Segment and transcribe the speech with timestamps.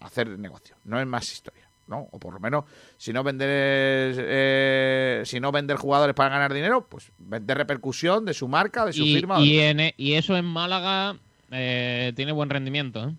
[0.00, 0.76] hacer negocio.
[0.84, 1.70] No es más historia.
[1.86, 2.08] ¿no?
[2.12, 2.64] O por lo menos,
[2.96, 8.32] si no vender eh, si no vender jugadores para ganar dinero, pues vender repercusión de
[8.32, 9.40] su marca, de su firma.
[9.40, 11.16] Y, en, y eso en Málaga
[11.50, 13.14] eh, tiene buen rendimiento, ¿eh?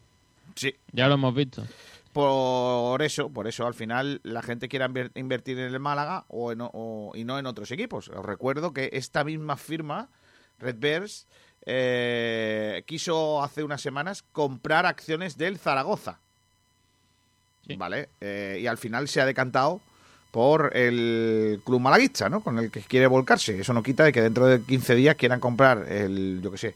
[0.56, 0.74] Sí.
[0.94, 1.64] Ya lo hemos visto.
[2.14, 4.86] Por eso, por eso al final la gente quiere
[5.16, 8.10] invertir en el Málaga o, y no en otros equipos.
[8.10, 10.10] Os recuerdo que esta misma firma,
[10.60, 11.28] Red Bears,
[11.66, 16.20] eh, quiso hace unas semanas comprar acciones del Zaragoza.
[17.78, 18.10] ¿Vale?
[18.20, 19.82] Eh, y al final se ha decantado
[20.32, 22.42] por el club malaguista, ¿no?
[22.42, 23.60] Con el que quiere volcarse.
[23.60, 26.76] Eso no quita de que dentro de 15 días quieran comprar el, yo qué sé,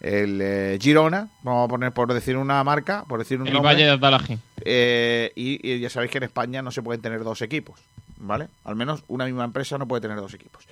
[0.00, 3.84] el eh, Girona, vamos a poner por decir una marca, por decir un el Valle
[3.84, 4.38] de.
[4.64, 7.80] Eh, y, ya sabéis que en España no se pueden tener dos equipos,
[8.18, 8.48] ¿vale?
[8.64, 10.64] Al menos una misma empresa no puede tener dos equipos.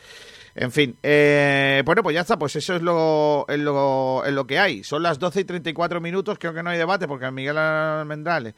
[0.55, 4.47] En fin, eh, bueno, pues ya está, pues eso es lo, es lo, es lo
[4.47, 4.85] que hay.
[4.85, 8.55] Son las 12 y 34 minutos, creo que no hay debate porque Miguel Almendrales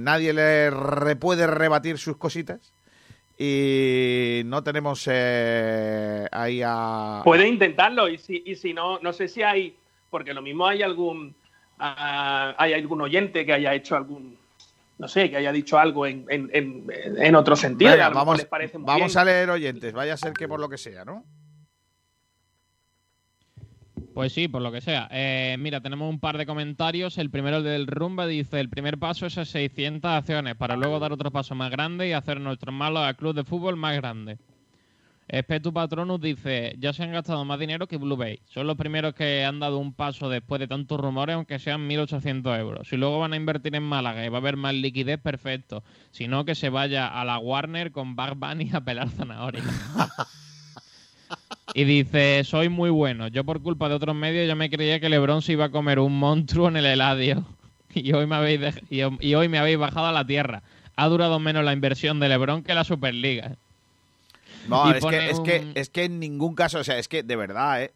[0.00, 2.72] nadie le puede rebatir sus cositas
[3.38, 7.22] y no tenemos ahí a...
[7.24, 9.76] Puede intentarlo y si, y si no, no sé si hay
[10.10, 11.34] porque lo mismo hay algún
[11.78, 14.36] hay algún oyente que haya hecho algún
[14.98, 17.96] no sé, que haya dicho algo en, en, otro sentido.
[18.12, 18.46] vamos,
[18.80, 21.24] vamos a leer oyentes, vaya a ser que por lo que sea, ¿no?
[24.14, 25.08] Pues sí, por lo que sea.
[25.12, 27.16] Eh, mira, tenemos un par de comentarios.
[27.18, 31.12] El primero del Rumba dice, el primer paso es a 600 acciones para luego dar
[31.12, 34.38] otro paso más grande y hacer nuestro malo al club de fútbol más grande.
[35.28, 38.40] Espetu Patronus dice, ya se han gastado más dinero que Blue Bay.
[38.46, 42.58] Son los primeros que han dado un paso después de tantos rumores, aunque sean 1.800
[42.58, 42.88] euros.
[42.88, 45.84] Si luego van a invertir en Málaga y va a haber más liquidez, perfecto.
[46.10, 49.62] Si no, que se vaya a la Warner con Bug Bunny a pelar zanahoria.
[51.74, 53.28] y dice, soy muy bueno.
[53.28, 55.98] Yo por culpa de otros medios ya me creía que Lebron se iba a comer
[55.98, 57.44] un monstruo en el heladio.
[57.94, 60.62] y, hoy me habéis y hoy me habéis bajado a la tierra.
[60.96, 63.56] Ha durado menos la inversión de Lebron que la Superliga.
[64.68, 67.36] No, es que, es, que, es que en ningún caso, o sea, es que de
[67.36, 67.92] verdad, ¿eh?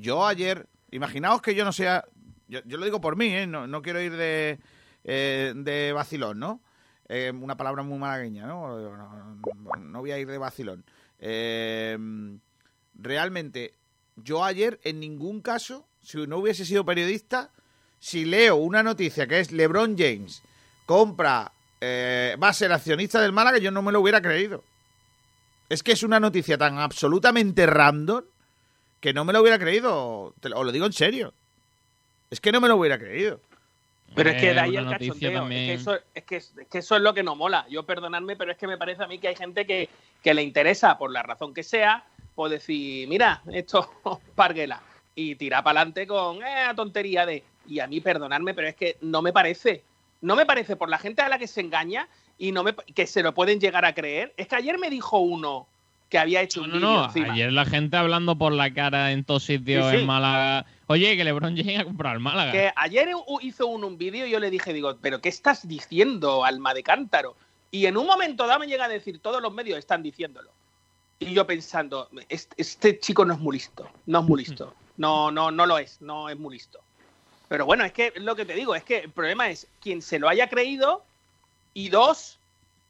[0.00, 2.04] Yo ayer, imaginaos que yo no sea,
[2.48, 3.46] yo, lo digo por mí, ¿eh?
[3.46, 4.58] No, quiero ir de,
[5.04, 6.60] eh, de vacilón, ¿no?
[7.08, 8.76] Eh, una palabra muy malagueña, ¿no?
[9.78, 10.84] No, voy a ir de vacilón.
[12.98, 13.74] Realmente,
[14.16, 17.50] yo ayer en ningún caso, si no hubiese sido periodista,
[18.00, 20.42] si leo una noticia que es LeBron James
[20.86, 24.64] compra, va a ser accionista del Málaga, yo no me lo hubiera creído.
[25.68, 28.24] Es que es una noticia tan absolutamente random
[29.00, 30.34] que no me lo hubiera creído.
[30.40, 31.34] Te lo, os lo digo en serio.
[32.30, 33.40] Es que no me lo hubiera creído.
[34.14, 35.44] Pero es que de ahí el cachondeo.
[35.44, 36.36] Es que, eso, es, que,
[36.78, 37.66] eso es lo que no mola.
[37.68, 39.88] Yo perdonadme, pero es que me parece a mí que hay gente que,
[40.24, 42.04] le interesa, por la razón que sea,
[42.38, 43.90] pues decir, mira, esto
[44.36, 44.80] parguela.
[45.16, 47.42] Y tira para adelante con eh, tontería de.
[47.66, 49.82] Y a mí, perdonadme, pero es que no me parece.
[50.20, 53.08] No me parece por la gente a la que se engaña y no me, que
[53.08, 54.34] se lo pueden llegar a creer.
[54.36, 55.66] Es que ayer me dijo uno
[56.08, 59.42] que había hecho un no, no, Ayer la gente hablando por la cara en todos
[59.42, 60.64] sitios en Málaga.
[60.86, 62.52] Oye, que LeBron llegue a comprar el Málaga.
[62.52, 63.08] Que ayer
[63.40, 66.84] hizo uno un vídeo y yo le dije, digo, ¿pero qué estás diciendo, alma de
[66.84, 67.34] cántaro?
[67.72, 70.52] Y en un momento dado me llega a decir, todos los medios están diciéndolo.
[71.20, 74.74] Y yo pensando, este, chico no es muy listo, no es muy listo.
[74.98, 76.80] No, no, no lo es, no es muy listo.
[77.46, 80.18] Pero bueno, es que lo que te digo, es que el problema es quien se
[80.18, 81.04] lo haya creído
[81.72, 82.40] y dos,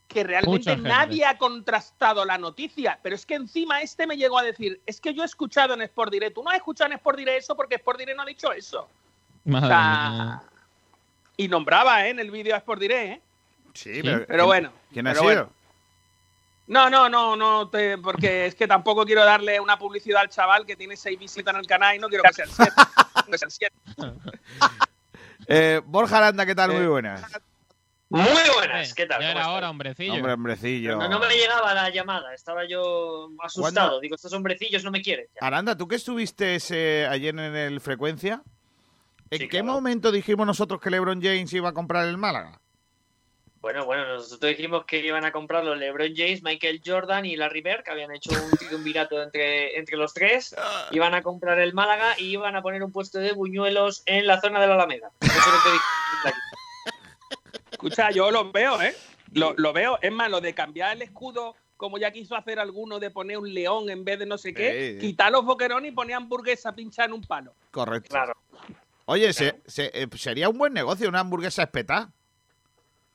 [0.08, 2.98] que realmente nadie ha contrastado la noticia.
[3.02, 5.82] Pero es que encima este me llegó a decir, es que yo he escuchado en
[5.82, 8.26] Sport Direct, tú no has escuchado en Sport Direct eso porque Sport Direct no ha
[8.26, 8.88] dicho eso.
[11.36, 12.10] y nombraba ¿eh?
[12.10, 13.22] en el vídeo a Sport Direct, ¿eh?
[13.74, 14.72] Sí, pero, pero bueno.
[14.92, 15.50] ¿Quién ha sido?
[16.68, 17.70] No, no, no, no,
[18.02, 21.60] porque es que tampoco quiero darle una publicidad al chaval que tiene seis visitas en
[21.60, 23.74] el canal y no quiero que sean siete.
[25.46, 26.72] eh, Borja Aranda, ¿qué tal?
[26.72, 27.22] Muy eh, buenas.
[28.10, 28.24] Muy
[28.54, 29.20] buenas, ¿qué tal?
[29.22, 30.14] Ya era hora, hombrecillo.
[30.14, 30.96] Hombre, hombrecillo.
[30.96, 33.98] No, me llegaba la llamada, estaba yo asustado.
[34.00, 35.26] Digo, estos hombrecillos no me quieren.
[35.40, 36.58] Aranda, ¿tú qué estuviste
[37.06, 38.42] ayer en el Frecuencia?
[39.30, 42.60] ¿En qué momento dijimos nosotros que LeBron James iba a comprar el Málaga?
[43.60, 47.82] Bueno, bueno, nosotros dijimos que iban a comprarlo LeBron James, Michael Jordan y Larry Bird,
[47.82, 50.54] que habían hecho un, un virato entre, entre los tres.
[50.92, 54.40] Iban a comprar el Málaga y iban a poner un puesto de buñuelos en la
[54.40, 55.10] zona de la Alameda.
[55.20, 56.38] Eso es lo que dije
[57.72, 58.94] Escucha, yo lo veo, ¿eh?
[59.32, 59.98] Lo, veo.
[60.02, 63.52] Es más, lo de cambiar el escudo, como ya quiso hacer alguno, de poner un
[63.52, 67.12] león en vez de no sé qué, quitar los boquerones y poner hamburguesa pinchada en
[67.12, 67.54] un palo.
[67.70, 68.10] Correcto.
[68.10, 68.34] Claro.
[69.04, 72.10] Oye, eh, sería un buen negocio una hamburguesa espetada.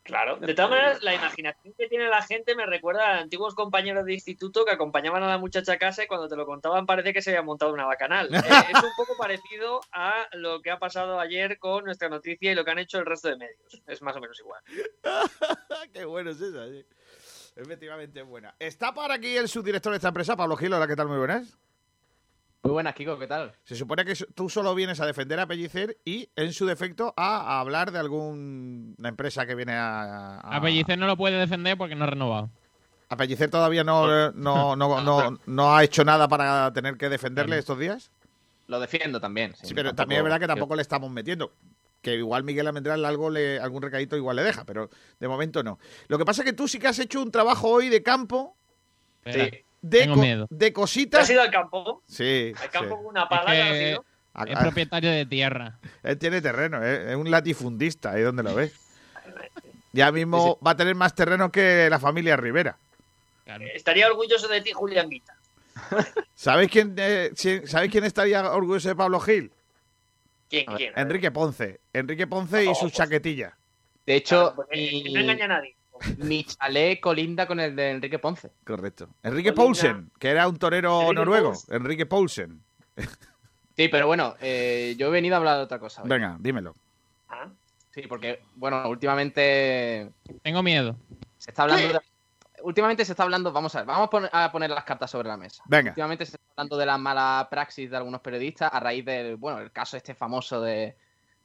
[0.04, 4.04] Claro, de todas maneras, la imaginación que tiene la gente me recuerda a antiguos compañeros
[4.04, 7.14] de instituto que acompañaban a la muchacha a casa y cuando te lo contaban parece
[7.14, 8.28] que se había montado una bacanal.
[8.44, 12.54] Eh, es un poco parecido a lo que ha pasado ayer con nuestra noticia y
[12.54, 13.82] lo que han hecho el resto de medios.
[13.86, 14.62] Es más o menos igual.
[15.92, 16.84] Qué bueno es esa, sí.
[17.56, 18.54] Efectivamente es buena.
[18.58, 20.74] Está por aquí el subdirector de esta empresa, Pablo Gil.
[20.74, 21.08] Hola, ¿qué tal?
[21.08, 21.56] Muy buenas.
[22.64, 23.52] Muy buenas, Kiko, ¿qué tal?
[23.64, 27.36] Se supone que tú solo vienes a defender a Pellicer y, en su defecto, a,
[27.36, 30.38] a hablar de alguna empresa que viene a...
[30.38, 32.48] A Pellicer no lo puede defender porque no ha renovado.
[33.10, 37.58] ¿A Pellicer todavía no, no, no, no, no ha hecho nada para tener que defenderle
[37.58, 38.10] estos días?
[38.66, 39.54] Lo defiendo también.
[39.62, 41.52] Sí, pero también es verdad que tampoco le estamos metiendo.
[42.00, 44.88] Que igual Miguel Almendral algo le, algún recadito igual le deja, pero
[45.20, 45.78] de momento no.
[46.08, 48.56] Lo que pasa es que tú sí que has hecho un trabajo hoy de campo
[49.26, 49.64] Sí.
[49.86, 50.46] De, Tengo co- miedo.
[50.50, 51.28] de ¿Has cositas.
[51.30, 52.02] ido al campo?
[52.06, 52.52] Sí.
[52.60, 52.96] Al campo sí.
[52.96, 54.04] con una pala Es ¿no has que- ido?
[54.46, 55.78] Es propietario de tierra.
[56.02, 57.10] Él tiene terreno, ¿eh?
[57.10, 58.72] es un latifundista, ahí donde lo ves.
[59.92, 62.76] Ya mismo va a tener más terreno que la familia Rivera.
[63.44, 63.64] Claro.
[63.72, 65.36] Estaría orgulloso de ti, Julián Guita.
[66.34, 67.30] ¿Sabéis quién, eh,
[67.66, 69.52] ¿sabéis quién estaría orgulloso de Pablo Gil?
[70.50, 70.66] ¿Quién?
[70.66, 70.92] Ver, ¿Quién?
[70.96, 71.78] Enrique Ponce.
[71.92, 72.94] Enrique Ponce y Oh, sus pues.
[72.94, 73.52] chaquetillas.
[74.04, 75.76] De hecho, Claro, porque mi, no engaña a nadie.
[76.18, 78.50] Mi chalet colinda con el de Enrique Ponce.
[78.66, 79.08] Correcto.
[79.22, 79.52] Enrique.
[79.52, 81.50] Poulsen, que era un torero Enrique noruego.
[81.52, 81.74] Poulsen.
[81.76, 82.62] Enrique Poulsen.
[83.76, 86.02] Sí, pero bueno, eh, yo he venido a hablar de otra cosa.
[86.02, 86.08] hoy.
[86.08, 86.74] Venga, dímelo.
[87.28, 87.48] Ah,
[87.92, 90.10] Sí, porque, bueno, últimamente
[90.42, 90.96] Tengo miedo.
[91.38, 92.00] se está hablando de...
[92.62, 95.28] Últimamente se está hablando, vamos a ver, vamos a poner, a poner las cartas sobre
[95.28, 95.62] la mesa.
[95.66, 95.90] Venga.
[95.90, 99.58] Últimamente se está hablando de la mala praxis de algunos periodistas a raíz del, bueno,
[99.60, 100.96] el caso este famoso de,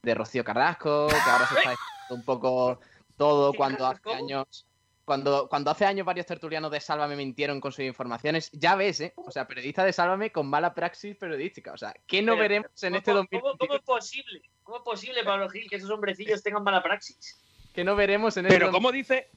[0.02, 2.80] de Rocío Carrasco, que ahora se está diciendo un poco
[3.20, 4.16] todo ¿Qué cuando hace ¿Cómo?
[4.16, 4.66] años
[5.06, 9.14] cuando, cuando hace años varios tertulianos de Sálvame mintieron con sus informaciones, ya ves, ¿eh?
[9.16, 11.74] O sea, periodistas de Sálvame con mala praxis periodística.
[11.74, 13.58] O sea, ¿qué no pero, veremos en ¿cómo- este cómo- 2021?
[13.58, 14.42] ¿Cómo es posible?
[14.62, 17.42] ¿Cómo es posible, Pablo Gil, que esos hombrecillos tengan mala praxis?
[17.74, 18.72] ¿Qué no veremos en este Pero 2021?
[18.72, 19.30] como dice,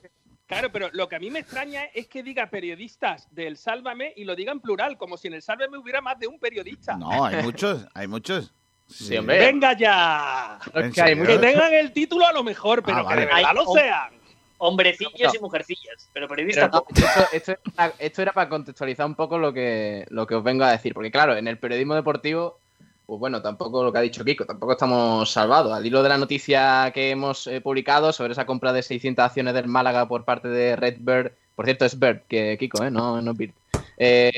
[0.47, 4.25] claro, pero lo que a mí me extraña es que diga periodistas del Sálvame y
[4.25, 6.97] lo diga en plural, como si en el Sálvame hubiera más de un periodista.
[6.99, 8.53] No, hay muchos, hay muchos.
[8.89, 9.39] Sí, hombre.
[9.39, 10.59] Venga ya.
[10.75, 13.23] Es ¿En que tengan el título a lo mejor, pero Ah, vale.
[13.23, 14.11] que de verdad lo sean.
[14.59, 15.35] Hombrecillos No, no.
[15.35, 19.37] y mujercillas, pero Pero periodistas no, esto, esto era, esto era para contextualizar un poco
[19.39, 20.95] lo que, lo que os vengo a decir.
[20.95, 22.59] Porque, claro, en el periodismo deportivo,
[23.07, 25.73] pues bueno, tampoco lo que ha dicho Kiko, tampoco estamos salvados.
[25.73, 29.55] Al hilo de la noticia que hemos eh, publicado sobre esa compra de 600 acciones
[29.55, 32.91] del Málaga por parte de Redbird, por cierto, es Bird, que Kiko, ¿eh?
[32.91, 33.53] No, no es Bird.
[33.99, 34.33] Eh,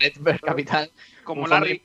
[0.00, 0.90] Redbird Capital,
[1.22, 1.82] Como Larry.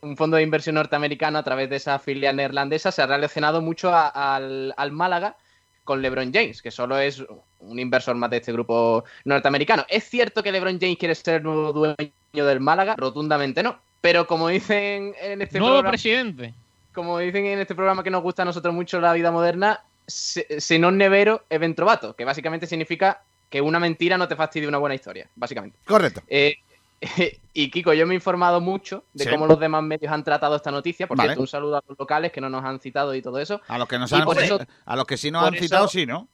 [0.00, 3.90] Un fondo de inversión norteamericano a través de esa filial neerlandesa se ha relacionado mucho
[3.92, 5.36] a- al, al Málaga
[5.84, 7.24] con LeBron James, que solo es
[7.60, 9.84] un inversor más de este grupo norteamericano.
[9.88, 12.94] ¿Es cierto que LeBron James quiere ser el nuevo dueño del Málaga?
[12.96, 13.78] Rotundamente no.
[14.00, 16.54] Pero como dicen en este Nuevo programa, presidente.
[16.94, 20.60] como dicen en este programa que nos gusta a nosotros mucho la vida moderna, se,
[20.60, 24.78] se non nevero e ventrovato, que básicamente significa que una mentira no te fastidie una
[24.78, 25.78] buena historia, básicamente.
[25.84, 26.22] Correcto.
[26.28, 26.56] Eh,
[27.54, 29.30] y Kiko, yo me he informado mucho de Sí.
[29.30, 31.06] cómo los demás medios han tratado esta noticia.
[31.06, 31.28] Por Vale.
[31.30, 33.60] cierto, un saludo a los locales que no nos han citado y todo eso.
[33.68, 36.06] A los que nos han, eso- a los que sí nos han eso- citado, sí,
[36.06, 36.28] ¿no?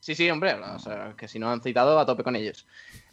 [0.00, 2.66] Sí, sí, hombre, o sea, que si nos han citado, a tope con ellos.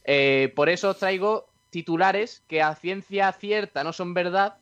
[0.03, 4.57] Eh, por eso os traigo titulares que a ciencia cierta no son verdad,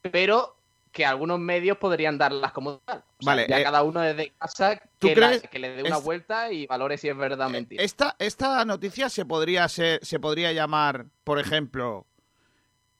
[0.00, 0.55] pero
[0.96, 2.98] que algunos medios podrían darlas como tal.
[3.18, 5.82] O sea, Vale, ya eh, cada uno desde casa ¿tú que, la- que le dé
[5.82, 7.82] una es- vuelta y valore si es verdad o mentira.
[7.84, 12.06] Esta, esta noticia se podría ser, se podría llamar, por ejemplo,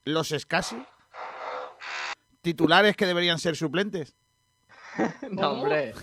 [0.04, 0.76] los Scassi.
[2.42, 4.14] Titulares que deberían ser suplentes.
[5.30, 5.94] no, hombre.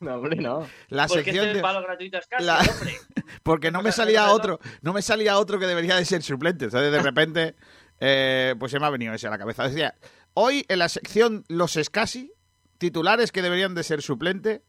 [0.00, 0.68] No, hombre, no.
[0.90, 2.96] La Porque sección este de, es palo gratuito es casi, La- hombre.
[3.42, 6.70] porque no me salía otro, no me salía otro que debería de ser suplente.
[6.70, 6.92] ¿sabes?
[6.92, 7.56] De repente,
[8.00, 9.66] eh, pues se me ha venido ese a la cabeza.
[9.66, 9.94] Decía,
[10.40, 12.32] hoy en la sección los Scassi,
[12.78, 14.62] titulares que deberían de ser suplente,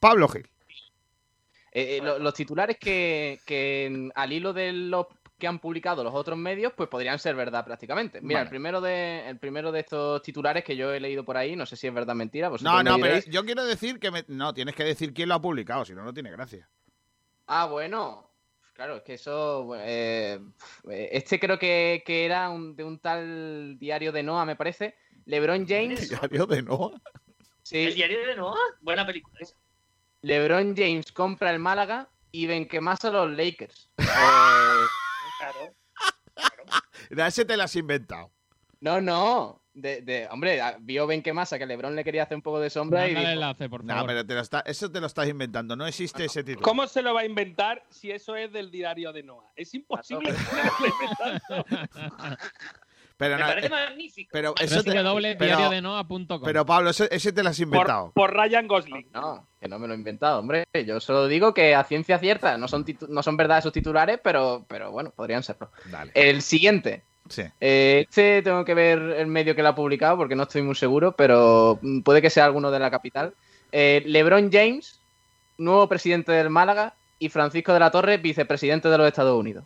[0.00, 0.48] Pablo Gil.
[1.72, 3.38] Eh, eh, lo- los titulares que,
[4.14, 5.06] al hilo de los
[5.38, 8.22] que han publicado los otros medios, pues podrían ser verdad prácticamente.
[8.22, 8.44] Mira, Vale.
[8.46, 11.66] el primero de el primero de estos titulares que yo he leído por ahí, no
[11.66, 12.48] sé si es verdad o mentira.
[12.48, 15.28] vosotros No, me no, pero yo quiero decir que me- no, tienes que decir quién
[15.28, 16.66] lo ha publicado, si no, no tiene gracia.
[17.46, 18.30] Ah, bueno.
[18.76, 19.70] Claro, es que eso.
[19.78, 20.38] eh,
[20.88, 24.94] este creo que, que era un- de un tal diario de Noah, me parece.
[25.24, 26.08] LeBron James.
[26.10, 26.92] Diario de Noah.
[26.94, 29.56] El Sí, diario de Noah, buena película esa.
[30.22, 33.90] LeBron James compra el Málaga y ven que más a los Lakers.
[33.98, 34.04] Eh,
[35.38, 35.74] Claro.
[37.10, 38.30] Ya ese te lo has inventado.
[38.80, 39.62] no, no.
[39.78, 42.58] De, de- hombre, a- vio Ben que masa que LeBron le quería hacer un poco
[42.60, 44.08] de sombra y el dijo, enlace, por No, favor.
[44.08, 45.76] pero te lo está- eso te lo estás inventando.
[45.76, 46.64] No existe ese título.
[46.64, 49.50] ¿Cómo se lo va a inventar si eso es del diario de Noah?
[49.54, 50.32] Es imposible.
[53.18, 54.28] Pero, Me no, parece eh, magnífico.
[54.30, 55.36] pero eso te- www,
[56.42, 58.12] pero- Pablo, ese, ese te lo has inventado.
[58.14, 59.08] por Ryan Gosling.
[59.14, 60.66] No, que no me lo he inventado, hombre.
[60.86, 64.66] Yo solo digo que a ciencia cierta no son, no son verdad esos titulares, pero,
[64.68, 65.70] pero bueno, podrían serlo.
[65.90, 66.12] Dale.
[66.14, 67.04] El siguiente.
[67.28, 67.42] Sí.
[67.60, 70.74] Eh, este tengo que ver el medio que lo ha publicado porque no estoy muy
[70.74, 73.34] seguro, pero mm, puede que sea alguno de la capital.
[73.72, 75.00] Eh, LeBron James,
[75.58, 79.64] nuevo presidente del Málaga, y Francisco de la Torre, vicepresidente de los Estados Unidos.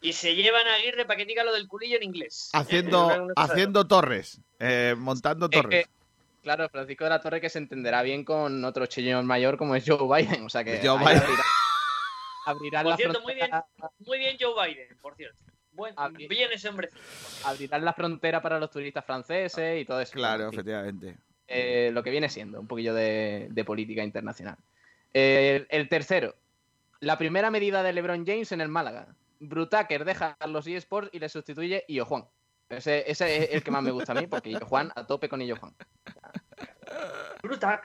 [0.00, 2.50] Y se llevan a Aguirre para que diga lo del culillo en inglés.
[2.52, 4.40] Haciendo, haciendo torres.
[4.60, 5.86] eh, montando Es torres.
[5.86, 5.90] que,
[6.42, 9.84] claro, Francisco de la Torre que se entenderá bien con otro señor mayor como es
[9.86, 10.44] Joe Biden.
[10.44, 11.22] O sea que Joe ahí Biden.
[12.46, 15.38] Abrirá- abrirán Por la cierto, muy bien, frontera- muy bien Joe Biden, por cierto.
[15.72, 16.50] Buen, bien.
[16.52, 16.88] ese hombre.
[17.44, 20.12] abrirán la frontera para los turistas franceses y todo eso.
[20.12, 21.16] Claro, efectivamente.
[21.46, 24.56] eh, lo que viene siendo un poquillo de, de política internacional.
[25.14, 26.34] Eh, el, el tercero,
[27.00, 29.14] la primera medida de LeBron James en el Málaga.
[29.40, 32.24] Brutaker deja los eSports y le sustituye Illo Juan.
[32.68, 35.28] Ese, ese es el que más me gusta a mí, porque Illo Juan, a tope
[35.28, 35.72] con Illo Juan.
[37.42, 37.80] Brutal.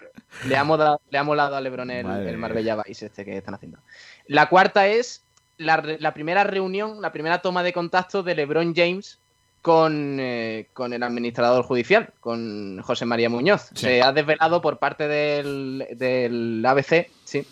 [0.47, 2.37] Le ha molado, le ha molado a LeBron el, el.
[2.37, 3.79] Marbella Vice este que están haciendo.
[4.27, 5.23] La cuarta es
[5.57, 9.19] la, la primera reunión, la primera toma de contacto de LeBron James
[9.61, 13.69] con, eh, con el administrador judicial, con José María Muñoz.
[13.75, 13.85] Sí.
[13.85, 17.47] Se ha desvelado por parte del, del ABC, sí,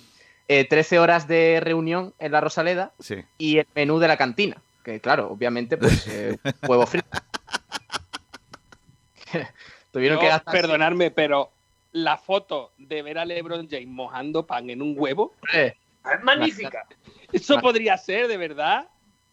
[0.47, 3.23] eh, 13 horas de reunión en la Rosaleda Sí.
[3.37, 4.61] y el menú de la cantina.
[4.83, 7.07] Que claro, obviamente, pues eh, huevo frito.
[9.91, 11.51] Tuvieron Yo, que gastar perdonadme, pero
[11.93, 15.73] la foto de ver a LeBron James mojando pan en un huevo, Eh,
[16.13, 16.85] Es magnífica.
[17.31, 18.87] eso podría ser, de verdad.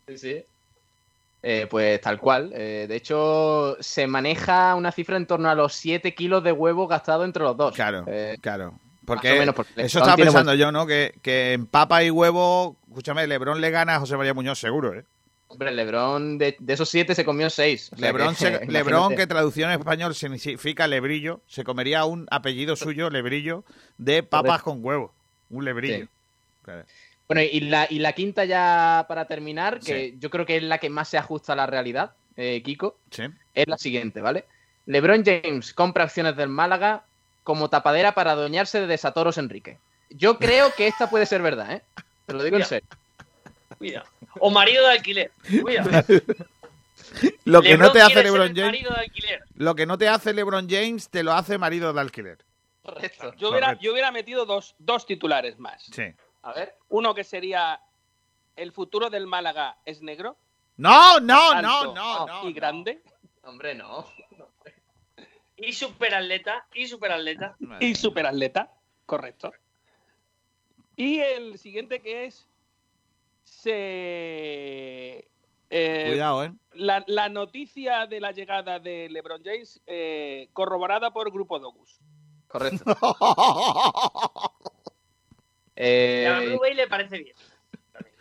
[0.09, 0.45] Sí, sí.
[1.43, 2.51] Eh, pues tal cual.
[2.53, 6.89] Eh, de hecho, se maneja una cifra en torno a los 7 kilos de huevo
[6.89, 7.75] gastado entre los dos.
[7.75, 8.75] Claro, Eh, claro.
[9.07, 10.87] Porque menos, porque eso estaba pensando yo, ¿no?
[10.87, 14.93] Que, que en papa y huevo, escúchame, Lebron le gana a José María Muñoz seguro,
[14.93, 15.05] ¿eh?
[15.51, 17.93] Hombre, Lebron de, de esos 7 se comió 6.
[17.97, 23.65] Lebron, se- Lebron, que traducción en español significa lebrillo, se comería un apellido suyo, lebrillo,
[23.97, 25.15] de papas con huevo.
[25.51, 26.05] Un lebrillo.
[26.05, 26.09] Sí.
[26.63, 26.85] Claro.
[27.27, 30.79] Bueno, y la, y la quinta ya para terminar, que yo creo que es la
[30.79, 33.25] que más se ajusta a la realidad, eh, Kiko, Sí.
[33.55, 34.45] es la siguiente, ¿vale?
[34.87, 37.05] LeBron James compra acciones del Málaga
[37.43, 39.79] como tapadera para adueñarse de Desatoros Enrique.
[40.11, 41.83] Yo creo que esta puede ser verdad, ¿eh?
[42.27, 42.89] Te lo digo en serio.
[43.79, 44.07] Cuidado.
[44.41, 45.33] O marido de alquiler.
[45.63, 45.91] Cuidado.
[47.45, 49.41] Lo que no te hace LeBron James, Marido de alquiler.
[49.55, 52.39] lo que no te hace LeBron James, te lo hace marido de alquiler.
[52.83, 53.35] Correcto.
[53.37, 53.85] Yo hubiera, Correcto.
[53.85, 55.83] yo hubiera metido dos, dos titulares más.
[55.93, 56.03] Sí.
[56.43, 56.75] A ver.
[56.89, 57.81] Uno que sería
[58.57, 60.37] el futuro del Málaga es negro,
[60.77, 62.49] No, no, alto no, no, no.
[62.49, 63.03] y grande,
[63.43, 64.07] Hombre, no.
[65.57, 66.67] Y superatleta.
[66.75, 67.57] Y superatleta.
[67.61, 67.79] no.
[67.81, 68.71] y superatleta,
[69.07, 69.53] correcto.
[70.95, 72.47] Y el siguiente que es
[73.49, 75.29] se
[75.71, 76.53] eh, Cuidado, ¿eh?
[76.75, 81.99] la, la noticia de la llegada de LeBron James eh, corroborada por Grupo Dogus.
[82.47, 82.85] Correcto.
[85.81, 87.37] Y a Eh, Blue Bay le parece bien.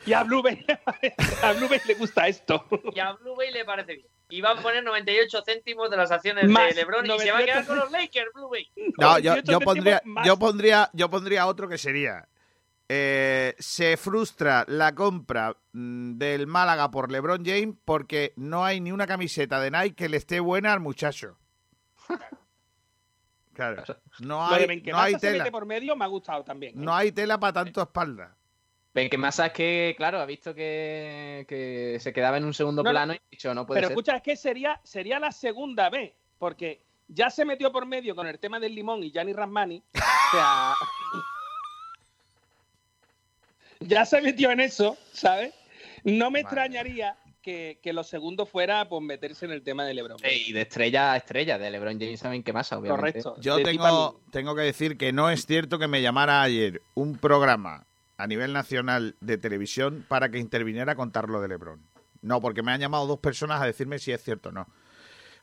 [0.06, 0.64] Y a Blue Bay,
[1.44, 2.66] a Blue Bay le gusta esto.
[2.94, 4.08] Y a Blue Bay le parece bien.
[4.30, 7.40] Y va a poner 98 céntimos de las acciones Más de LeBron y se va
[7.40, 8.70] a 98 quedar con los Lakers, Blue Bay.
[9.00, 10.28] No, yo, 98 yo pondría, más.
[10.28, 12.28] yo pondría, yo pondría otro que sería.
[12.90, 18.92] Eh, se frustra la compra mm, del Málaga por LeBron James porque no hay ni
[18.92, 21.38] una camiseta de Nike que le esté buena al muchacho.
[23.54, 23.84] Claro,
[24.20, 26.74] no hay, no tela, mete por medio me ha gustado también.
[26.74, 26.76] ¿eh?
[26.78, 28.38] no hay tela para tanto espalda.
[28.94, 32.94] Benquemasa es que, claro, ha visto que, que se quedaba en un segundo No, no.
[32.94, 33.94] plano y ha dicho, no puede Pero ser.
[33.94, 38.28] escucha, es que sería, sería la segunda vez, porque ya se metió por medio con
[38.28, 39.84] el tema del limón y Gianni Rasmani.
[39.96, 40.00] O
[40.32, 40.74] sea.
[43.80, 45.54] ya se metió en eso, ¿sabes?
[46.04, 49.94] No me Madre extrañaría que, que lo segundo fuera pues, meterse en el tema de
[49.94, 50.18] LeBron.
[50.24, 53.22] Y de estrella a estrella, de LeBron James a Benquemasa, obviamente.
[53.22, 53.42] Correcto.
[53.42, 57.86] Yo tengo, tengo que decir que no es cierto que me llamara ayer un programa
[58.18, 61.82] a nivel nacional de televisión para que interviniera a contar lo de Lebron.
[62.22, 64.68] No, porque me han llamado dos personas a decirme si es cierto o no.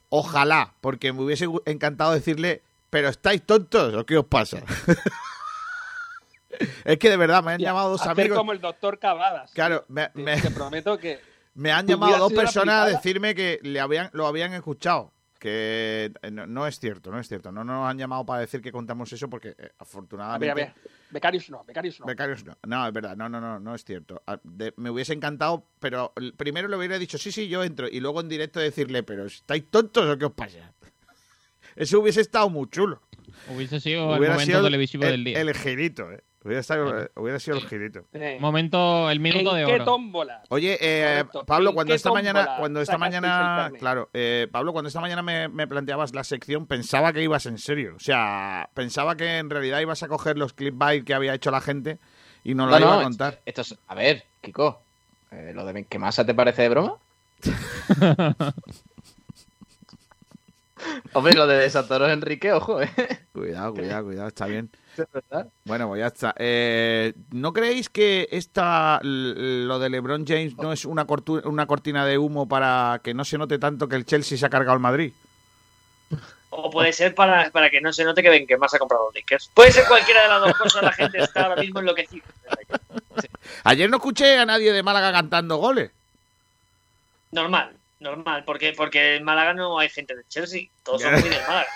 [0.08, 4.62] Ojalá, porque me hubiese encantado decirle, pero estáis tontos o qué os pasa.
[6.84, 8.38] es que de verdad me han Tía, llamado dos hacer amigos.
[8.38, 9.50] como el doctor Cavadas.
[9.52, 11.18] Claro, me, Te, me- te prometo que.
[11.54, 15.12] me han llamado dos personas a decirme que le habían, lo habían escuchado.
[15.38, 17.52] Que eh, no, no es cierto, no es cierto.
[17.52, 20.50] No nos han llamado para decir que contamos eso porque eh, A ver, afortunadamente...
[20.50, 20.74] a ver.
[21.10, 22.06] Becarios no, becarios no.
[22.06, 22.56] Becarios no.
[22.66, 24.22] No, es verdad, no, no, no, no es cierto.
[24.26, 28.00] Ah, de- me hubiese encantado, pero primero le hubiera dicho, sí, sí, yo entro, y
[28.00, 30.72] luego en directo decirle, pero ¿estáis tontos o qué os pasa?
[31.76, 33.02] Eso hubiese estado muy chulo.
[33.54, 35.40] Hubiese sido el Hubiera momento sido el- televisivo el, del día.
[35.40, 36.24] el girito, ¿eh?
[36.44, 38.04] Hubiera, estado- hubiera sido el girito.
[38.12, 39.84] Eh, Momento, el minuto ¿En de qué oro.
[39.86, 40.42] tómbola?
[40.50, 41.24] Oye, eh.
[41.46, 45.22] Pablo, ¿En cuando qué esta mañana, cuando esta mañana, claro, eh, Pablo, cuando esta mañana
[45.22, 47.94] me, me planteabas la sección, pensaba que ibas en serio.
[47.96, 51.62] O sea, pensaba que en realidad ibas a coger los clickbait que había hecho la
[51.62, 51.96] gente
[52.44, 53.40] y nos lo No, iba no, a contar.
[53.46, 54.82] Esto es, a ver, Kiko,
[55.30, 56.96] eh, ¿lo de que masa te parece de broma?
[61.14, 62.90] Hombre, lo de Satoru Enrique, ojo, ¿eh?
[63.32, 64.68] Cuidado, cuidado, cuidado, está bien.
[65.12, 65.48] Verdad.
[65.64, 66.34] Bueno, pues ya está.
[66.38, 72.04] Eh, ¿No creéis que esta, lo de LeBron James no es una, cortu- una cortina
[72.06, 74.80] de humo para que no se note tanto que el Chelsea se ha cargado al
[74.80, 75.12] Madrid?
[76.50, 79.06] O puede ser para, para que no se note que ven que más ha comprado
[79.06, 79.50] los Lakers.
[79.54, 82.24] Puede ser cualquiera de las dos cosas, la gente está ahora mismo enloquecida.
[83.64, 85.90] Ayer no escuché a nadie de Málaga cantando goles.
[87.32, 91.40] Normal, normal, porque, porque en Málaga no hay gente del Chelsea, todos son muy del
[91.42, 91.66] Málaga.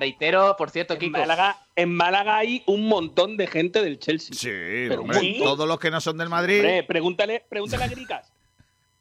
[0.00, 1.18] Reitero, por cierto, En Kiko.
[1.18, 4.30] Málaga, en Málaga hay un montón de gente del Chelsea.
[4.34, 5.38] Sí, Pero hombre, ¿sí?
[5.42, 6.58] todos los que no son del Madrid.
[6.60, 8.32] Hombre, pregúntale, pregúntale a Gricas.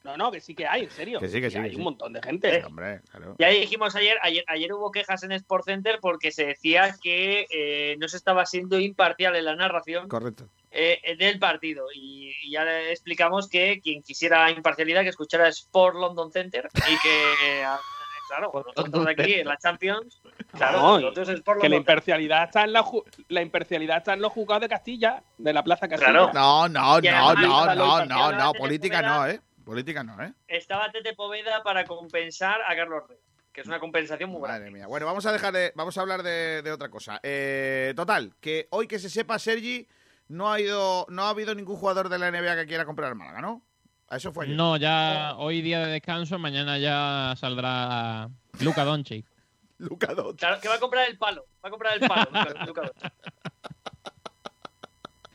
[0.04, 1.20] No, no, que sí que hay, en serio.
[1.20, 2.64] Que sí, que sí, hay un montón de gente.
[2.64, 3.36] Hombre, claro.
[3.38, 7.96] Ya dijimos ayer, ayer, ayer hubo quejas en Sport Center porque se decía que eh,
[8.00, 10.48] no se estaba siendo imparcial en la narración Correcto.
[10.72, 11.88] eh, del partido.
[11.94, 16.98] Y, y ya le explicamos que quien quisiera imparcialidad que escuchara Sport London Center y
[17.04, 17.64] que,
[18.30, 20.22] claro, nosotros aquí en la Champions,
[20.56, 24.14] claro, No, nosotros en Sport Que la imparcialidad está en la, ju- la imparcialidad está
[24.14, 26.12] en los juzgados de Castilla, de la Plaza Castilla.
[26.12, 26.32] Claro.
[26.34, 28.54] No, no, no, no, no, no, no.
[28.54, 29.42] Política no, ¿eh?
[29.66, 30.34] Política no, ¿eh?
[30.48, 33.18] estaba Tete Poveda para compensar a Carlos Rey,
[33.54, 34.60] que es una compensación muy grande.
[34.62, 34.88] Madre mía.
[34.88, 37.20] Bueno, vamos a dejar de, vamos a hablar de, de otra cosa.
[37.22, 39.88] Eh, total, que hoy que se sepa, Sergi,
[40.28, 43.42] no ha ido, no ha habido ningún jugador de la NBA que quiera comprar Málaga,
[43.42, 43.62] ¿no?
[44.10, 44.56] A eso fue ayer.
[44.58, 49.26] No, ya hoy día de descanso, mañana ya saldrá Luca Doncic.
[49.78, 50.40] Luca Doncic.
[50.40, 52.26] Claro, que va a comprar el palo, va a comprar el palo.
[52.32, 53.14] Luca- Luca Doncic.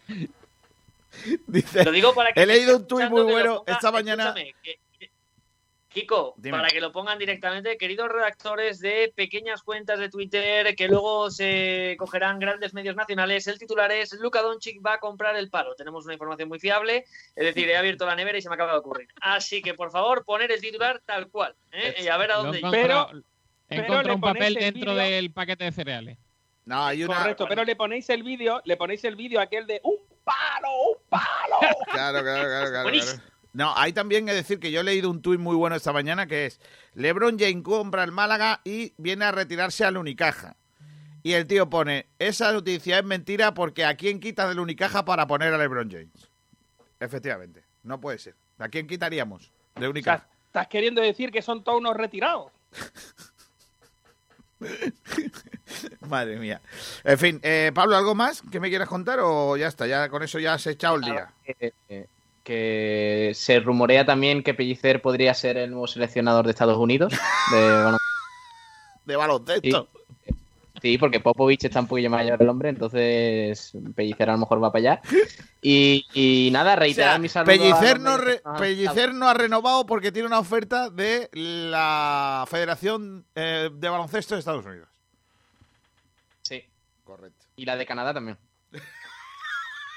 [1.47, 4.35] Dice, Lo digo para que He leído un tuit muy bueno esta mañana.
[4.35, 4.79] que-
[5.95, 6.59] Kiko, Dime.
[6.59, 11.95] para que lo pongan directamente, queridos redactores de pequeñas cuentas de Twitter que luego se
[11.99, 15.77] cogerán grandes medios nacionales, el titular es Luka Doncic va a comprar el palo.
[15.77, 17.05] Tenemos una información muy fiable,
[17.37, 19.09] es decir, he abierto la nevera y se me acaba de ocurrir.
[19.21, 21.95] Así que, por favor, poner el titular tal cual, ¿eh?
[22.03, 22.71] y a ver a dónde llega.
[22.71, 23.11] Pero-
[23.71, 26.19] le un papel dentro del paquete de cereales.
[26.65, 27.17] No, hay una.
[27.19, 30.97] Correcto, pero le ponéis el vídeo, le ponéis el vídeo aquel de un palo, un
[31.09, 31.59] palo.
[31.93, 33.34] Claro, claro, claro, claro.
[33.55, 36.27] No, hay también que decir que yo he leído un tuit muy bueno esta mañana
[36.27, 36.61] que es
[36.95, 40.57] LeBron James compra el Málaga y viene a retirarse al Unicaja.
[41.23, 45.27] Y el tío pone, esa noticia es mentira porque ¿a quién quitas del Unicaja para
[45.29, 46.29] poner a LeBron James?
[46.99, 48.35] Efectivamente, no puede ser.
[48.59, 50.27] ¿A quién quitaríamos de O sea, Unicaja?
[50.49, 52.51] estás queriendo decir que son todos unos retirados.
[56.09, 56.61] Madre mía.
[57.05, 59.87] En fin, eh, Pablo, ¿algo más que me quieras contar o ya está?
[59.87, 61.33] Ya con eso ya has echado el día.
[61.45, 62.07] Que, eh,
[62.45, 67.13] que se rumorea también que Pellicer podría ser el nuevo seleccionador de Estados Unidos.
[67.13, 67.99] de balon-
[69.07, 69.89] De baloncesto.
[70.83, 74.71] Sí, porque Popovich está un poquillo mayor el hombre, entonces Pellicer a lo mejor va
[74.71, 75.01] para allá.
[75.63, 77.47] Y, y nada, O reiterar sea, mi saludo.
[77.53, 83.71] Pellicer no, re- Pellicer no ha renovado porque tiene una oferta de la Federación eh,
[83.73, 84.89] de Baloncesto de Estados Unidos.
[86.43, 86.63] Sí,
[87.05, 87.47] Correcto.
[87.57, 88.37] y la de Canadá también.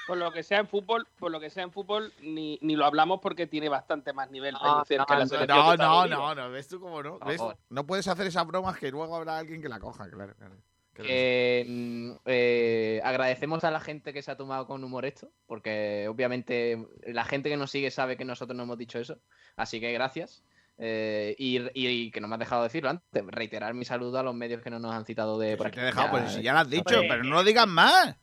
[0.08, 2.84] Por lo que sea en fútbol, por lo que sea en fútbol, ni, ni lo
[2.86, 6.06] hablamos porque tiene bastante más nivel No, Pellicer no, que la no, selección No, no,
[6.08, 7.18] no, no, ¿ves tú cómo no?
[7.20, 7.40] No, ¿Ves?
[7.40, 7.56] joder.
[7.68, 10.34] No puedes hacer esas bromas que luego habrá alguien que la coja, claro.
[10.36, 10.56] claro.
[10.94, 16.08] Que, mm, eh, agradecemos a la gente que se ha tomado con humor esto, porque
[16.08, 19.18] obviamente la gente que nos sigue sabe que nosotros no hemos dicho eso,
[19.56, 20.42] así que gracias.
[20.80, 24.34] Eh, y, y que no me has dejado decirlo antes, reiterar mi saludo a los
[24.34, 25.76] medios que no nos han citado de por aquí.
[25.76, 28.16] te he dejado, Ya- pues si ya lo has dicho, pero no lo digas más.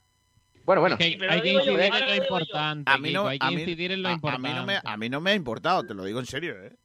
[0.65, 2.91] Bueno, bueno, hay que incidir en lo importante.
[2.91, 4.47] A mí no, hay que incidir en lo a importante.
[4.49, 6.75] mí no me, a mí no me ha importado, te lo digo en serio, ¿eh?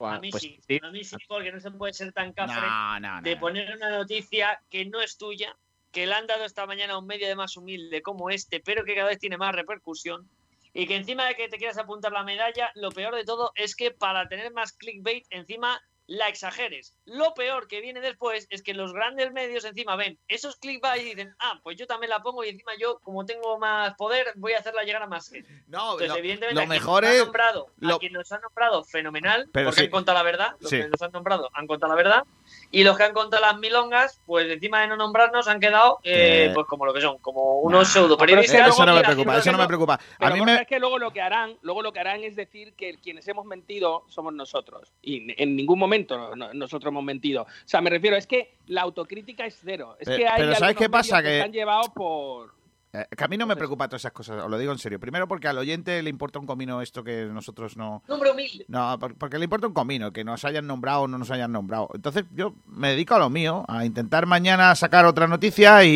[0.00, 0.80] A mí pues sí, sí.
[0.82, 3.22] a mí sí, porque no se puede ser tan cafre No, no, no.
[3.22, 5.56] de poner una noticia que no es tuya,
[5.92, 8.84] que le han dado esta mañana a un medio de más humilde como este, pero
[8.84, 10.28] que cada vez tiene más repercusión.
[10.74, 13.76] Y que encima de que te quieras apuntar la medalla, lo peor de todo es
[13.76, 16.94] que para tener más clickbait, encima la exageres.
[17.06, 21.04] Lo peor que viene después es que los grandes medios encima ven esos clickbait y
[21.14, 24.52] dicen, ah, pues yo también la pongo y encima yo, como tengo más poder, voy
[24.52, 25.48] a hacerla llegar a más gente.
[25.68, 27.18] No, Entonces, lo, evidentemente, lo mejor es.
[27.24, 29.84] nombrado, lo- a quien nos ha nombrado fenomenal, Pero porque sí.
[29.86, 30.76] han contado la verdad, los Sí.
[30.82, 32.24] que nos han nombrado han contado la verdad,
[32.70, 36.46] y los que han contado las milongas, pues encima de no nombrarnos han quedado eh,
[36.48, 36.50] Eh.
[36.54, 38.68] pues como lo que son, como unos pseudo pero que periodistas.
[38.74, 39.94] Eso no me preocupa, pero eso no que me preocupa.
[39.94, 40.54] A Pero mí me.
[40.62, 43.46] es que luego lo que harán, luego lo que harán es decir que quienes hemos
[43.46, 44.92] mentido somos nosotros.
[45.02, 47.42] Y en ningún momento momento no- nosotros hemos mentido.
[47.42, 49.96] O sea, me refiero, es que la autocrítica es cero.
[50.00, 51.16] Es Pe- que hay pero ¿sabes algunos qué pasa?
[51.16, 52.54] medios Que- están llevados por...
[52.96, 55.00] Eh, que a mí no me preocupa todas esas cosas, os lo digo en serio.
[55.00, 58.04] Primero porque al oyente le importa un comino esto que nosotros no...
[58.06, 58.64] Nombre humilde.
[58.68, 61.50] No, por- porque le importa un comino, que nos hayan nombrado o no nos hayan
[61.50, 61.88] nombrado.
[61.92, 65.90] Entonces yo me dedico a lo mío, a intentar mañana sacar otra noticia y,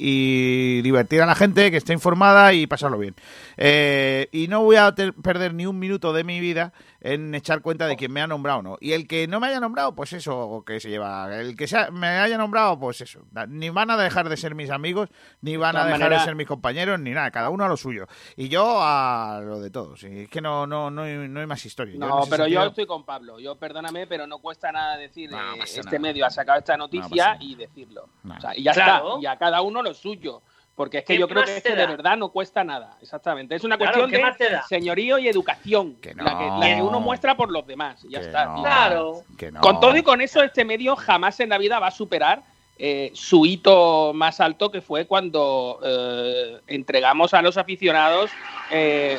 [0.00, 3.14] y divertir a la gente que esté informada y pasarlo bien.
[3.56, 7.86] Eh, y no voy a perder ni un minuto de mi vida en echar cuenta
[7.86, 8.78] de quién me ha nombrado o no.
[8.80, 11.34] Y el que no me haya nombrado, pues eso que se lleva.
[11.40, 13.20] El que sea- me haya nombrado, pues eso.
[13.48, 15.08] Ni van a dejar de ser mis amigos,
[15.40, 17.30] ni van a dejar de ser mis compañeros, ni nada.
[17.30, 18.06] Cada uno a lo suyo.
[18.36, 20.02] Y yo a lo de todos.
[20.04, 21.96] Y es que no, no, no, hay, no hay más historia.
[21.98, 23.38] No, pero yo estoy con Pablo.
[23.40, 25.98] Yo perdóname, pero no cuesta nada decir No, eh, este nada.
[25.98, 28.08] medio ha sacado esta noticia y decirlo.
[28.24, 28.34] No.
[28.36, 29.08] O sea, y ya Claro.
[29.16, 29.22] está.
[29.22, 30.42] Y a cada uno lo suyo.
[30.76, 31.90] Porque es que ¿Qué yo creo que es te que de da?
[31.90, 32.96] verdad no cuesta nada.
[33.02, 33.54] Exactamente.
[33.54, 35.96] Es una Claro, cuestión ¿qué de señorío y educación.
[35.96, 36.58] Que la, que, no.
[36.58, 38.02] la que uno muestra por los demás.
[38.04, 38.46] y Ya Que está.
[38.46, 38.62] no.
[38.62, 39.22] Claro.
[39.36, 39.60] que no.
[39.60, 42.42] Con todo y con eso, este medio jamás en la vida va a superar
[42.78, 48.30] eh, su hito más alto, que fue cuando eh, entregamos a los aficionados.
[48.70, 49.18] Eh,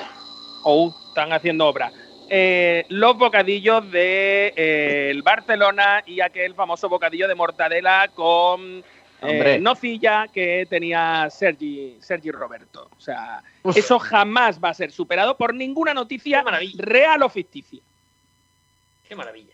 [0.64, 1.92] oh, están haciendo obra.
[2.34, 8.84] eh, los bocadillos de eh, el Barcelona y aquel famoso bocadillo de mortadela con
[9.22, 9.60] eh,
[10.34, 12.90] que tenía Sergi, Sergi Roberto.
[12.98, 13.78] O sea, Uf.
[13.78, 16.44] eso jamás va a ser superado por ninguna noticia
[16.78, 17.82] real o ficticia.
[19.08, 19.54] Qué maravilla.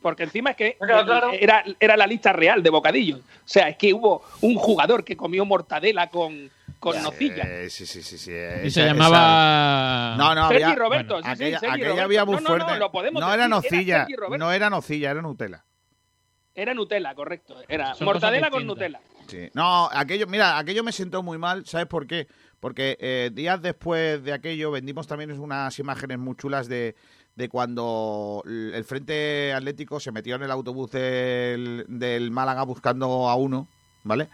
[0.00, 1.30] Porque encima es que Claro, claro.
[1.32, 3.20] Era, era la lista real de bocadillos.
[3.20, 7.42] O sea, es que hubo un jugador que comió mortadela con, con nocilla.
[7.44, 8.18] Eh, sí, sí, sí.
[8.18, 10.14] sí Y esa- se esa- llamaba.
[10.18, 10.76] No, no, Sergi había...
[10.76, 12.02] Roberto, bueno, sí, sí, Sergi aquella Roberto.
[12.04, 12.72] había muy no, no, fuerte.
[12.72, 14.06] no, lo podemos no era nocilla,
[14.38, 15.64] no era nocilla, era Nutella.
[16.54, 17.56] Era Nutella, correcto.
[17.68, 18.66] Era Son mortadela con.
[18.66, 19.00] Nutella.
[19.26, 19.48] Sí.
[19.54, 22.28] No, aquello, mira, aquello me sentó muy mal, ¿sabes por qué?
[22.60, 26.94] Porque eh, días después de aquello vendimos también unas imágenes muy chulas de,
[27.34, 33.34] de cuando el Frente Atlético se metió en el autobús del, del Málaga buscando a
[33.34, 33.66] uno,
[34.02, 34.28] ¿vale?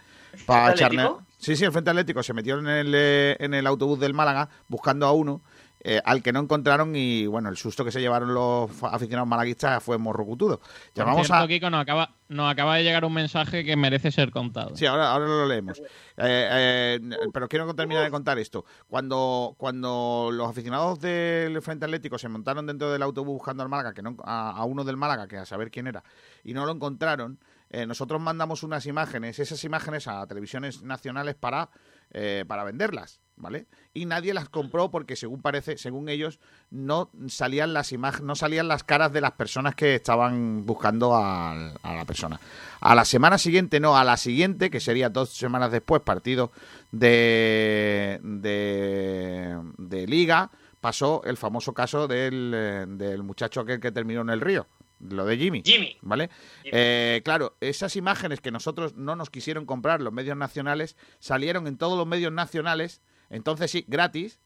[0.45, 1.01] Para ¿Frente echarle...
[1.01, 1.27] Atlético?
[1.39, 4.49] Sí, sí, el Frente Atlético se metió en el, eh, en el autobús del Málaga
[4.67, 5.41] buscando a uno.
[5.83, 9.83] Eh, al que no encontraron y bueno, el susto que se llevaron los aficionados malaguistas
[9.83, 10.61] fue morrocutudo.
[10.93, 11.47] Llamamos cierto, a...
[11.47, 14.75] Kiko, nos acaba, nos acaba de llegar un mensaje que merece ser contado.
[14.75, 15.79] Sí, ahora, ahora lo leemos.
[15.79, 15.83] Eh,
[16.17, 16.99] eh,
[17.33, 18.65] pero quiero terminar de contar esto.
[18.87, 23.93] Cuando, cuando los aficionados del Frente Atlético se montaron dentro del autobús buscando al Málaga,
[23.93, 26.03] que no, a, a uno del Málaga, que a saber quién era,
[26.43, 27.39] y no lo encontraron,
[27.73, 31.69] eh, nosotros mandamos unas imágenes, esas imágenes a televisiones nacionales para,
[32.11, 33.65] eh, para venderlas, ¿vale?
[33.93, 38.67] Y nadie las compró porque según parece, según ellos, no salían las imágenes, no salían
[38.67, 42.39] las caras de las personas que estaban buscando al- a, la persona.
[42.79, 46.51] A la semana siguiente, no, a la siguiente, que sería dos semanas después, partido
[46.91, 50.49] de, de, de Liga,
[50.79, 54.67] pasó el famoso caso del, eh, del muchacho aquel que terminó en el río,
[54.99, 55.61] lo de Jimmy.
[55.65, 55.97] Jimmy.
[56.01, 56.29] ¿Vale?
[56.63, 56.71] Jimmy.
[56.73, 61.77] Eh, claro, esas imágenes que nosotros no nos quisieron comprar los medios nacionales salieron en
[61.77, 64.39] todos los medios nacionales, entonces sí, gratis,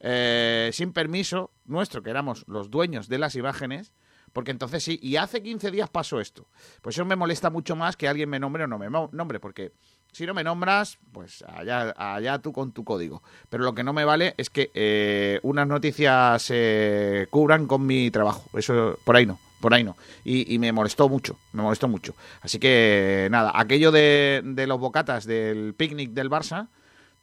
[0.00, 3.92] eh, sin permiso nuestro, que éramos los dueños de las imágenes,
[4.32, 6.48] porque entonces sí, y hace 15 días pasó esto.
[6.82, 9.72] Pues eso me molesta mucho más que alguien me nombre o no me nombre, porque
[10.12, 13.22] si no me nombras, pues allá, allá tú con tu código.
[13.48, 18.10] Pero lo que no me vale es que eh, unas noticias se cubran con mi
[18.10, 18.44] trabajo.
[18.58, 19.96] Eso, por ahí no, por ahí no.
[20.24, 22.14] Y, y me molestó mucho, me molestó mucho.
[22.42, 26.68] Así que nada, aquello de, de los bocatas del picnic del Barça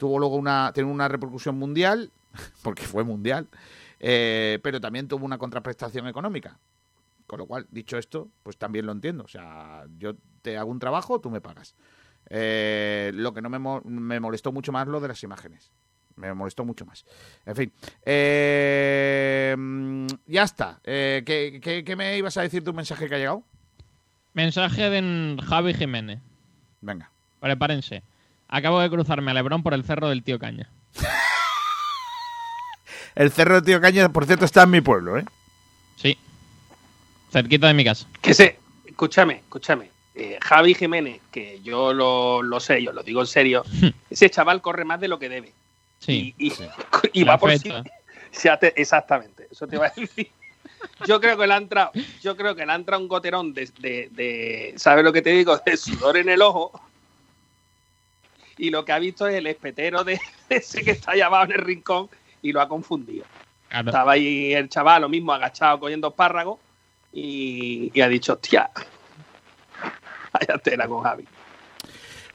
[0.01, 2.09] tuvo luego una, tiene una repercusión mundial,
[2.63, 3.47] porque fue mundial,
[3.99, 6.57] eh, pero también tuvo una contraprestación económica.
[7.27, 9.23] Con lo cual, dicho esto, pues también lo entiendo.
[9.23, 11.75] O sea, yo te hago un trabajo, tú me pagas.
[12.31, 15.71] Eh, lo que no me, mo- me molestó mucho más lo de las imágenes.
[16.15, 17.05] Me molestó mucho más.
[17.45, 17.71] En fin.
[18.03, 20.79] eh, mm, ya está.
[20.83, 23.43] Eh, ¿qué, qué, qué me ibas a decir tu mensaje que ha llegado?
[24.33, 26.19] Mensaje de Javi Jiménez.
[26.81, 27.11] Venga.
[27.39, 28.01] Prepárense.
[28.51, 30.69] Acabo de cruzarme a Lebrón por el cerro del Tío Caña.
[33.15, 35.25] El cerro de Tío Caña, por cierto, está en mi pueblo, ¿eh?
[35.97, 36.17] Sí.
[37.31, 38.07] Cerquita de mi casa.
[38.21, 39.89] Que se, escúchame, escúchame.
[40.15, 43.63] Eh, Javi Jiménez, que yo lo, lo sé, yo lo digo en serio,
[44.09, 45.53] ese chaval corre más de lo que debe.
[45.99, 46.33] Sí.
[46.37, 46.53] Y, y-
[47.13, 47.71] y La va por sí.
[48.75, 50.29] exactamente, eso te iba a decir.
[51.05, 51.91] Yo creo que le ha entrado,
[52.23, 55.29] yo creo que le ha entrado un goterón de, de, de- ¿sabes lo que te
[55.31, 55.57] digo?
[55.63, 56.71] De sudor en el ojo.
[58.61, 60.19] Y lo que ha visto es el espetero de
[60.49, 62.09] ese que está llamado en el rincón
[62.43, 63.25] y lo ha confundido.
[63.69, 63.89] Claro.
[63.89, 66.59] Estaba ahí el chaval, lo mismo, agachado cogiendo espárragos
[67.11, 68.69] y, y ha dicho, hostia,
[70.31, 71.25] vaya tela con Javi.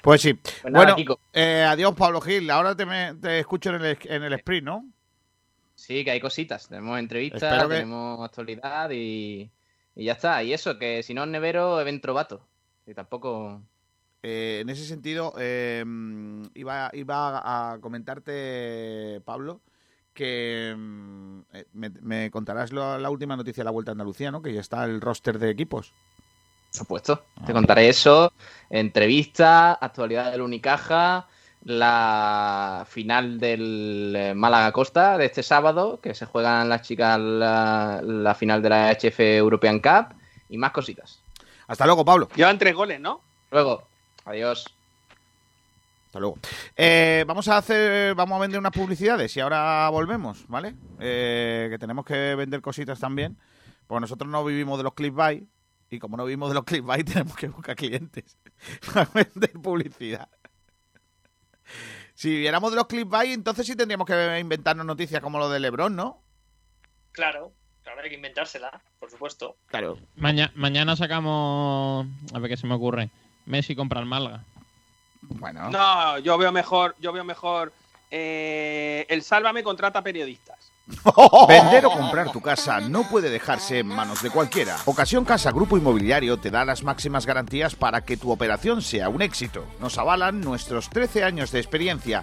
[0.02, 0.34] Pues sí.
[0.34, 2.50] Pues nada, bueno, eh, adiós, Pablo Gil.
[2.50, 4.84] Ahora te, me- te escucho en el, en el sprint, ¿no?
[5.76, 6.68] Sí, que hay cositas.
[6.68, 9.48] Tenemos entrevistas, que- tenemos actualidad y,
[9.94, 10.42] Y ya está.
[10.42, 12.40] Y eso, que si no es nevero, evento vato.
[12.86, 13.60] Y tampoco.
[14.28, 15.84] Eh, en ese sentido, eh,
[16.54, 19.60] iba, iba a comentarte, Pablo,
[20.12, 24.32] que mm, eh, me, me contarás lo- la última noticia de la Vuelta a Andalucía,
[24.32, 24.42] ¿no?
[24.42, 25.92] Que ya está el roster de equipos.
[26.72, 27.24] Por supuesto.
[27.46, 28.32] Te contaré eso.
[28.68, 31.28] Entrevista, actualidad del Unicaja,
[31.62, 38.00] la final del eh, Málaga Costa de este sábado, que se juegan las chicas la,
[38.02, 40.16] la final de la HF European Cup
[40.48, 41.22] y más cositas.
[41.68, 42.28] Hasta luego, Pablo.
[42.34, 43.20] Llevan tres goles, ¿no?
[43.52, 43.85] Luego,
[44.26, 44.66] adiós.
[46.06, 46.38] Hasta luego.
[46.76, 50.74] Eh, vamos a hacer, vamos a vender unas publicidades y ahora volvemos, ¿vale?
[51.00, 53.36] Eh, que tenemos que vender cositas también.
[53.86, 55.48] Porque nosotros no vivimos de los clickbait
[55.90, 58.36] y como no vivimos de los clickbait tenemos que buscar clientes
[58.92, 60.28] para vender publicidad.
[62.14, 65.94] Si viviéramos de los clickbait, entonces sí tendríamos que inventarnos noticias como lo de LeBron,
[65.94, 66.22] ¿no?
[67.12, 69.56] Claro, claro, hay que inventársela, por supuesto.
[69.66, 69.98] Claro.
[70.16, 72.06] Maña- mañana sacamos.
[72.32, 73.10] A ver qué se me ocurre.
[73.46, 74.42] Messi compra el Málaga.
[75.22, 75.70] Bueno.
[75.70, 77.72] No, yo veo mejor, yo veo mejor.
[78.10, 80.56] eh, el Sálvame contrata periodistas.
[81.48, 84.76] Vender o comprar tu casa no puede dejarse en manos de cualquiera.
[84.84, 89.20] Ocasión Casa Grupo Inmobiliario te da las máximas garantías para que tu operación sea un
[89.20, 89.64] éxito.
[89.80, 92.22] Nos avalan nuestros 13 años de experiencia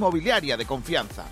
[0.01, 1.25] inmobiliaria de confianza.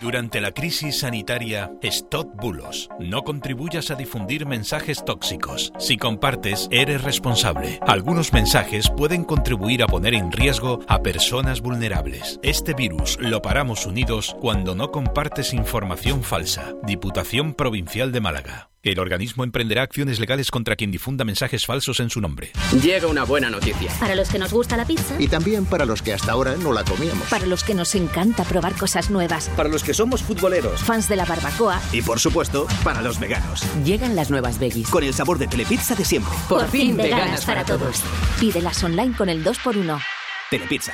[0.00, 2.88] Durante la crisis sanitaria, stop bulos.
[2.98, 5.72] No contribuyas a difundir mensajes tóxicos.
[5.78, 7.78] Si compartes, eres responsable.
[7.86, 12.38] Algunos mensajes pueden contribuir a poner en riesgo a personas vulnerables.
[12.42, 16.74] Este virus lo paramos unidos cuando no compartes información falsa.
[16.82, 18.70] Diputación Provincial de Málaga.
[18.86, 22.52] El organismo emprenderá acciones legales contra quien difunda mensajes falsos en su nombre.
[22.80, 23.90] Llega una buena noticia.
[23.98, 26.72] Para los que nos gusta la pizza, Y también para los que hasta ahora no
[26.72, 27.26] la comíamos.
[27.28, 30.84] para los que nos encanta probar cosas nuevas, Para los que somos futboleros.
[30.84, 33.64] fans de la barbacoa, Y por supuesto, para los veganos.
[33.84, 34.88] Llegan las nuevas veggies.
[34.88, 36.32] Con el sabor de Telepizza de siempre.
[36.48, 38.04] por, fin veganas para todos.
[38.38, 40.00] Pídelas online con el 2x1.
[40.48, 40.92] Telepizza.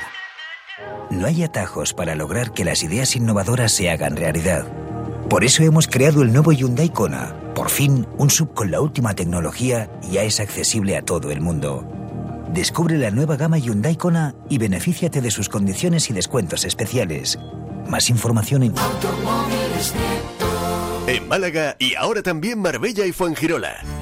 [1.11, 4.67] No hay atajos para lograr que las ideas innovadoras se hagan realidad.
[5.29, 7.35] Por eso hemos creado el nuevo Hyundai Kona.
[7.55, 11.87] Por fin, un sub con la última tecnología ya es accesible a todo el mundo.
[12.53, 17.39] Descubre la nueva gama Hyundai Kona y benefíciate de sus condiciones y descuentos especiales.
[17.89, 18.75] Más información en
[21.07, 24.02] En Málaga y ahora también Marbella y Fuengirola.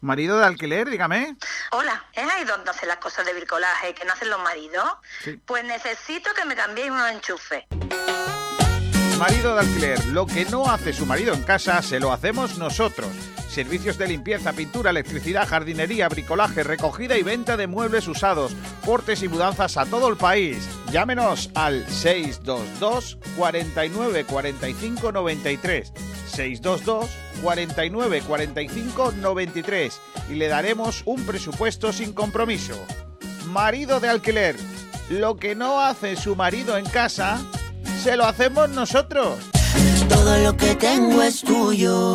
[0.00, 1.36] Marido de alquiler, dígame.
[1.72, 4.88] Hola, ¿es ahí donde hacen las cosas de bricolaje que no hacen los maridos?
[5.44, 7.64] Pues necesito que me cambiéis unos enchufes.
[9.18, 13.08] Marido de alquiler, lo que no hace su marido en casa, se lo hacemos nosotros.
[13.50, 18.54] Servicios de limpieza, pintura, electricidad, jardinería, bricolaje, recogida y venta de muebles usados,
[18.86, 20.66] portes y mudanzas a todo el país.
[20.90, 25.92] Llámenos al 622 49 45 93.
[26.40, 27.10] 622
[27.42, 30.00] 49 45 93
[30.30, 32.74] y le daremos un presupuesto sin compromiso.
[33.48, 34.56] Marido de alquiler,
[35.10, 37.38] lo que no hace su marido en casa,
[38.02, 39.38] se lo hacemos nosotros.
[40.08, 42.14] Todo lo que tengo es tuyo.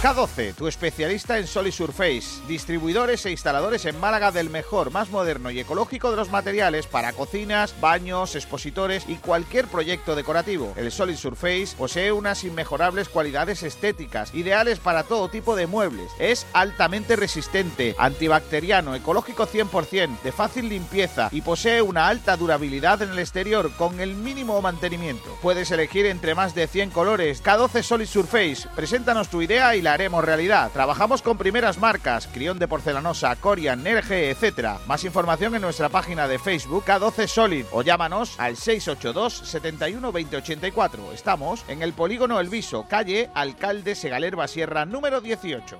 [0.04, 5.50] K12, tu especialista en Solid Surface, distribuidores e instaladores en Málaga del mejor, más moderno
[5.50, 10.74] y ecológico de los materiales para cocinas, baños, expositores y cualquier proyecto decorativo.
[10.76, 16.12] El Solid Surface posee unas inmejorables cualidades estéticas, ideales para todo tipo de muebles.
[16.20, 23.12] Es altamente resistente, antibacteriano, ecológico 100%, de fácil limpieza y posee una alta durabilidad en
[23.12, 25.38] el exterior con el mínimo mantenimiento.
[25.42, 27.44] Puedes elegir entre más de 100 colores.
[27.44, 30.72] K12 Solid Surface, preséntanos tu idea y la haremos realidad.
[30.72, 34.80] Trabajamos con primeras marcas, Crión de Porcelanosa, Corian, Nerge, etc.
[34.88, 41.14] Más información en nuestra página de Facebook K12 Solid o llámanos al 682 71 2084.
[41.14, 45.80] Estamos en el Polígono El Viso, calle Alcalde Segalerba Sierra, número 18.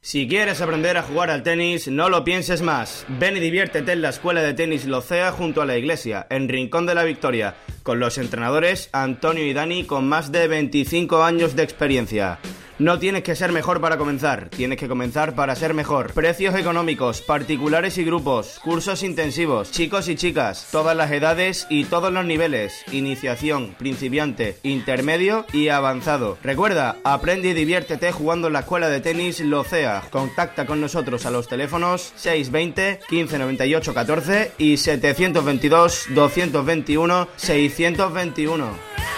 [0.00, 3.04] Si quieres aprender a jugar al tenis, no lo pienses más.
[3.08, 6.86] Ven y diviértete en la Escuela de Tenis Locea junto a la iglesia, en Rincón
[6.86, 11.64] de la Victoria, con los entrenadores Antonio y Dani con más de 25 años de
[11.64, 12.38] experiencia.
[12.78, 16.12] No tienes que ser mejor para comenzar, tienes que comenzar para ser mejor.
[16.12, 22.12] Precios económicos, particulares y grupos, cursos intensivos, chicos y chicas, todas las edades y todos
[22.12, 26.38] los niveles, iniciación, principiante, intermedio y avanzado.
[26.44, 30.04] Recuerda, aprende y diviértete jugando en la escuela de tenis Locea.
[30.12, 39.17] Contacta con nosotros a los teléfonos 620 1598 14 y 722 221 621.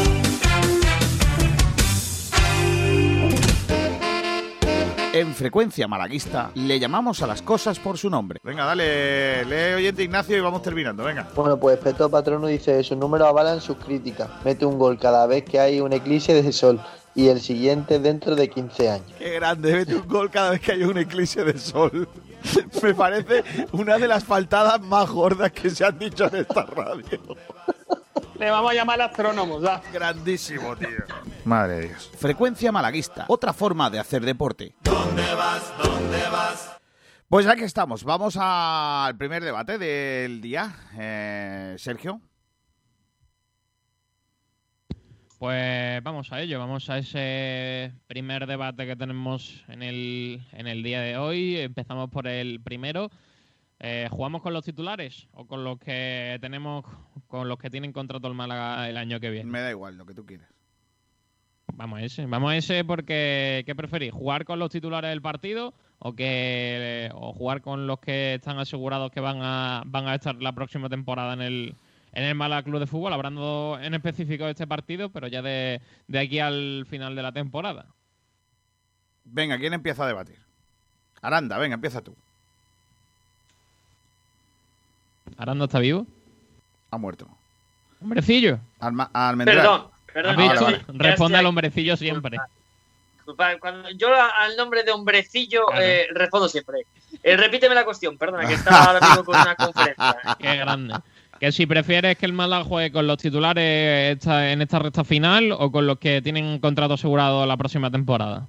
[5.13, 8.39] En frecuencia malaguista le llamamos a las cosas por su nombre.
[8.43, 11.27] Venga, dale, lee oyente Ignacio y vamos terminando, venga.
[11.35, 14.29] Bueno, pues Peto Patrono dice, sus números avalan sus críticas.
[14.45, 16.79] Mete un gol cada vez que hay un eclipse de sol
[17.13, 19.11] y el siguiente dentro de 15 años.
[19.17, 22.07] Qué grande, mete un gol cada vez que hay un eclipse de sol.
[22.81, 23.43] Me parece
[23.73, 27.19] una de las faltadas más gordas que se han dicho en esta radio.
[28.41, 29.83] Le vamos a llamar astrónomos, ¿da?
[29.93, 30.87] Grandísimo, tío.
[31.45, 32.11] Madre de Dios.
[32.17, 34.73] Frecuencia malaguista, otra forma de hacer deporte.
[34.83, 35.71] ¿Dónde vas?
[35.77, 36.75] ¿Dónde vas?
[37.29, 40.73] Pues aquí estamos, vamos al primer debate del día.
[40.97, 42.19] Eh, Sergio.
[45.37, 50.81] Pues vamos a ello, vamos a ese primer debate que tenemos en el, en el
[50.81, 51.59] día de hoy.
[51.59, 53.11] Empezamos por el primero.
[53.83, 56.85] Eh, ¿Jugamos con los titulares o con los que tenemos,
[57.25, 59.49] con los que tienen contrato el Málaga el año que viene?
[59.49, 60.47] Me da igual, lo que tú quieras.
[61.73, 64.13] Vamos a ese, vamos a ese porque ¿qué preferís?
[64.13, 69.09] ¿Jugar con los titulares del partido o que o jugar con los que están asegurados
[69.09, 71.75] que van a van a estar la próxima temporada en el
[72.11, 75.81] en el Málaga Club de Fútbol, hablando en específico de este partido, pero ya de,
[76.07, 77.87] de aquí al final de la temporada?
[79.23, 80.37] Venga, ¿quién empieza a debatir?
[81.21, 82.15] Aranda, venga, empieza tú.
[85.37, 86.05] ¿Aranda está vivo?
[86.91, 87.27] Ha muerto.
[88.01, 88.59] ¿Hombrecillo?
[88.79, 89.57] Alma, almendral.
[89.57, 90.81] Perdón, perdón.
[90.93, 92.37] Responde al hombrecillo siempre.
[93.15, 96.79] Disculpa, Cuando yo al nombre de hombrecillo eh, respondo siempre.
[97.23, 100.15] Eh, repíteme la cuestión, perdona, que estaba ahora mismo con una conferencia.
[100.39, 100.95] Qué grande.
[101.39, 105.51] Que si prefieres que el Málaga juegue con los titulares esta- en esta recta final
[105.51, 108.47] o con los que tienen contrato asegurado la próxima temporada.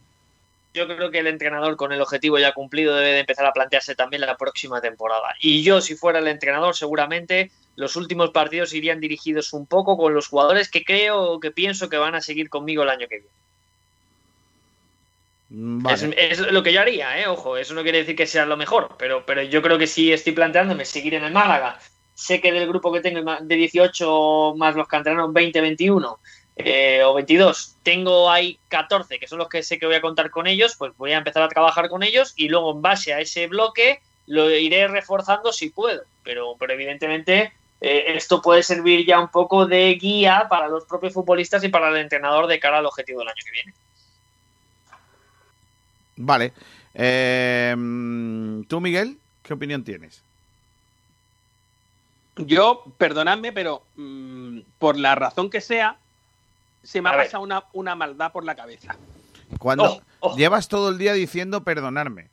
[0.75, 3.95] Yo creo que el entrenador con el objetivo ya cumplido debe de empezar a plantearse
[3.95, 5.35] también la próxima temporada.
[5.41, 10.15] Y yo, si fuera el entrenador, seguramente los últimos partidos irían dirigidos un poco con
[10.15, 13.35] los jugadores que creo, que pienso que van a seguir conmigo el año que viene.
[15.51, 16.15] Mm, Vale.
[16.17, 17.27] Es, es lo que yo haría, ¿eh?
[17.27, 20.11] Ojo, eso no quiere decir que sea lo mejor, pero, pero yo creo que sí
[20.11, 21.79] estoy planteándome seguir en el Málaga.
[22.15, 26.19] Sé que del grupo que tengo de 18 más los canteranos 20, 21
[26.57, 30.31] eh, o 22, tengo ahí 14, que son los que sé que voy a contar
[30.31, 33.21] con ellos, pues voy a empezar a trabajar con ellos y luego en base a
[33.21, 36.03] ese bloque lo iré reforzando si puedo.
[36.23, 41.15] Pero, pero evidentemente eh, esto puede servir ya un poco de guía para los propios
[41.15, 43.75] futbolistas y para el entrenador de cara al objetivo del año que viene.
[46.17, 46.53] Vale.
[46.95, 50.23] Eh, mm, ¿Tú, Miguel, qué opinión tienes?
[52.37, 55.97] Yo, perdonadme, pero mm, por la razón que sea,
[56.83, 57.27] se me A ha ver.
[57.27, 58.97] pasado una, una maldad por la cabeza.
[59.59, 60.03] Cuando
[60.37, 62.31] llevas todo el día diciendo perdonarme.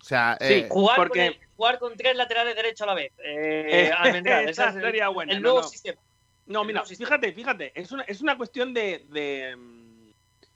[0.00, 2.94] O sea, Sí, eh, Jugar, Porque- con el- jugar con tres laterales derechos a la
[2.94, 3.12] vez.
[3.18, 3.90] Eh, Eh,
[4.48, 5.68] esa es el- sería buena, El no, nuevo no.
[5.68, 6.00] sistema.
[6.46, 9.04] No, mira, fíjate, fíjate, es una, es una cuestión de...
[9.10, 9.56] de,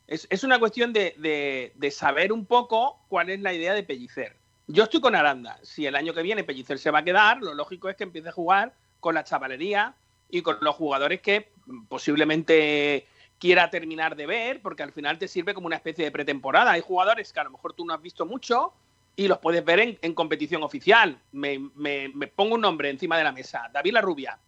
[0.06, 3.82] es, es una cuestión de, de- de saber un poco cuál es la idea de
[3.82, 4.36] Pellicer.
[4.66, 5.58] Yo estoy con Aranda.
[5.62, 8.30] Si el año que viene Pellicer se va a quedar, lo lógico es que empiece
[8.30, 9.94] a jugar con la chavalería
[10.30, 11.50] y con los jugadores que
[11.88, 13.06] posiblemente
[13.38, 16.72] quiera terminar de ver, porque al final te sirve como una especie de pretemporada.
[16.72, 18.72] Hay jugadores que a lo mejor tú no has visto mucho
[19.16, 21.18] y los puedes ver en, competición oficial.
[21.32, 23.68] Me, me- me pongo un nombre encima de la mesa.
[23.72, 24.38] David La Rubia.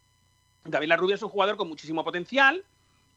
[0.64, 2.64] David La Rubia es un jugador con muchísimo potencial,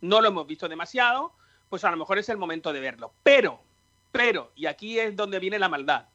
[0.02, 1.32] no lo hemos visto demasiado,
[1.70, 3.12] pues a lo mejor es el momento de verlo.
[3.24, 3.60] Pero,
[4.12, 6.06] pero, y aquí es donde viene la maldad.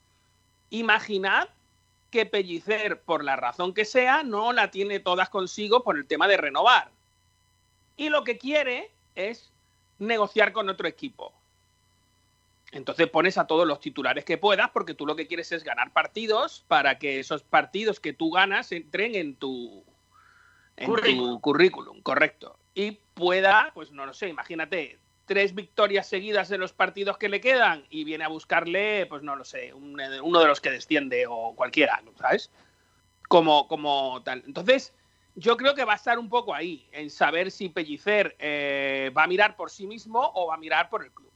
[0.70, 1.48] Imaginad
[2.10, 6.28] que Pellicer, por la razón que sea, no la tiene todas consigo por el tema
[6.28, 6.90] de renovar.
[7.96, 9.50] Y lo que quiere es
[9.98, 11.32] negociar con otro equipo.
[12.72, 15.92] Entonces pones a todos los titulares que puedas porque tú lo que quieres es ganar
[15.92, 19.84] partidos para que esos partidos que tú ganas entren en tu,
[20.76, 21.34] en Currículum.
[21.34, 22.58] tu currículum, correcto.
[22.74, 27.40] Y pueda, pues no lo sé, imagínate, tres victorias seguidas en los partidos que le
[27.40, 31.26] quedan y viene a buscarle, pues no lo sé, un- uno de los que desciende
[31.28, 32.50] o cualquiera, ¿sabes?
[33.28, 34.42] Como, como tal.
[34.46, 34.92] Entonces,
[35.36, 39.24] yo creo que va a estar un poco ahí, en saber si Pellicer eh, va
[39.24, 41.30] a mirar por sí mismo o va a mirar por el club.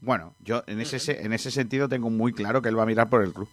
[0.00, 2.86] bueno, yo en ese, se- en ese sentido tengo muy claro que él va a
[2.86, 3.48] mirar por el club.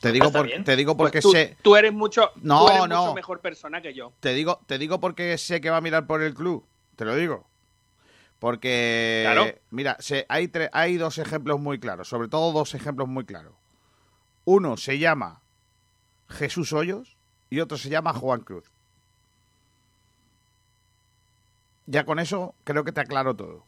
[0.00, 1.56] Te digo, Está por- te digo Pues porque tú, sé.
[1.62, 3.02] tú eres mucho, No, tú eres no.
[3.02, 4.12] mucho mejor persona que yo.
[4.20, 6.64] Te digo, te digo porque sé que va a mirar por el club.
[6.94, 7.44] Te lo digo.
[8.38, 9.46] Porque, Claro.
[9.70, 13.54] mira, se- hay, tre- hay dos ejemplos muy claros, sobre todo dos ejemplos muy claros.
[14.46, 15.42] Uno se llama
[16.28, 17.16] Jesús Hoyos
[17.50, 18.70] y otro se llama Juan Cruz.
[21.86, 23.64] Ya con eso creo que te aclaro todo.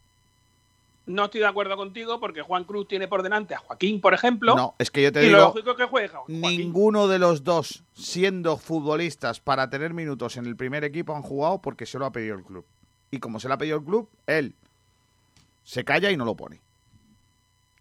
[1.07, 4.55] No estoy de acuerdo contigo porque Juan Cruz tiene por delante a Joaquín, por ejemplo.
[4.55, 6.41] No, es que yo te y digo, lo lógico que Joaquín.
[6.41, 11.61] ninguno de los dos, siendo futbolistas para tener minutos en el primer equipo, han jugado
[11.61, 12.65] porque se lo ha pedido el club.
[13.11, 14.55] Y como se lo ha pedido el club, él
[15.65, 16.61] se calla y no lo pone.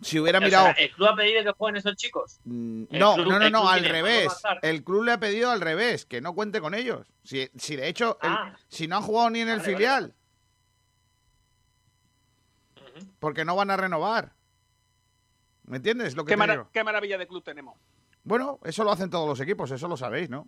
[0.02, 0.68] Si hubiera O sea, mirado...
[0.78, 2.39] ¿El club ha pedido que jueguen esos chicos?
[2.45, 4.28] No, el no, no, no, club al revés.
[4.62, 7.08] El club le ha pedido al revés, que no cuente con ellos.
[7.24, 8.56] Si, si de hecho, el- Ah.
[8.68, 9.76] si no han jugado ni en el Vale, vale.
[9.76, 10.14] filial.
[13.20, 14.34] Porque no van a renovar.
[15.66, 17.78] ¿Me entiendes lo que ¿Qué, qué maravilla de club tenemos.
[18.24, 20.48] Bueno, eso lo hacen todos los equipos, eso lo sabéis, ¿no?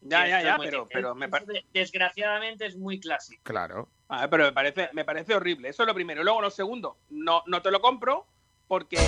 [0.00, 3.42] Ya, ya, ya, pero, pero me, es par- de- Desgraciadamente es muy clásico.
[3.44, 3.88] Claro.
[4.08, 5.68] a ver, pero me parece, me parece horrible.
[5.70, 6.20] Eso es lo primero.
[6.20, 8.26] Y luego lo segundo, no, no te lo compro
[8.68, 8.98] porque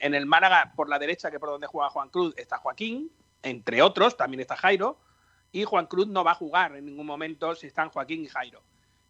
[0.00, 3.10] en el, Málaga, por la derecha, que por donde juega Juan Cruz, está Joaquín,
[3.42, 4.98] entre otros, también está Jairo,
[5.52, 8.62] y Juan Cruz no va a jugar en ningún momento si están Joaquín y Jairo.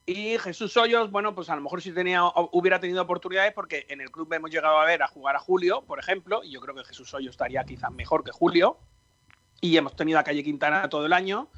[0.07, 2.23] Y Jesús Hoyos, bueno, pues a lo mejor si tenía,
[2.53, 5.83] hubiera tenido oportunidades, porque en el club hemos llegado a ver a jugar a Julio,
[5.83, 8.79] por ejemplo, y yo creo que Jesús Hoyos estaría quizás mejor que Julio,
[9.61, 11.49] y hemos tenido a Calle Quintana todo el año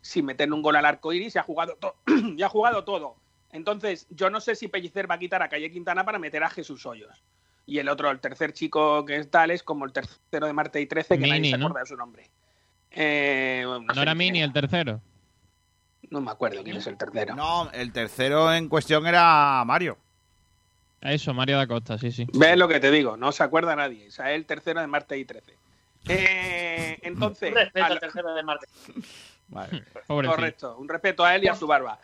[0.00, 1.76] sin meterle un gol al arco iris y ha jugado,
[2.36, 3.16] y ha jugado todo.
[3.52, 6.50] Entonces, yo no sé si Pellicer va a quitar a Calle Quintana para meter a
[6.50, 7.22] Jesús Hoyos.
[7.66, 10.80] Y el otro, el tercer chico que es tal, es como el tercero de Marte
[10.80, 11.66] y 13, que nadie se ¿no?
[11.66, 12.28] acuerda de su nombre.
[12.90, 14.46] Eh, no, ¿No sé era Mini es.
[14.46, 15.00] el tercero?
[16.10, 17.34] No me acuerdo quién es el tercero.
[17.36, 19.96] No, el tercero en cuestión era Mario.
[21.00, 22.26] Eso, Mario da Costa, sí, sí.
[22.34, 23.16] ¿Ves lo que te digo?
[23.16, 24.08] No se acuerda nadie.
[24.08, 25.54] O sea, es el tercero de Marte y 13.
[26.08, 28.66] Eh, entonces, Un respeto al- tercero de Marte.
[30.06, 30.36] Pobrecito.
[30.36, 31.98] Correcto, un respeto a él y a su barba.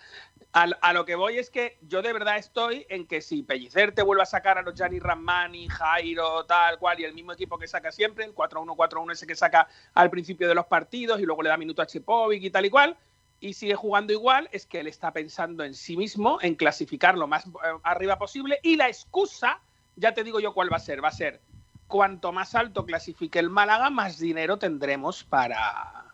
[0.58, 4.00] A lo que voy es que yo de verdad estoy en que si Pellicer te
[4.00, 7.68] vuelve a sacar a los Gianni Ramani, Jairo, tal cual, y el mismo equipo que
[7.68, 11.50] saca siempre, el 4-1-4-1 ese que saca al principio de los partidos y luego le
[11.50, 12.96] da minuto a Chepovic y tal y cual,
[13.38, 17.26] y sigue jugando igual, es que él está pensando en sí mismo, en clasificar lo
[17.26, 17.50] más eh,
[17.82, 19.60] arriba posible, y la excusa,
[19.96, 21.42] ya te digo yo cuál va a ser, va a ser
[21.86, 26.06] cuanto más alto clasifique el Málaga, más dinero tendremos para,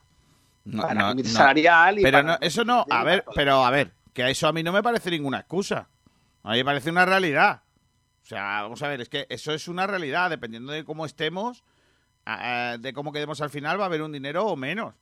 [0.65, 1.23] No, para no, no.
[1.25, 4.47] salarial y Pero para- no, eso no, a ver, pero a ver, que a eso
[4.49, 5.89] a mí no me parece ninguna excusa.
[6.43, 7.63] A mí me parece una realidad.
[8.23, 10.31] O sea, vamos a ver, es que eso es una realidad.
[10.31, 11.65] Dependiendo de cómo estemos,
[12.79, 14.95] de cómo quedemos al final, va a haber un dinero o menos.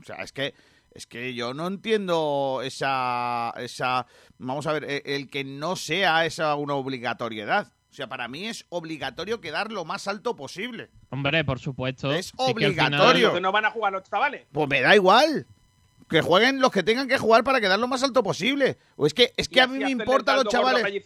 [0.00, 0.54] O sea, es que
[0.92, 4.06] es que yo no entiendo esa esa
[4.38, 7.72] vamos a ver, e- el que no sea esa una obligatoriedad.
[7.90, 10.90] O sea, para mí es obligatorio quedar lo más alto posible.
[11.10, 12.12] Hombre, por supuesto.
[12.12, 13.34] Es Sí que al final- obligatorio.
[13.34, 14.46] que no van a jugar los chavales.
[14.52, 15.46] Pues me da igual.
[16.08, 18.78] Que jueguen los que tengan que jugar para quedar lo más alto posible.
[18.96, 21.02] O es que, es que a mí me el los chavales.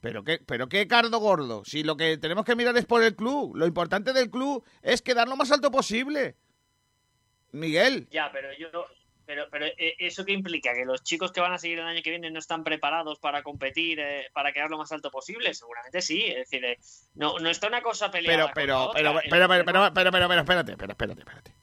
[0.00, 1.62] Pero qué, pero qué cardo gordo.
[1.64, 3.54] Si lo que tenemos que mirar es por el club.
[3.56, 6.36] Lo importante del club es quedar lo más alto posible.
[7.52, 8.08] Miguel.
[8.10, 8.86] Ya, pero yo.
[9.26, 10.74] Pero, pero eh, ¿eso qué implica?
[10.74, 13.44] ¿Que los chicos que van a seguir el año que viene no están preparados para
[13.44, 15.54] competir, eh, para quedar lo más alto posible?
[15.54, 16.24] Seguramente sí.
[16.26, 16.78] Es decir, eh,
[17.14, 18.50] no, no está una cosa peleada.
[18.52, 21.59] Pero, pero, pero, pero, pero, pero, pero, pero, pero, espérate, pero, espérate, espérate.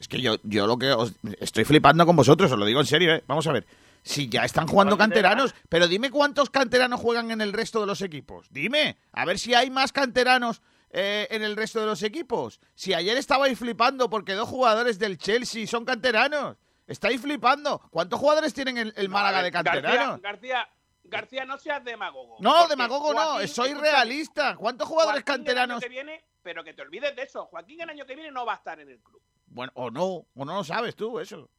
[0.00, 2.86] Es que yo, yo lo que os estoy flipando con vosotros, os lo digo en
[2.86, 3.24] serio, ¿eh?
[3.26, 3.66] Vamos a ver.
[4.02, 8.00] Si ya están jugando canteranos, pero dime cuántos canteranos juegan en el resto de los
[8.00, 8.46] equipos.
[8.50, 12.60] Dime, a ver si hay más canteranos eh, en el resto de los equipos.
[12.74, 16.56] Si ayer estabais flipando porque dos jugadores del Chelsea son canteranos.
[16.86, 17.80] Estáis flipando.
[17.90, 20.22] ¿Cuántos jugadores tienen el, el Málaga de canteranos?
[20.22, 20.66] García,
[21.04, 22.36] García, no seas demagogo.
[22.40, 24.56] No, demagogo no, soy realista.
[24.56, 25.76] ¿Cuántos jugadores Joaquín el canteranos?
[25.76, 27.44] año que viene, pero que te olvides de eso.
[27.46, 29.20] Joaquín el año que viene no va a estar en el club.
[29.50, 31.50] Bueno, o no, o no lo sabes tú, eso.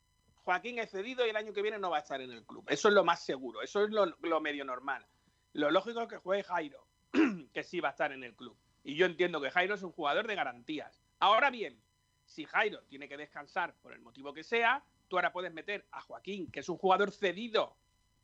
[0.44, 2.66] Joaquín es cedido y el año que viene no va a estar en el club.
[2.68, 5.06] Eso es lo más seguro, eso es lo, lo medio normal.
[5.54, 6.88] Lo lógico es que juegue Jairo,
[7.54, 8.58] que sí va a estar en el club.
[8.84, 11.04] Y yo entiendo que Jairo es un jugador de garantías.
[11.20, 11.80] Ahora bien,
[12.26, 16.02] si Jairo tiene que descansar por el motivo que sea, tú ahora puedes meter a
[16.02, 17.76] Joaquín, que es un jugador cedido,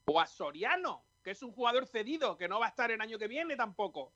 [0.05, 3.17] o a Soriano, que es un jugador cedido, que no va a estar el año
[3.17, 4.13] que viene tampoco.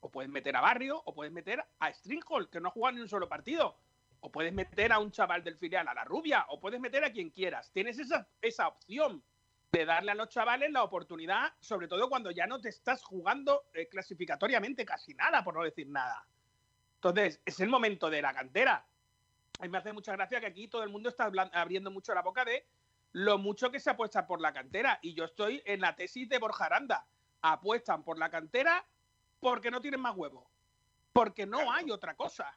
[0.00, 3.00] O puedes meter a Barrio, o puedes meter a Stringhall, que no ha jugado ni
[3.00, 3.76] un solo partido.
[4.20, 7.12] O puedes meter a un chaval del filial, a la rubia, o puedes meter a
[7.12, 7.70] quien quieras.
[7.72, 9.22] Tienes esa, esa opción
[9.70, 13.64] de darle a los chavales la oportunidad, sobre todo cuando ya no te estás jugando
[13.74, 16.26] eh, clasificatoriamente casi nada, por no decir nada.
[16.94, 18.84] Entonces, es el momento de la cantera.
[19.60, 22.22] A mí me hace mucha gracia que aquí todo el mundo está abriendo mucho la
[22.22, 22.66] boca de
[23.12, 24.98] lo mucho que se apuesta por la cantera.
[25.02, 27.06] Y yo estoy en la tesis de Borja Aranda.
[27.42, 28.84] Apuestan por la cantera
[29.40, 30.44] porque no tienen más huevos.
[31.12, 32.56] Porque no hay otra cosa.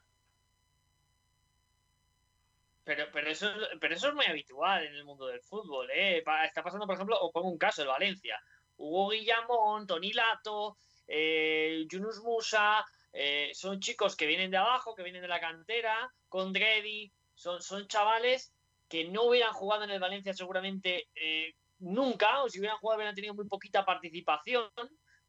[2.84, 3.48] Pero, pero, eso,
[3.80, 5.88] pero eso es muy habitual en el mundo del fútbol.
[5.90, 6.24] ¿eh?
[6.44, 8.40] Está pasando, por ejemplo, o pongo un caso, el Valencia.
[8.76, 10.76] Hugo Guillamón, Toni Lato,
[11.06, 16.10] eh, Yunus Musa, eh, son chicos que vienen de abajo, que vienen de la cantera,
[16.28, 18.52] con Dredi, son, son chavales
[18.88, 23.14] que no hubieran jugado en el Valencia seguramente eh, nunca, o si hubieran jugado hubieran
[23.14, 24.70] tenido muy poquita participación,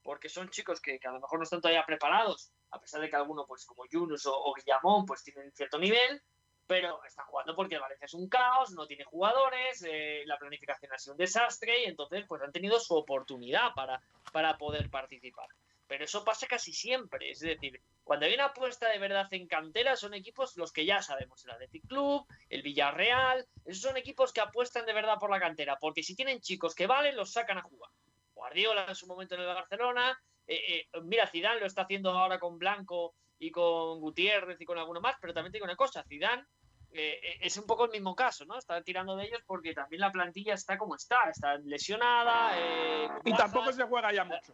[0.02, 3.10] porque son chicos que, que a lo mejor no están todavía preparados, a pesar de
[3.10, 6.22] que algunos, pues como Yunus o, o Guillamón, pues tienen cierto nivel,
[6.74, 10.92] pero están jugando porque el Valencia es un caos, no tiene jugadores, eh, la planificación
[10.92, 14.02] ha sido un desastre y entonces pues han tenido su oportunidad para,
[14.32, 15.46] para poder participar.
[15.86, 19.96] Pero eso pasa casi siempre, es decir, cuando hay una apuesta de verdad en cantera
[19.96, 24.42] son equipos los que ya sabemos, el Athletic Club, el Villarreal, esos son equipos que
[24.42, 27.62] apuestan de verdad por la cantera, porque si tienen chicos que valen, los sacan a
[27.62, 27.92] jugar.
[28.34, 32.40] Guardiola en su momento en el Barcelona, eh, eh, mira, Zidane lo está haciendo ahora
[32.40, 36.04] con Blanco y con Gutiérrez y con alguno más, pero también te digo una cosa,
[36.04, 36.44] Zidane
[36.94, 38.58] eh, eh, es un poco el mismo caso, ¿no?
[38.58, 42.58] Está tirando de ellos porque también la plantilla está como está, está lesionada.
[42.60, 43.46] eh, Y bajas.
[43.52, 44.54] tampoco se juega ya mucho.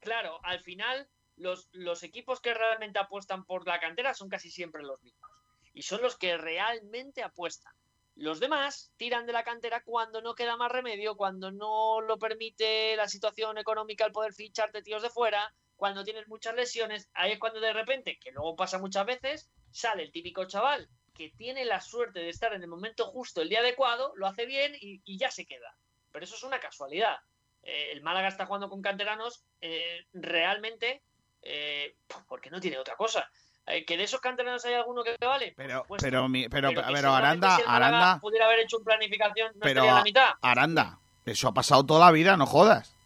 [0.00, 4.82] Claro, al final los, los equipos que realmente apuestan por la cantera son casi siempre
[4.82, 5.30] los mismos.
[5.72, 7.72] Y son los que realmente apuestan.
[8.16, 12.96] Los demás tiran de la cantera cuando no queda más remedio, cuando no lo permite
[12.96, 17.08] la situación económica el poder ficharte tíos de fuera, cuando tienes muchas lesiones.
[17.14, 20.88] Ahí es cuando de repente, que luego pasa muchas veces, sale el típico chaval
[21.20, 24.46] que tiene la suerte de estar en el momento justo, el día adecuado, lo hace
[24.46, 25.76] bien y, y ya se queda.
[26.10, 27.18] Pero eso es una casualidad.
[27.62, 31.02] Eh, el Málaga está jugando con canteranos eh, realmente
[31.42, 31.94] eh,
[32.26, 33.30] porque no tiene otra cosa.
[33.66, 35.52] Eh, que de esos canteranos hay alguno que vale.
[35.58, 39.68] Pero, Pues, pero, mi- pero, Aranda, si Aranda, pudiera haber hecho una planificación, no pero
[39.80, 40.30] estaría en la mitad.
[40.40, 42.96] Aranda, eso ha pasado toda la vida, no jodas.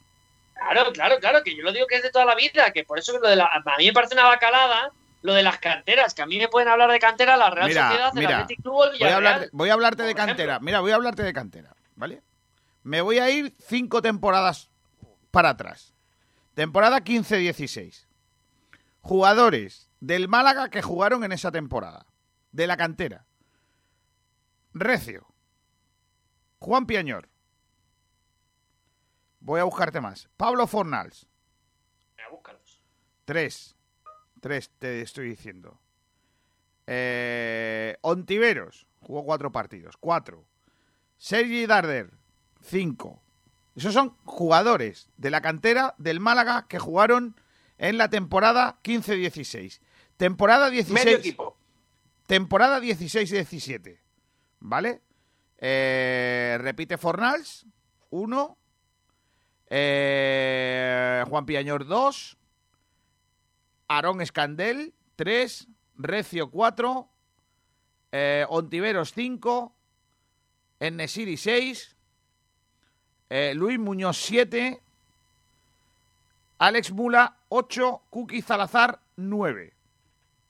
[0.55, 2.97] Claro, claro, claro, que yo lo digo que es de toda la vida, que por
[2.97, 4.93] eso que lo de la, a mí me parece una bacalada
[5.25, 7.89] lo de las canteras, que a mí me pueden hablar de cantera la Real Mira,
[7.89, 9.15] Sociedad, el mira, Athletic Club el Voy a, Villarreal.
[9.35, 10.27] hablar, voy a hablarte de ejemplo.
[10.27, 10.61] cantera.
[10.61, 12.23] Mira, voy a hablarte de cantera, ¿vale?
[12.83, 14.71] Me voy a ir cinco temporadas
[15.31, 15.95] para atrás.
[16.53, 18.07] Temporada 15-16.
[19.01, 22.05] Jugadores del Málaga que jugaron en esa temporada.
[22.53, 23.25] De la cantera.
[24.75, 25.27] Recio.
[26.59, 27.31] Juan Piañor.
[29.41, 30.29] Voy a buscarte más.
[30.37, 31.27] Pablo Fornals.
[32.31, 32.83] Búscalos.
[33.25, 33.75] Tres.
[34.45, 35.81] Tres te estoy diciendo.
[36.87, 38.87] Eh, Ontiveros.
[39.01, 39.97] Jugó cuatro partidos.
[39.97, 40.45] Cuatro.
[41.17, 42.11] Sergi Darder.
[42.61, 43.23] Cinco.
[43.75, 47.41] Esos son jugadores de la cantera del Málaga que jugaron
[47.79, 49.81] en la temporada 15-16.
[50.19, 50.93] Temporada 16.
[51.07, 51.57] Medio equipo.
[52.27, 53.99] Temporada 16-17.
[54.61, 55.01] ¿Vale?
[55.57, 57.65] Eh, repite Fornals.
[58.11, 58.59] Uno.
[59.71, 62.37] Eh, Juan Piañor 2.
[63.95, 65.69] Aarón Escandel 3.
[65.97, 67.09] Recio 4.
[68.13, 69.75] Eh, Ontiveros 5.
[70.81, 71.97] Enesiri 6.
[73.31, 74.81] Eh, Luis Muñoz 7.
[76.59, 78.03] Alex Mula 8.
[78.11, 79.73] Kuki Zalazar 9.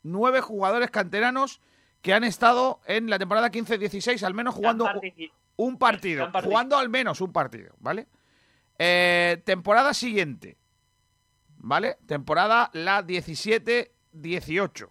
[0.03, 1.61] Nueve jugadores canteranos
[2.01, 4.87] que han estado en la temporada 15-16 al menos jugando
[5.55, 8.07] un partido, jugando al menos un partido, ¿vale?
[8.77, 10.55] Eh, temporada siguiente,
[11.65, 11.97] ¿vale?
[12.05, 14.87] Temporada la 17-18.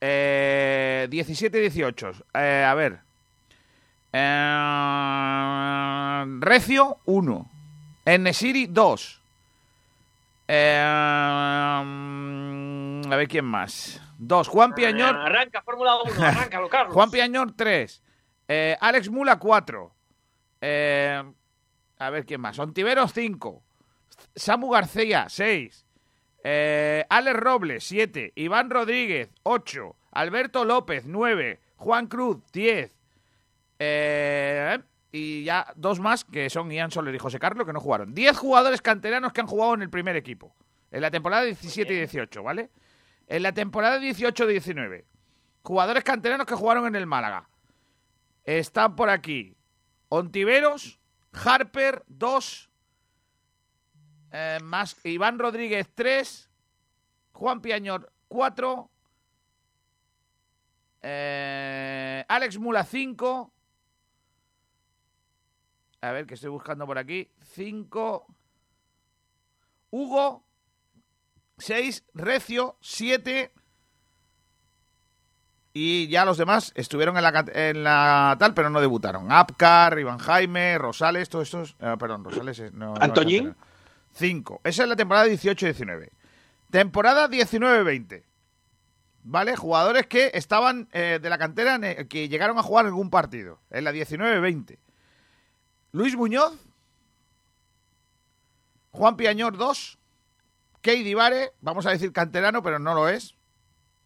[0.00, 2.24] Eh, 17-18.
[2.34, 3.00] Eh, a ver.
[4.12, 4.62] Eh,
[6.40, 7.50] Recio, 1.
[8.04, 9.22] Enesiri, 2.
[10.48, 11.82] Eh, a
[13.16, 14.02] ver quién más.
[14.18, 14.48] 2.
[14.48, 15.16] Juan Piañor.
[15.16, 16.92] Arranca, Fórmula 1, arráncalo, Carlos.
[16.94, 18.02] Juan Piañor, 3.
[18.48, 19.94] Eh, Alex Mula, 4.
[20.60, 21.22] Eh,
[21.98, 22.58] a ver quién más.
[22.58, 23.62] Ontiveros, 5.
[24.34, 25.86] Samu García, 6.
[26.44, 28.32] Eh, Alex Robles, 7.
[28.36, 29.96] Iván Rodríguez, 8.
[30.12, 31.60] Alberto López, 9.
[31.76, 32.92] Juan Cruz, 10.
[33.78, 34.78] Eh,
[35.12, 38.14] y ya dos más que son Ian Soler y José Carlos que no jugaron.
[38.14, 40.54] 10 jugadores canteranos que han jugado en el primer equipo.
[40.90, 42.70] En la temporada 17 y 18, ¿vale?
[43.26, 45.04] En la temporada 18-19.
[45.62, 47.48] Jugadores canteranos que jugaron en el Málaga.
[48.44, 49.56] Están por aquí.
[50.08, 51.00] Ontiveros,
[51.32, 52.65] Harper, 2.
[54.32, 56.50] Eh, más Iván Rodríguez, 3.
[57.32, 58.90] Juan Piañor, 4.
[61.02, 63.52] Eh, Alex Mula, 5.
[66.02, 67.30] A ver, que estoy buscando por aquí.
[67.42, 68.26] 5.
[69.90, 70.44] Hugo,
[71.58, 72.04] 6.
[72.14, 73.52] Recio, 7.
[75.72, 79.30] Y ya los demás estuvieron en la, en la tal, pero no debutaron.
[79.30, 81.76] Apcar, Iván Jaime, Rosales, todos estos.
[81.80, 82.58] eh, perdón, Rosales.
[82.58, 83.54] es- No, no Antoñín.
[84.16, 84.60] 5.
[84.64, 86.08] Esa es la temporada 18-19.
[86.70, 88.22] Temporada 19-20.
[89.28, 89.56] ¿Vale?
[89.56, 93.60] Jugadores que estaban eh, de la cantera, el- que llegaron a jugar algún partido.
[93.70, 94.78] En la 19-20.
[95.92, 96.52] Luis Muñoz.
[98.92, 99.98] Juan Piañor 2.
[100.80, 103.34] Key Divare, vamos a decir canterano, pero no lo es.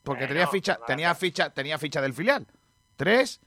[0.02, 2.46] Porque tenía ficha, tenía ficha, tenía ficha del filial.
[2.96, 3.40] 3.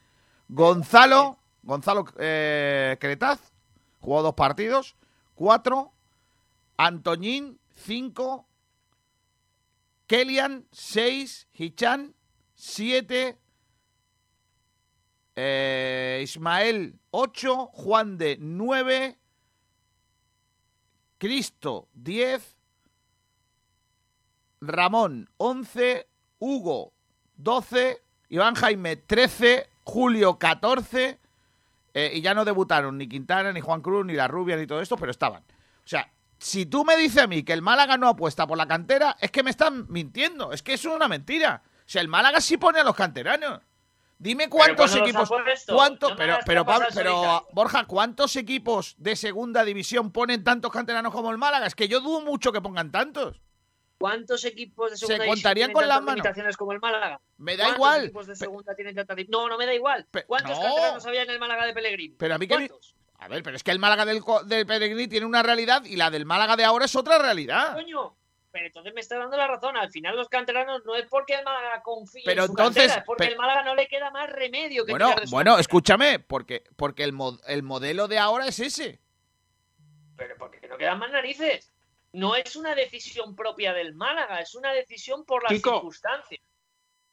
[0.50, 3.40] Gonzalo, Gonzalo eh, Cretaz,
[4.00, 4.96] jugó dos partidos.
[5.36, 5.92] 4.
[6.78, 8.48] Antoñín, 5.
[10.08, 11.48] Kelian, 6.
[11.54, 12.16] Hichan,
[12.56, 13.38] 7.
[15.36, 17.68] Eh, Ismael, 8.
[17.74, 19.18] Juan de, 9.
[21.18, 22.58] Cristo, 10.
[24.62, 26.08] Ramón, 11.
[26.40, 26.94] Hugo,
[27.38, 28.02] 12.
[28.30, 29.68] Iván Jaime, 13.
[29.86, 31.20] Julio, 14.
[31.94, 34.82] eh, y ya no debutaron ni Quintana, ni Juan Cruz, ni la Rubia, ni todo
[34.82, 35.44] esto, pero estaban.
[35.44, 36.12] O sea,
[36.44, 39.32] si tú me dices a mí que el Málaga no apuesta por la cantera, es
[39.32, 40.52] que me están mintiendo.
[40.52, 41.62] Es que eso es una mentira.
[41.66, 43.62] O sea, el Málaga sí pone a los canteranos.
[44.20, 45.30] Dime cuántos equipos.
[45.32, 47.48] ha puesto, cuánto- no me pero, pero, Pablo- pero.
[47.54, 51.66] Borja, ¿cuántos equipos de segunda división ponen tantos canteranos como el Málaga?
[51.66, 53.42] Es que yo dudo mucho que pongan tantos.
[53.98, 56.16] ¿Cuántos equipos de Se segunda contarían división con las manos.
[56.16, 57.22] limitaciones como el Málaga?
[57.38, 58.04] Me da ¿Cuántos igual.
[58.04, 58.96] equipos de segunda tienen
[59.30, 60.08] No, no me da igual.
[60.28, 60.64] ¿Cuántos no.
[60.64, 62.16] canteranos había en el Málaga de Pellegrini?
[62.18, 62.70] Pero a mí que
[63.24, 65.96] A ver, pero es que el Málaga del, co- del Pellegrini tiene una realidad y
[65.96, 67.74] la del Málaga de ahora es otra realidad.
[67.74, 68.16] Coño,
[68.52, 69.78] pero entonces me está dando la razón.
[69.78, 73.00] Al final los canteranos no es porque el Málaga confíe Pero en su entonces- cantera,
[73.00, 77.04] es porque el Málaga no le queda más remedio que Bueno, bueno, escúchame, porque, porque
[77.06, 79.00] el, mo- el modelo de ahora es ese.
[80.18, 81.72] Pero porque no quedan más narices.
[82.12, 85.72] No es una decisión propia del Málaga, es una decisión por las Kiko.
[85.76, 86.42] circunstancias.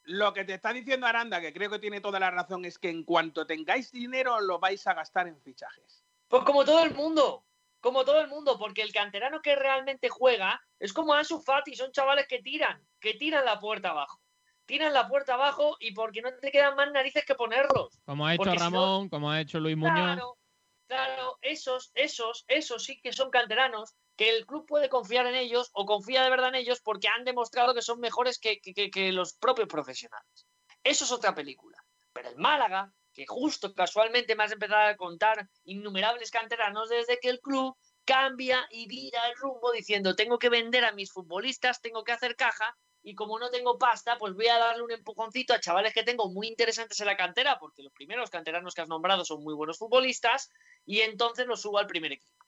[0.05, 2.89] Lo que te está diciendo Aranda, que creo que tiene toda la razón, es que
[2.91, 6.00] en cuanto tengáis dinero lo vais a gastar en fichajes.
[6.31, 7.45] Pues como todo el mundo,
[7.81, 11.91] como todo el mundo, porque el canterano que realmente juega es como Ansu Fati, son
[11.91, 14.21] chavales que tiran, que tiran la puerta abajo.
[14.65, 17.99] Tiran la puerta abajo y porque no te quedan más narices que ponerlos.
[18.07, 19.97] Como ha hecho Porque si no- Ramón, como ha hecho Luis Muñoz.
[19.97, 20.39] Claro,
[20.87, 25.71] claro, esos, esos, esos sí que son canteranos, que el club puede confiar en ellos
[25.73, 28.91] o confía de verdad en ellos porque han demostrado que son mejores que, que- que-
[28.93, 30.47] que los propios profesionales.
[30.85, 31.77] Eso es otra película.
[32.13, 37.29] Pero el Málaga, que justo casualmente me has empezado a contar innumerables canteranos desde que
[37.29, 42.03] el club cambia y vira el rumbo diciendo tengo que vender a mis futbolistas, tengo
[42.03, 45.61] que hacer caja y como no tengo pasta, pues voy a darle un empujoncito a
[45.61, 49.25] chavales que tengo muy interesantes en la cantera, porque los primeros canteranos que has nombrado
[49.25, 50.51] son muy buenos futbolistas,
[50.85, 52.45] y entonces los subo al primer equipo.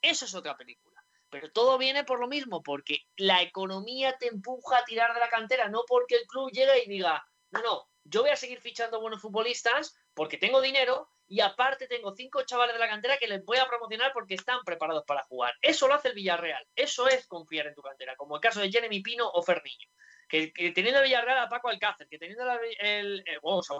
[0.00, 1.02] Eso es otra película.
[1.28, 5.28] Pero todo viene por lo mismo, porque la economía te empuja a tirar de la
[5.28, 9.00] cantera, no porque el club llegue y diga, no, no, yo voy a seguir fichando
[9.00, 13.44] buenos futbolistas porque tengo dinero y aparte tengo cinco chavales de la cantera que les
[13.44, 15.54] voy a promocionar porque están preparados para jugar.
[15.60, 16.64] Eso lo hace el Villarreal.
[16.74, 19.88] Eso es confiar en tu cantera, como el caso de Jeremy Pino o Ferniño.
[20.28, 22.44] Que, teniendo Villarreal a Paco Alcácer, que teniendo
[22.80, 23.76] el, el, o sea,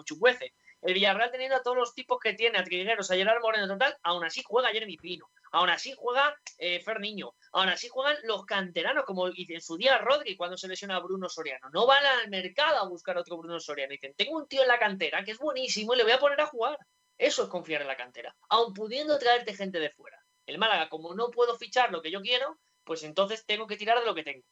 [0.83, 3.97] el Villarreal teniendo a todos los tipos que tiene, a Trigueros, a Gerard Moreno, total,
[4.03, 8.45] aún así juega Jeremy Pino, aún así juega eh, Fer Niño, aún así juegan los
[8.45, 11.71] canteranos, como en su día Rodri cuando se lesiona a Bruno Soriano.
[11.71, 13.91] No van al mercado a buscar otro Bruno Soriano.
[13.91, 16.41] Dicen, tengo un tío en la cantera que es buenísimo y le voy a poner
[16.41, 16.79] a jugar.
[17.19, 20.23] Eso es confiar en la cantera, aun pudiendo traerte gente de fuera.
[20.45, 23.99] El Málaga, como no puedo fichar lo que yo quiero, pues entonces tengo que tirar
[23.99, 24.45] de lo que tengo.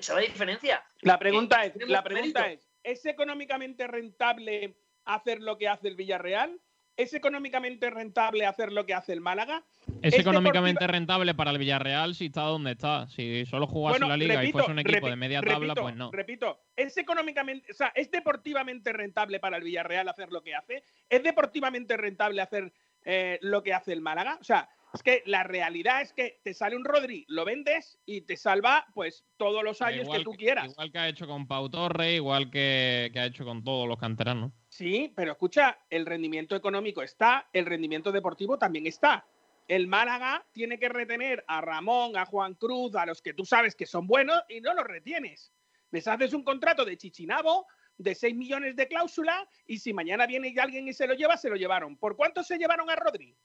[0.00, 0.82] Esa es la diferencia.
[1.02, 4.74] La pregunta es, la pregunta es, ¿es económicamente rentable
[5.04, 6.58] hacer lo que hace el Villarreal?
[6.96, 9.62] ¿Es económicamente rentable hacer lo que hace el Málaga?
[10.02, 13.08] Es, económicamente rentable para el Villarreal si está donde está.
[13.08, 16.10] Si solo jugase en la liga y fuese un equipo de media tabla, pues no.
[16.10, 20.82] Repito, ¿es económicamente, o sea, es deportivamente rentable para el Villarreal hacer lo que hace?
[21.10, 22.72] ¿Es deportivamente rentable hacer
[23.04, 24.38] eh, lo que hace el Málaga?
[24.40, 28.22] O sea, es que la realidad es que te sale un Rodri, lo vendes y
[28.22, 30.72] te salva pues todos los años que tú quieras.
[30.72, 34.52] Igual que ha hecho con Pau Torre, igual que, ha hecho con todos los canteranos.
[34.68, 39.26] Sí, pero escucha, el rendimiento económico está, el rendimiento deportivo también está.
[39.68, 43.76] El Málaga tiene que retener a Ramón, a Juan Cruz, a los que tú sabes
[43.76, 45.52] que son buenos y no los retienes.
[45.92, 47.66] Les haces un contrato de chichinabo
[47.96, 51.50] de 6 millones de cláusula y si mañana viene alguien y se lo lleva, se
[51.50, 51.96] lo llevaron.
[51.96, 53.36] ¿Por cuánto se llevaron a Rodri?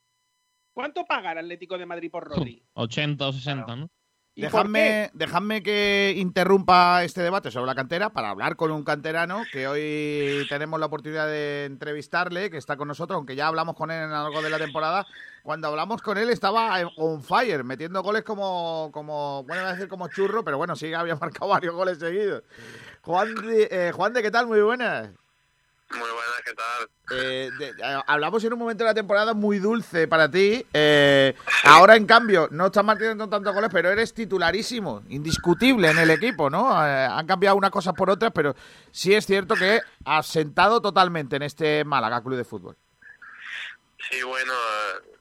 [0.75, 2.61] ¿Cuánto paga el Atlético de Madrid por Rodri?
[2.73, 3.89] 80 o 60, ¿no?
[4.35, 9.65] Dejadme, dejadme que interrumpa este debate sobre la cantera para hablar con un canterano que
[9.65, 14.03] hoy tenemos la oportunidad de entrevistarle, que está con nosotros, aunque ya hablamos con él
[14.03, 15.07] en algo de la temporada.
[15.41, 19.87] Cuando hablamos con él estaba on fire, metiendo goles como, como bueno, voy a decir
[19.87, 22.43] como churro, pero bueno, sí había marcado varios goles seguidos.
[23.03, 24.47] Juan de, eh, Juan de ¿qué tal?
[24.47, 25.11] Muy buenas.
[25.89, 26.89] Muy buenas, ¿qué tal?
[27.11, 27.51] Eh,
[28.07, 30.65] hablamos en un momento de la temporada muy dulce para ti.
[30.73, 36.09] Eh, ahora, en cambio, no estás manteniendo tantos goles, pero eres titularísimo, indiscutible en el
[36.09, 36.71] equipo, ¿no?
[36.85, 38.55] Eh, han cambiado unas cosas por otras, pero
[38.91, 42.75] sí es cierto que has sentado totalmente en este Málaga Club de Fútbol.
[44.09, 44.53] Sí, bueno,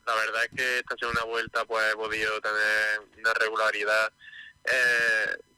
[0.06, 4.12] la verdad es que esta segunda vuelta pues he podido tener una regularidad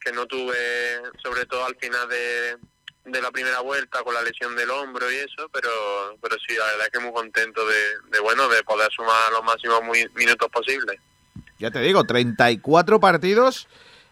[0.01, 2.59] que no tuve, sobre todo al final de
[3.07, 5.71] de la primera vuelta con la lesión del hombro y eso, pero
[6.21, 9.81] pero sí, la verdad es que muy contento de, bueno, de poder sumar los máximos
[10.15, 10.99] minutos posibles.
[11.59, 13.69] Ya te digo, 34 partidos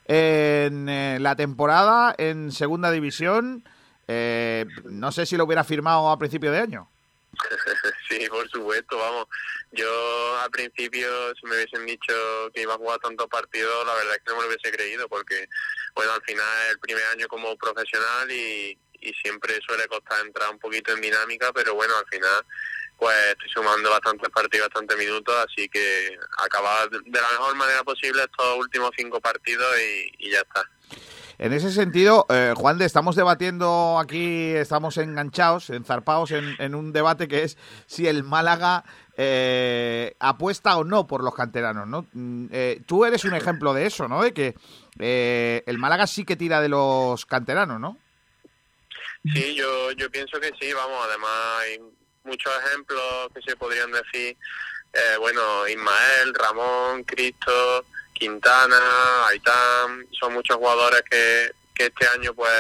[0.07, 3.65] en eh, la temporada en segunda división.
[4.07, 6.89] Eh, no sé si lo hubiera firmado a principio de año.
[8.09, 9.27] sí, por supuesto, vamos.
[9.73, 12.15] Yo al principio, si me hubiesen dicho
[12.55, 15.09] que iba a jugar tantos partidos, la verdad es que no me lo hubiese creído,
[15.09, 15.49] porque,
[15.97, 20.59] bueno, al final el primer año como profesional y, y siempre suele costar entrar un
[20.59, 22.45] poquito en dinámica, pero bueno, al final
[22.97, 28.23] pues estoy sumando bastantes partidos, bastantes minutos, así que acabar de la mejor manera posible
[28.23, 29.67] estos últimos cinco partidos
[30.19, 30.63] y, ya está.
[31.39, 36.93] En ese sentido, eh, Juan, de, estamos debatiendo aquí, estamos enganchados, enzarpados en, en un
[36.93, 38.85] debate que es si el Málaga
[39.17, 42.07] eh, apuesta o no por los canteranos, ¿no?
[42.13, 44.23] Mm, eh, tú eres un ejemplo de eso, ¿no?
[44.23, 44.57] De que
[44.99, 47.97] eh, el Málaga sí que tira de los canteranos, ¿no?
[49.33, 51.79] Sí, yo, yo pienso que sí, vamos, además hay
[52.25, 54.37] muchos ejemplos que se podrían decir,
[54.93, 62.53] eh, bueno, Ismael, Ramón, Cristo, Quintana, Aitán, son muchos jugadores que, que este año pues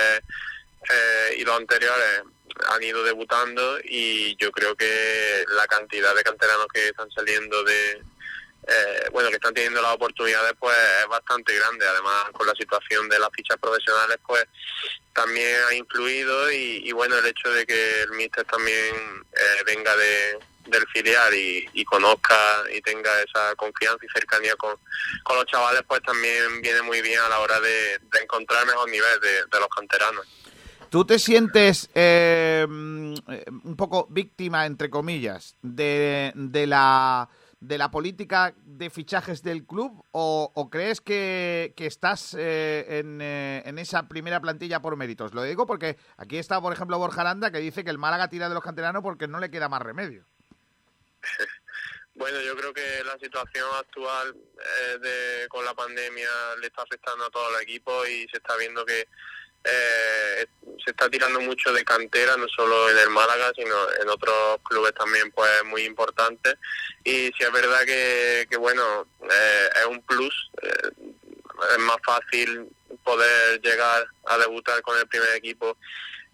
[0.91, 2.23] eh, y los anteriores
[2.69, 8.03] han ido debutando y yo creo que la cantidad de canteranos que están saliendo de,
[8.67, 11.87] eh, bueno, que están teniendo las oportunidades, pues es bastante grande.
[11.87, 14.45] Además, con la situación de las fichas profesionales, pues
[15.13, 18.95] también ha influido y, bueno, el hecho de que el míster también
[19.33, 22.37] eh, venga de, del filial y, conozca
[22.75, 24.75] y tenga esa confianza y cercanía con,
[25.23, 29.21] con, los chavales, pues también viene muy bien a la hora de, encontrar mejor nivel
[29.21, 30.27] de, los canteranos.
[30.89, 37.29] ¿Tú te sientes eh, un poco víctima, entre comillas, de, de la
[37.67, 44.07] de la política de fichajes del club o, crees que, estás eh, eh, en, esa
[44.09, 45.33] primera plantilla por méritos?
[45.33, 48.49] Lo digo porque aquí está, por ejemplo, Borja Aranda que dice que el Málaga tira
[48.49, 50.25] de los canteranos porque no le queda más remedio.
[52.17, 54.37] Bueno, yo creo que la situación actual
[55.03, 56.29] eh, con la pandemia
[56.61, 59.09] le está afectando a todo el equipo y se está viendo que
[59.65, 60.47] eh,
[60.85, 64.95] se está tirando mucho de cantera, no solo en el Málaga, sino en otros clubes
[64.95, 66.57] también pues muy importantes.
[67.03, 70.91] Y si es verdad que, bueno, eh, es un plus, eh,
[71.73, 72.69] es más fácil
[73.03, 75.77] poder llegar a debutar con el primer equipo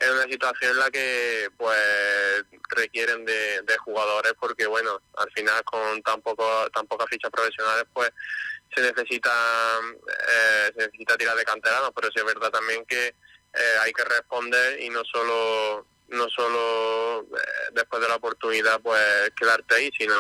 [0.01, 6.03] en una situación en la que pues requieren de, jugadores porque bueno al final con
[6.03, 8.11] tan poco tan pocas fichas profesionales pues
[8.75, 9.33] se necesita
[10.07, 14.05] eh, se necesita tirar de canteranos pero sí es verdad también que eh, hay que
[14.05, 19.01] responder y no solo no solo eh, después de la oportunidad pues
[19.37, 20.15] quedarte ahí, sino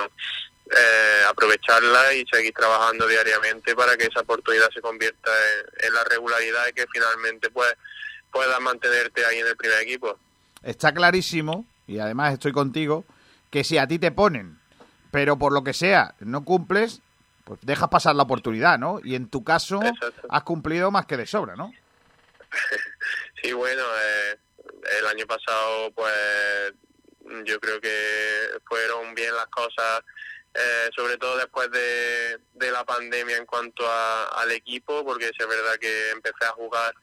[0.70, 5.30] eh, aprovecharla y seguir trabajando diariamente para que esa oportunidad se convierta
[5.80, 7.72] en, la regularidad y que finalmente pues
[8.32, 10.18] puedas mantenerte ahí en el primer equipo.
[10.62, 13.04] Está clarísimo, y además estoy contigo,
[13.50, 14.60] que si a ti te ponen,
[15.10, 17.00] pero por lo que sea no cumples,
[17.50, 19.00] pues dejas pasar la oportunidad, ¿no?
[19.02, 19.80] Y en tu caso
[20.28, 21.72] has cumplido más que de sobra, ¿no?
[23.42, 24.38] sí, bueno, eh,
[25.00, 26.72] el año pasado pues
[27.44, 30.00] yo creo que fueron bien las cosas
[30.54, 36.10] eh, sobre todo después de, la pandemia en cuanto al equipo, porque es verdad que
[36.10, 36.94] empecé a jugar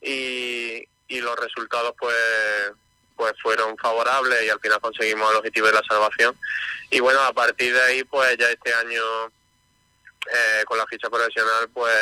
[0.00, 2.14] y, y los resultados pues
[3.16, 6.38] pues fueron favorables y al final conseguimos el objetivo de la salvación.
[6.90, 9.02] Y bueno, a partir de ahí, pues ya este año
[10.66, 11.94] con la ficha profesional, pues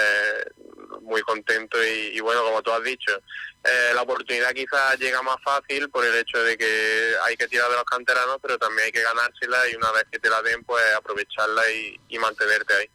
[1.05, 3.12] muy contento y, bueno, como tú has dicho,
[3.62, 7.69] eh, la oportunidad quizás llega más fácil por el hecho de que hay que tirar
[7.71, 10.65] de los canteranos, pero también hay que ganársela y una vez que te la den,
[10.65, 11.62] pues aprovecharla
[12.09, 12.91] y, mantenerte ahí.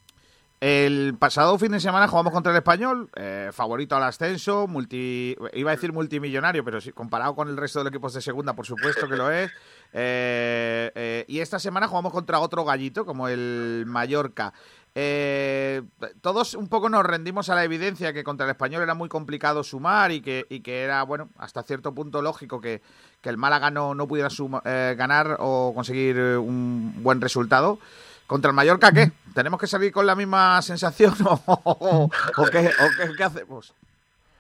[0.61, 5.71] El pasado fin de semana jugamos contra el español, eh, favorito al ascenso, multi, iba
[5.71, 8.65] a decir multimillonario, pero sí, comparado con el resto de los equipos de segunda, por
[8.65, 9.51] supuesto que lo es.
[9.93, 14.53] Eh, y esta semana jugamos contra otro gallito, como el Mallorca.
[14.95, 15.81] Eh,
[16.21, 19.63] todos un poco nos rendimos a la evidencia que contra el español era muy complicado
[19.63, 22.81] sumar y que, y que era, bueno, hasta cierto punto lógico que,
[23.23, 24.29] el Málaga no, no pudiera
[24.65, 27.79] eh, ganar o conseguir eh, un buen resultado.
[28.25, 29.11] ¿Contra el Mallorca qué?
[29.33, 31.15] ¿Tenemos que salir con la misma sensación
[31.45, 32.09] o,
[32.51, 33.73] qué, hacemos?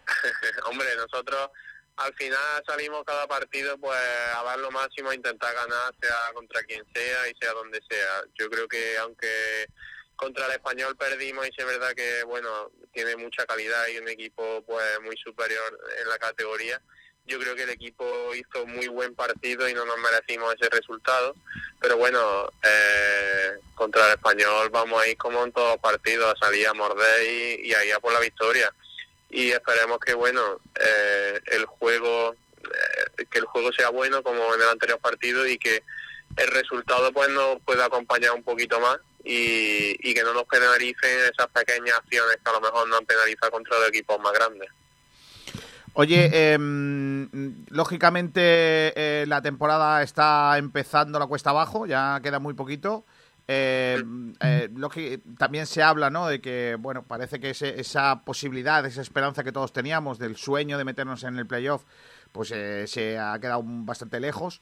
[0.69, 1.49] Hombre, nosotros
[1.97, 3.97] al final salimos cada partido pues
[4.35, 8.23] a dar lo máximo, a intentar ganar, sea contra quien sea y sea donde sea.
[8.35, 9.67] Yo creo que aunque
[10.19, 14.61] contra el español perdimos y es verdad que bueno tiene mucha calidad y un equipo
[14.67, 16.81] pues muy superior en la categoría.
[17.25, 18.05] Yo creo que el equipo
[18.35, 21.35] hizo muy buen partido y no nos merecimos ese resultado.
[21.79, 26.45] Pero bueno eh, contra el español vamos a ir como en todos los partidos a
[26.45, 28.73] salir a morder y, y a ir a por la victoria.
[29.29, 34.61] Y esperemos que bueno eh, el juego eh, que el juego sea bueno como en
[34.61, 35.81] el anterior partido y que
[36.35, 38.99] el resultado pues nos pueda acompañar un poquito más
[39.29, 43.77] y, que no nos penalicen esas pequeñas acciones que a lo mejor nos penalizan contra
[43.77, 44.69] los equipos más grandes.
[45.93, 47.29] Oye, em,
[47.69, 53.05] lógicamente eh, la temporada está empezando la cuesta abajo, ya queda muy poquito.
[53.47, 54.03] Eh,
[54.41, 56.27] eh, también se habla, ¿no?
[56.27, 60.85] De que, bueno, parece que esa posibilidad, esa esperanza que todos teníamos del sueño de
[60.85, 61.83] meternos en el playoff,
[62.31, 64.61] pues se ha quedado bastante lejos.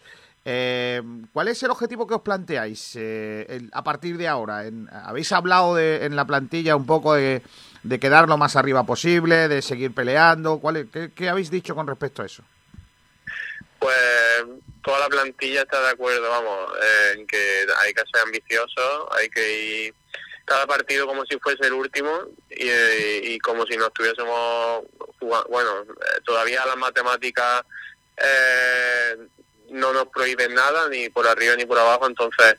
[0.50, 1.02] Eh,
[1.34, 4.64] ¿Cuál es el objetivo que os planteáis eh, a partir de ahora?
[5.04, 7.41] ¿Habéis hablado de, en la plantilla un poco de,
[8.00, 10.60] quedar lo más arriba posible, de seguir peleando?
[10.60, 12.43] ¿Cuál qué, habéis dicho con respecto a eso?
[13.78, 13.98] Pues
[14.82, 16.72] toda la plantilla está de acuerdo, vamos,
[17.14, 19.95] en que hay que ser ambicioso, hay que ir
[20.45, 22.22] cada partido como si fuese el último
[22.52, 24.86] y, como si no estuviésemos
[25.20, 25.50] jugando.
[25.50, 27.66] Bueno, eh, todavía las matemáticas
[28.16, 29.18] eh,
[29.70, 32.55] no nos prohíben nada, ni por arriba ni por abajo, entonces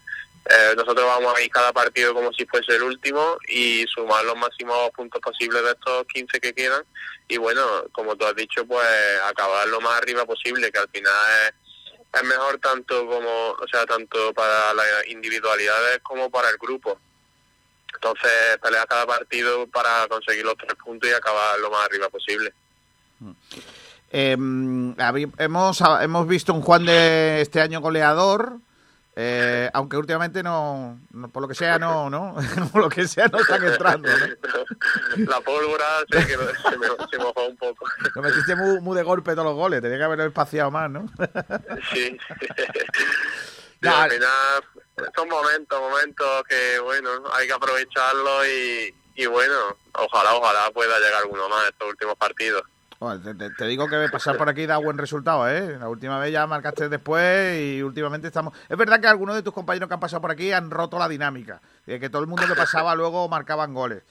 [0.49, 4.37] eh, nosotros vamos a ir cada partido como si fuese el último y sumar los
[4.37, 6.83] máximos puntos posibles de estos 15 que quedan
[7.29, 8.87] y bueno, como tú has dicho, pues
[9.29, 11.13] acabar lo más arriba posible, que al final
[11.47, 16.99] es, mejor tanto como, o sea, tanto para las individualidades como para el grupo.
[17.95, 22.53] Entonces, pelear cada partido para conseguir los tres puntos y acabar lo más arriba posible.
[23.21, 23.33] Mm.
[24.11, 24.37] Eh,
[25.39, 28.59] hemos, hemos visto un Juan de este año goleador,
[29.15, 30.99] eh, aunque últimamente no,
[31.33, 32.37] por lo que sea, no, ¿no?
[32.73, 34.09] por lo que sea, no están entrando,
[35.17, 37.85] La pólvora sí que se, me, se mojó un poco.
[38.15, 41.07] Lo metiste muy, muy, de golpe todos los goles, tenía que haberlo espaciado más, ¿no?
[41.93, 42.17] sí.
[43.87, 44.31] al final
[45.15, 51.23] son momentos, momentos que, bueno, hay que aprovecharlo y, y bueno, ojalá, ojalá pueda llegar
[51.23, 52.63] alguno más estos últimos partidos
[53.57, 55.79] te, digo que pasar por aquí da buen resultado, ¿eh?
[55.79, 58.55] La última vez ya marcaste después y últimamente estamos...
[58.69, 61.09] Es verdad que algunos de tus compañeros que han pasado por aquí han roto la
[61.09, 64.03] dinámica, de que todo el mundo que pasaba luego marcaban goles.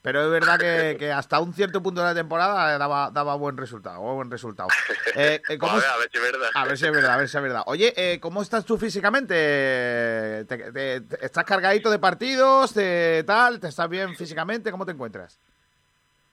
[0.00, 4.00] Pero es verdad que, hasta un cierto punto de la temporada daba, daba buen resultado,
[4.00, 4.68] buen resultado.
[5.18, 6.50] Eh, eh, a, ver, a ver si es verdad.
[6.52, 7.62] A ver si es verdad, a ver si es verdad.
[7.66, 10.40] Oye, eh, ¿cómo estás tú físicamente?
[10.40, 13.58] estás cargadito de partidos, de tal?
[13.58, 14.70] ¿Te estás bien físicamente?
[14.70, 15.40] ¿Cómo te encuentras?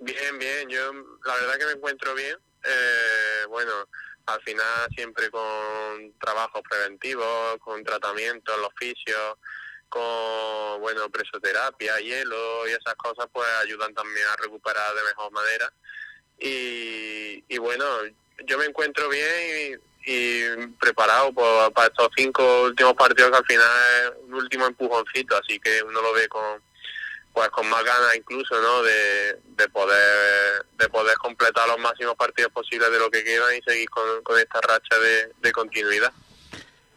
[0.06, 0.92] Bien, bien, yo
[1.26, 2.38] la verdad que me encuentro bien.
[2.66, 3.72] Eh, bueno,
[4.26, 9.38] al final siempre con trabajos preventivos, con tratamientos, los fisios,
[9.88, 15.72] con, bueno, presoterapia, hielo y esas cosas, pues ayudan también a recuperar de mejor manera.
[16.40, 17.86] Y, y bueno,
[18.46, 23.46] yo me encuentro bien y, y preparado por- para estos cinco últimos partidos que al
[23.46, 23.68] final
[24.04, 26.62] es un último empujoncito, así que uno lo ve con
[27.34, 28.84] pues con más ganas incluso, ¿no?
[28.84, 33.62] De, de poder de poder completar los máximos partidos posibles de lo que quedan y
[33.64, 36.14] seguir con, con esta racha de, de continuidad.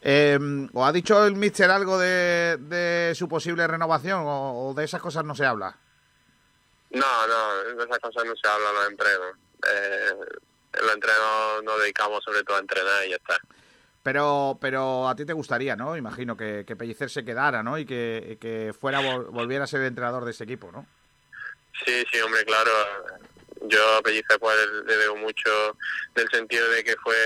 [0.03, 0.39] Eh,
[0.73, 5.01] ¿O ha dicho el Mister algo de, de su posible renovación o, o de esas
[5.01, 5.77] cosas no se habla?
[6.91, 9.37] No, no, de esas cosas no se habla en los entrenos.
[9.69, 10.15] Eh,
[10.75, 13.39] en los entrenos nos dedicamos sobre todo a entrenar y ya está.
[14.07, 15.97] Pero, pero a ti te gustaría, ¿no?
[15.97, 17.77] Imagino que, que Pellicer se quedara, ¿no?
[17.77, 20.87] Y que, que fuera vol- volviera a ser entrenador de ese equipo, ¿no?
[21.85, 22.71] Sí, sí, hombre, claro.
[23.63, 25.77] Yo a Pellicer pues le debo mucho
[26.15, 27.17] del sentido de que fue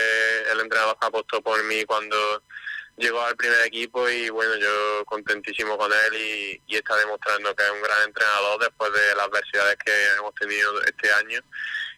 [0.51, 2.17] el entrenador que apostó por mí cuando
[2.97, 7.63] llegó al primer equipo y bueno, yo contentísimo con él y, y está demostrando que
[7.63, 11.41] es un gran entrenador después de las adversidades que hemos tenido este año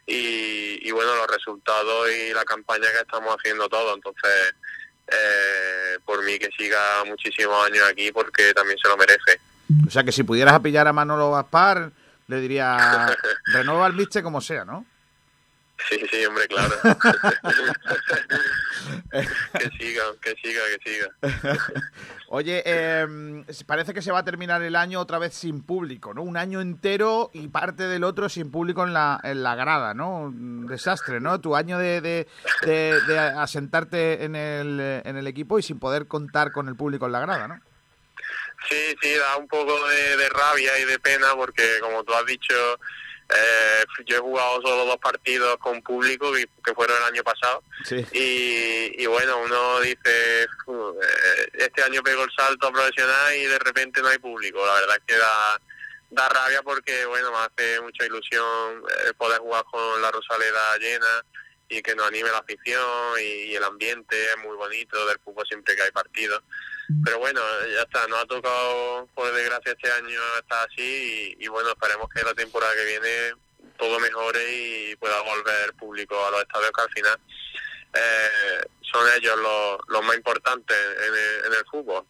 [0.07, 3.95] y, y bueno, los resultados y la campaña que estamos haciendo todos.
[3.95, 4.55] Entonces,
[5.09, 9.41] eh, por mí que siga muchísimos años aquí porque también se lo merece.
[9.87, 11.93] O sea que si pudieras pillar a Manolo Gaspar,
[12.27, 13.17] le diría,
[13.53, 14.87] renueva al Mister como sea, ¿no?
[15.89, 16.75] Sí, sí, hombre, claro.
[19.11, 21.09] que siga, que siga, que siga.
[22.29, 26.23] Oye, eh, parece que se va a terminar el año otra vez sin público, ¿no?
[26.23, 30.21] Un año entero y parte del otro sin público en la, en la grada, ¿no?
[30.23, 31.41] Un desastre, ¿no?
[31.41, 32.27] Tu año de, de,
[32.63, 37.07] de- de asentarte en el, en el equipo y sin poder contar con el público
[37.07, 37.61] en la grada, ¿no?
[38.69, 42.25] Sí, sí, da un poco de, de rabia y de pena porque, como tú has
[42.25, 42.55] dicho,
[43.37, 47.63] eh, yo he jugado solo dos partidos con público que, que fueron el año pasado
[47.85, 48.05] Sí.
[48.13, 53.47] y, y bueno, uno dice, "Fu, eh, este año pego el salto a profesional y
[53.47, 54.65] de repente no hay público.
[54.67, 55.61] La verdad es que da,
[56.11, 61.25] da rabia porque, bueno, me hace mucha ilusión eh, poder jugar con la Rosaleda llena
[61.69, 62.85] y que nos anime la afición
[63.19, 66.43] y, y el ambiente es muy bonito del fútbol siempre que hay partidos.
[67.05, 67.41] Pero bueno,
[67.75, 72.09] ya está, nos ha tocado por desgracia este año estar así y, y bueno, esperemos
[72.11, 73.43] que la temporada que viene
[73.79, 74.41] todo mejore
[74.91, 77.19] y pueda volver público a los estadios que al final
[77.95, 82.05] eh, son ellos los, los más importantes en el, en el fútbol.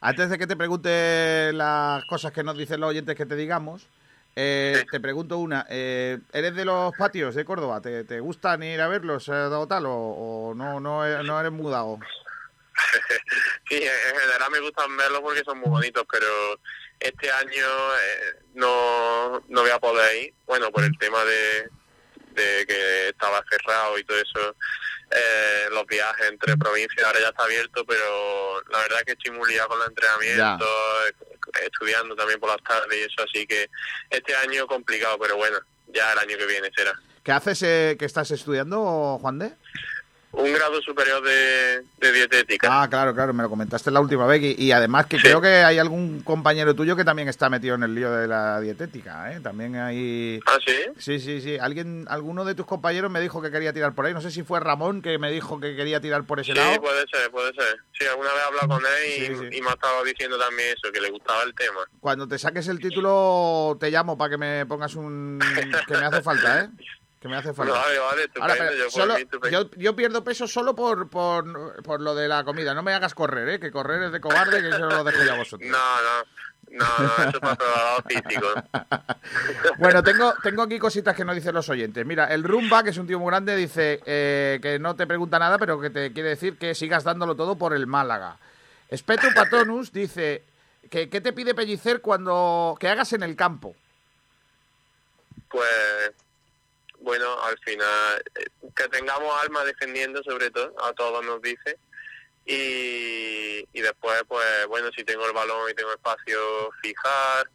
[0.00, 3.86] Antes de que te pregunte las cosas que nos dicen los oyentes que te digamos,
[4.34, 5.66] eh, te pregunto una.
[5.68, 7.80] eh, ¿Eres de los patios de Córdoba?
[7.80, 9.86] ¿Te, te gustan ir a verlos eh, o tal?
[9.86, 11.98] ¿O, o no, no, e- no eres mudado?
[13.68, 16.60] Sí, en general me gustan verlos porque son muy bonitos, pero
[17.00, 21.68] este año eh, no, no voy a poder ir, bueno, por el tema de,
[22.34, 24.56] de que estaba cerrado y todo eso,
[25.10, 29.30] eh, los viajes entre provincias ahora ya está abierto, pero la verdad es que estoy
[29.32, 30.68] muy liado con los entrenamientos,
[31.08, 33.68] eh, estudiando también por las tardes y eso, así que
[34.10, 35.58] este año complicado, pero bueno,
[35.88, 36.92] ya el año que viene será.
[37.22, 39.52] ¿Qué haces eh, que estás estudiando, Juan de?
[40.32, 42.66] Un grado superior de, de dietética.
[42.82, 44.40] Ah, claro, claro, me lo comentaste la última vez.
[44.42, 47.82] Y, y además que creo que hay algún compañero tuyo que también está metido en
[47.82, 49.40] el lío de la dietética, ¿eh?
[49.40, 50.40] También hay...
[50.46, 50.74] ¿Ah, sí?
[50.98, 51.58] Sí, sí, sí.
[51.58, 54.14] Alguien, alguno de tus compañeros me dijo que quería tirar por ahí.
[54.14, 56.80] No sé si fue Ramón que me dijo que quería tirar por ese Sí, lado.
[56.80, 57.76] puede ser, puede ser.
[57.98, 60.90] Sí, alguna vez he hablado con él y, y me ha estado diciendo también eso,
[60.90, 61.80] que le gustaba el tema.
[62.00, 65.38] Cuando te saques el título, te llamo para que me pongas un...
[65.86, 66.68] que me hace falta, ¿eh?
[67.22, 67.72] Que me hace falta.
[67.74, 72.00] Vale, vale, Ahora, pero yo solo- mí, yo, yo pierdo peso solo por, por, por
[72.00, 72.74] lo de la comida.
[72.74, 73.60] No me hagas correr, ¿eh?
[73.60, 75.70] Que correr es de cobarde, que eso lo dejo ya a vosotros.
[75.70, 78.48] No, no, no, no, eso es para físico.
[79.78, 82.04] Bueno, tengo, tengo aquí cositas que nos dicen los oyentes.
[82.04, 85.38] Mira, el Rumba, que es un tío muy grande, dice eh, que no te pregunta
[85.38, 88.36] nada, pero que te quiere decir que sigas dándolo todo por el Málaga.
[88.88, 90.42] Espetu Patronus dice
[90.90, 93.74] que ¿qué te pide Pellicer cuando que hagas en el campo?
[95.48, 95.68] Pues,
[97.02, 101.78] bueno, al final, eh, que tengamos alma defendiendo sobre todo, a todos nos dice.
[102.44, 107.48] Y, y después, pues, bueno, si tengo el balón y tengo espacio, fijar,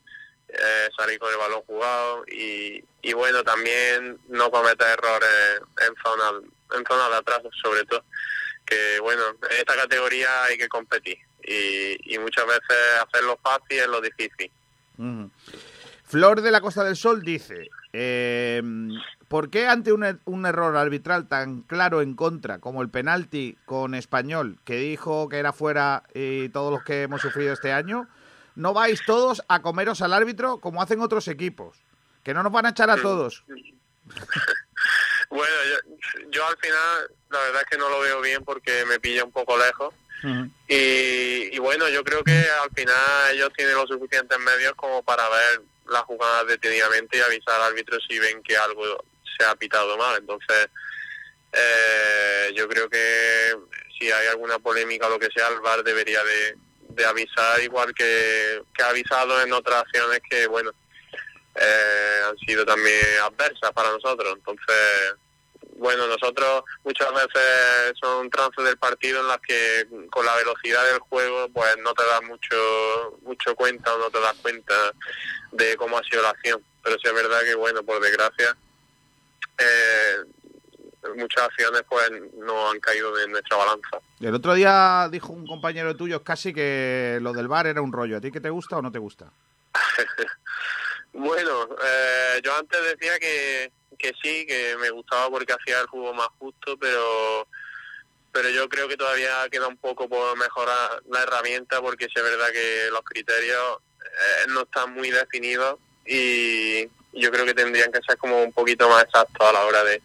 [0.48, 6.42] eh, salir con el balón jugado y, y bueno, también no cometer errores en zona,
[6.78, 8.04] en zona de atrás, sobre todo.
[8.66, 13.88] Que bueno, en esta categoría hay que competir y, y muchas veces hacerlo fácil es
[13.88, 14.52] lo difícil.
[16.06, 18.62] Flor de la Costa del Sol dice, eh,
[19.28, 23.58] ¿por qué ante un, er- un error arbitral tan claro en contra como el penalti
[23.66, 28.08] con Español, que dijo que era fuera y todos los que hemos sufrido este año,
[28.56, 31.78] no vais todos a comeros al árbitro como hacen otros equipos?
[32.24, 33.44] Que no nos van a echar a todos.
[35.30, 38.98] Bueno, yo, yo al final la verdad es que no lo veo bien porque me
[39.00, 39.94] pilla un poco lejos.
[40.68, 42.32] Y, y bueno, yo creo que
[42.64, 42.96] al final
[43.34, 47.98] ellos tienen los suficientes medios como para ver las jugadas detenidamente y avisar al árbitro
[48.08, 49.04] si ven que algo
[49.38, 50.18] se ha pitado mal.
[50.18, 50.70] Entonces,
[51.54, 53.56] eh, yo creo que
[53.98, 56.56] si hay alguna polémica o lo que sea, el VAR debería de,
[57.06, 60.72] avisar, igual que, que ha avisado en otras acciones que, bueno,
[61.56, 64.34] eh, han sido también adversas para nosotros.
[64.36, 65.16] Entonces,
[65.78, 71.00] bueno, nosotros muchas veces son trances del partido en las que con la velocidad del
[71.00, 74.74] juego pues no te das mucho mucho cuenta o no te das cuenta
[75.52, 76.64] de cómo ha sido la acción.
[76.84, 78.58] Pero sí es verdad que, bueno, por desgracia,
[79.58, 80.24] eh,
[81.16, 84.00] muchas acciones pues no han caído en nuestra balanza.
[84.20, 88.18] El otro día dijo un compañero tuyo casi que lo del bar era un rollo.
[88.18, 89.32] ¿A ti qué te gusta o no te gusta?
[91.14, 96.14] bueno, eh, yo antes decía que, que sí, que me gustaba porque hacía el juego
[96.14, 97.48] más justo, pero
[98.32, 102.52] pero yo creo que todavía queda un poco por mejorar la herramienta porque es verdad
[102.52, 106.88] que los criterios eh, no están muy definidos y
[107.20, 110.02] yo creo que tendrían que ser como un poquito más exactos a la hora de,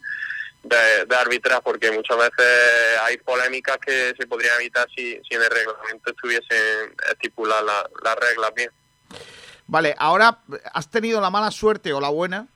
[0.62, 5.50] de, arbitrar porque muchas veces hay polémicas que se podrían evitar si, si en el
[5.50, 7.64] reglamento estuviesen estipuladas
[8.02, 8.70] las reglas bien.
[9.66, 10.38] Vale, ahora
[10.72, 12.46] has tenido la mala suerte o la buena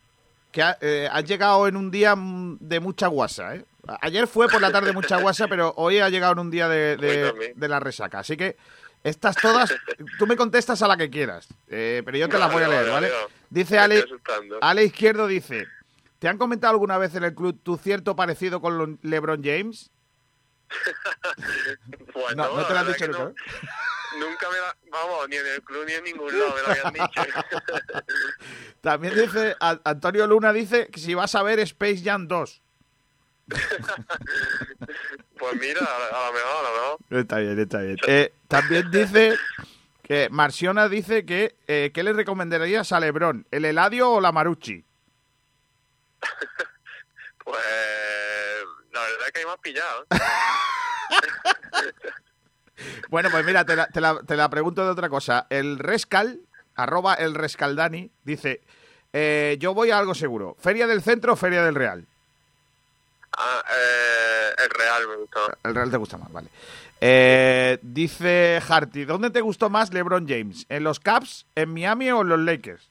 [0.52, 3.64] que eh, has llegado en un día de mucha guasa, ¿eh?
[4.00, 6.96] Ayer fue por la tarde mucha guasa, pero hoy ha llegado en un día de,
[7.54, 8.20] de, la resaca.
[8.20, 8.56] Así que
[9.04, 9.74] estas todas,
[10.18, 12.90] tú me contestas a la que quieras, eh, pero yo te las voy a leer,
[12.90, 13.10] ¿vale?
[13.50, 14.04] Dice Ale,
[14.60, 15.66] Ale Izquierdo, dice,
[16.18, 19.90] ¿te han comentado alguna vez en el club tu cierto parecido con LeBron James?
[22.12, 23.32] pues no, no, te lo han dicho nunca.
[24.18, 24.76] Nunca me la...
[24.90, 27.22] Vamos, ni en el club ni en ningún lado me lo habían dicho.
[28.80, 32.62] También dice, Antonio Luna dice que si vas a ver Space Jam 2.
[35.38, 36.98] Pues mira, a lo mejor, a lo mejor.
[37.10, 37.96] Está bien, está bien.
[38.06, 39.36] Eh, también dice
[40.02, 43.46] que Marciona dice que eh, ¿qué le recomendarías a Lebron?
[43.50, 44.84] ¿El Eladio o la Marucci?
[47.44, 47.56] pues
[48.92, 50.06] la verdad es que hay más pillado.
[53.10, 55.46] bueno, pues mira, te la, te, la, te la, pregunto de otra cosa.
[55.50, 56.40] El Rescal,
[56.74, 58.62] arroba el Rescaldani, dice,
[59.12, 60.56] eh, yo voy a algo seguro.
[60.58, 62.06] ¿Feria del Centro o Feria del Real?
[63.36, 65.40] Ah, eh, el Real me gustó.
[65.62, 66.48] El Real te gusta más, vale.
[67.00, 70.64] Eh, dice Harty, ¿dónde te gustó más LeBron James?
[70.68, 72.90] ¿En los Caps, en Miami o en los Lakers?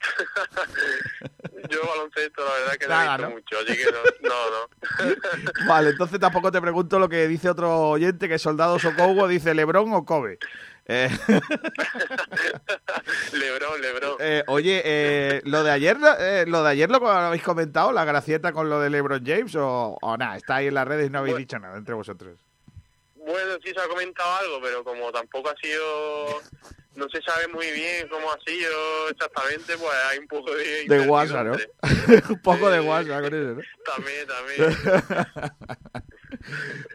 [1.70, 6.20] Yo baloncesto, la verdad que no he visto mucho, así que no, no, vale, entonces
[6.20, 10.38] tampoco te pregunto lo que dice otro oyente, que Soldado Socobo dice Lebron o Kobe.
[10.86, 11.08] Eh...
[13.32, 14.16] Lebron, Lebron.
[14.20, 18.52] Eh, oye, eh, lo de ayer, eh, lo de ayer lo habéis comentado, la gracieta
[18.52, 21.20] con lo de LeBron James o, o nada, está ahí en las redes y no
[21.20, 22.38] habéis dicho nada entre vosotros.
[23.16, 26.42] Bueno, sí se ha comentado algo, pero como tampoco ha sido
[26.96, 30.84] no se sabe muy bien cómo ha sido exactamente, pues hay un poco de...
[30.86, 31.56] De WhatsApp, ¿no?
[32.30, 33.62] un poco de WhatsApp con eso, ¿no?
[33.84, 34.76] También, también.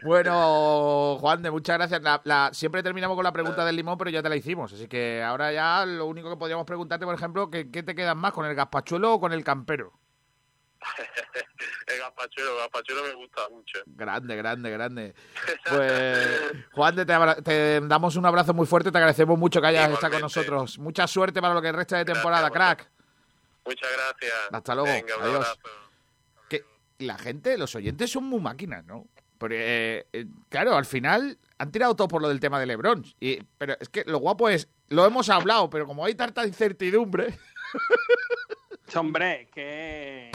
[0.02, 2.02] bueno, Juan, de muchas gracias.
[2.24, 4.72] La, siempre terminamos con la pregunta del limón, pero ya te la hicimos.
[4.72, 8.16] Así que ahora ya lo único que podríamos preguntarte, por ejemplo, ¿qué, qué te quedas
[8.16, 9.92] más, con el gazpachuelo o con el campero?
[11.86, 13.78] el gazpachuelo, el gazpachuelo me gusta mucho.
[13.86, 15.14] Grande, grande, grande.
[15.68, 17.06] Pues, Juan, te,
[17.42, 20.78] te, damos un abrazo muy fuerte, te agradecemos mucho que hayas estado con nosotros.
[20.78, 22.90] Mucha suerte para lo que resta de temporada, crack.
[23.64, 24.38] Muchas gracias.
[24.52, 24.90] Hasta luego.
[25.20, 25.58] Adiós.
[26.48, 26.64] Que
[26.98, 29.06] la gente, los oyentes son muy máquinas, ¿no?
[29.40, 33.02] Porque, eh, claro, al final han tirado todo por lo del tema de Lebron.
[33.20, 37.38] Y, pero es que lo guapo es, lo hemos hablado, pero como hay tanta incertidumbre.
[38.94, 40.30] Hombre, que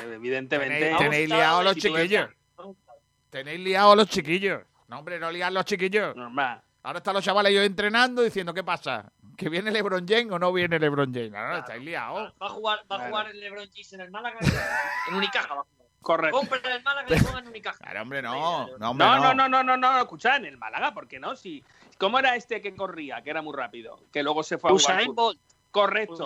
[0.00, 0.96] evidentemente.
[0.96, 2.30] Tenéis, liado a los chiquillos.
[3.28, 4.62] Tenéis liado a los chiquillos.
[4.88, 6.16] No, hombre, no liar los chiquillos.
[6.16, 6.62] Normal.
[6.82, 9.12] Ahora están los chavales yo entrenando diciendo, ¿qué pasa?
[9.36, 11.32] ¿Que viene LeBron James o no viene LeBron James?
[11.32, 12.32] No, no, estáis liados.
[12.40, 14.38] Va a jugar, va a jugar el LeBron James en el Málaga,
[15.08, 15.66] en Unicaja
[16.06, 16.38] Correcto.
[16.38, 17.78] Compra el Málaga y juega en Unicaja.
[17.78, 18.68] Claro, hombre, no.
[18.78, 21.34] No, hombre, no, no, no, no, no, no, escucha, en el Málaga, ¿por qué no?
[21.34, 21.64] Si,
[21.98, 23.98] ¿Cómo era este que corría, que era muy rápido?
[24.12, 24.98] Que luego se fue a jugar.
[24.98, 25.40] Usain Bolt.
[25.72, 26.22] Correcto.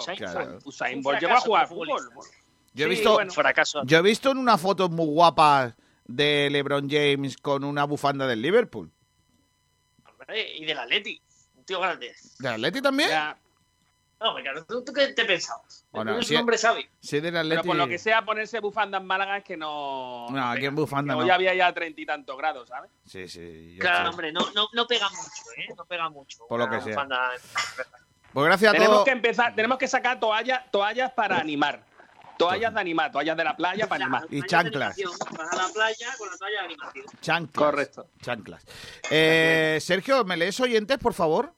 [0.67, 2.11] Usain, Bolt llegó a jugar fútbol.
[2.75, 3.19] Yo he, visto,
[3.85, 5.75] yo he visto en una foto muy guapa
[6.05, 8.91] de LeBron James con una bufanda del Liverpool.
[10.35, 11.23] y del Atleti,
[11.57, 12.15] un tío grande.
[12.39, 13.09] ¿Del Atleti también?
[14.21, 15.87] No, claro, ¿tú, qué te pensabas?
[15.91, 16.87] Bueno, un hombre sabio.
[17.01, 17.63] Sí, del Atleti...
[17.63, 20.27] Pero por lo que sea, ponerse bufanda en Málaga es que no...
[20.31, 21.21] No, aquí en bufanda no.
[21.21, 22.91] Hoy había ya treinta y tantos grados, ¿sabes?
[23.07, 23.79] Sí, sí.
[23.81, 25.73] Claro, hombre, no, no, no pega mucho, ¿eh?
[25.75, 26.47] No pega mucho.
[26.49, 27.07] Por lo que sea.
[28.33, 29.05] Pues gracias a tenemos.
[29.05, 31.83] Que empezar, tenemos que sacar toallas, toallas para animar.
[32.37, 34.27] Toallas de animar, toallas de la playa para animar.
[34.31, 34.97] Y chanclas.
[34.97, 37.07] Vas a la playa con la toalla de animación.
[37.21, 37.65] Chanclas.
[37.65, 38.07] Correcto.
[38.21, 38.67] Chanclas.
[39.11, 41.55] Eh, Sergio, ¿me lees oyentes, por favor?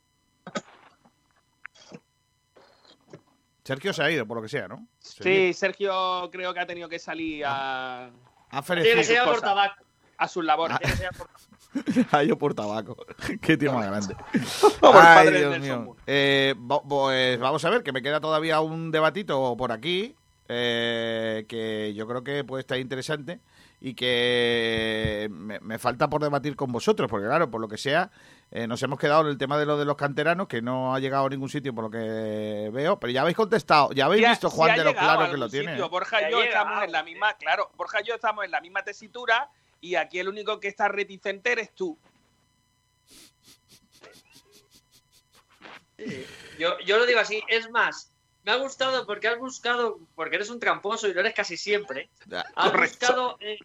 [3.65, 4.87] Sergio se ha ido, por lo que sea, ¿no?
[4.99, 8.11] Sí, Sergio creo que ha tenido que salir a...
[8.51, 9.83] Ha Tiene que por tabaco.
[10.19, 10.79] A sus labores.
[10.79, 11.29] Tiene que ser por
[12.13, 12.97] a yo por tabaco.
[13.41, 14.17] Qué tío más grande.
[14.83, 15.97] Ay, Dios mío.
[16.07, 16.55] Eh,
[16.89, 20.15] pues vamos a ver, que me queda todavía un debatito por aquí,
[20.49, 23.41] eh, que yo creo que puede estar interesante
[23.81, 28.11] y que me, me falta por debatir con vosotros, porque claro, por lo que sea,
[28.55, 31.01] eh, nos hemos quedado en el tema de lo de los canteranos, que no ha
[31.01, 34.51] llegado a ningún sitio por lo que veo, pero ya habéis contestado, ya habéis visto,
[34.51, 35.73] Juan, de lo claro que lo tiene.
[35.73, 35.87] sitio.
[35.87, 35.89] ¿eh?
[35.89, 38.61] Borja Ya y yo estamos en la misma, claro, Borja y yo estamos en la
[38.61, 39.51] misma tesitura
[39.81, 41.99] y aquí el único que está reticente eres tú.
[46.59, 48.13] Yo, yo lo digo así, es más,
[48.45, 52.11] me ha gustado porque has buscado, porque eres un tramposo y lo eres casi siempre.
[52.57, 53.07] Has Correcto.
[53.07, 53.59] buscado, eh,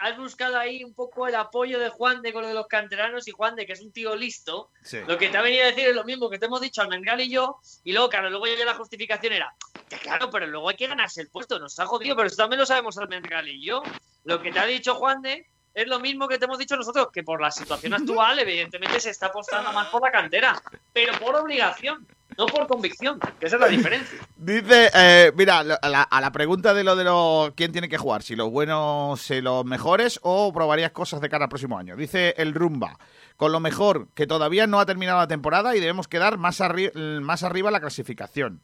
[0.00, 3.26] has buscado ahí un poco el apoyo de Juan de con lo de los canteranos
[3.28, 4.70] y Juan de que es un tío listo.
[4.82, 4.98] Sí.
[5.06, 7.20] Lo que te ha venido a decir es lo mismo que te hemos dicho Almendral
[7.20, 9.54] y yo, y luego, claro, luego ya la justificación era,
[9.88, 12.60] que claro, pero luego hay que ganarse el puesto, nos ha jodido, pero eso también
[12.60, 13.82] lo sabemos Almendral y yo.
[14.24, 15.46] Lo que te ha dicho Juan de
[15.76, 19.10] es lo mismo que te hemos dicho nosotros, que por la situación actual, evidentemente se
[19.10, 20.60] está apostando más por la cantera,
[20.92, 22.06] pero por obligación,
[22.38, 24.18] no por convicción, que esa es la diferencia.
[24.36, 27.88] Dice, eh, mira, lo- a la, a la pregunta de lo de los quién tiene
[27.88, 31.78] que jugar, si los buenos, si los mejores o probarías cosas de cara al próximo
[31.78, 31.96] año.
[31.96, 32.98] Dice el Rumba,
[33.36, 36.92] con lo mejor que todavía no ha terminado la temporada y debemos quedar más, arri-
[37.20, 38.60] más arriba la clasificación.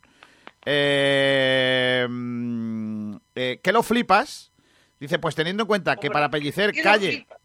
[0.65, 4.53] Eh, mm, eh, ¿Qué lo flipas?
[5.01, 7.09] Dice, pues teniendo en cuenta que para Pellicer ¿Qué lo calle...
[7.13, 7.39] flipas?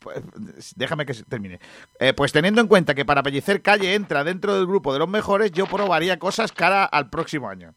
[0.00, 0.22] Pues,
[0.76, 1.60] déjame que se termine.
[1.98, 5.08] Eh, pues teniendo en cuenta que para Pellicer Calle entra dentro del grupo de los
[5.08, 7.74] mejores, yo probaría cosas cara al próximo año.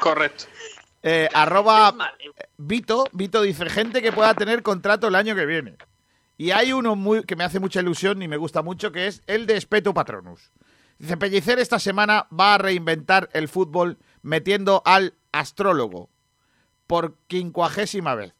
[0.00, 0.44] Correcto.
[1.02, 2.48] Eh, arroba eh.
[2.58, 5.76] Vito, Vito dice, gente que pueda tener contrato el año que viene.
[6.36, 9.22] Y hay uno muy, que me hace mucha ilusión y me gusta mucho, que es
[9.26, 10.52] el de Espeto Patronus.
[10.98, 16.10] Dice, Pellicer esta semana va a reinventar el fútbol metiendo al astrólogo
[16.86, 18.35] por quincuagésima vez.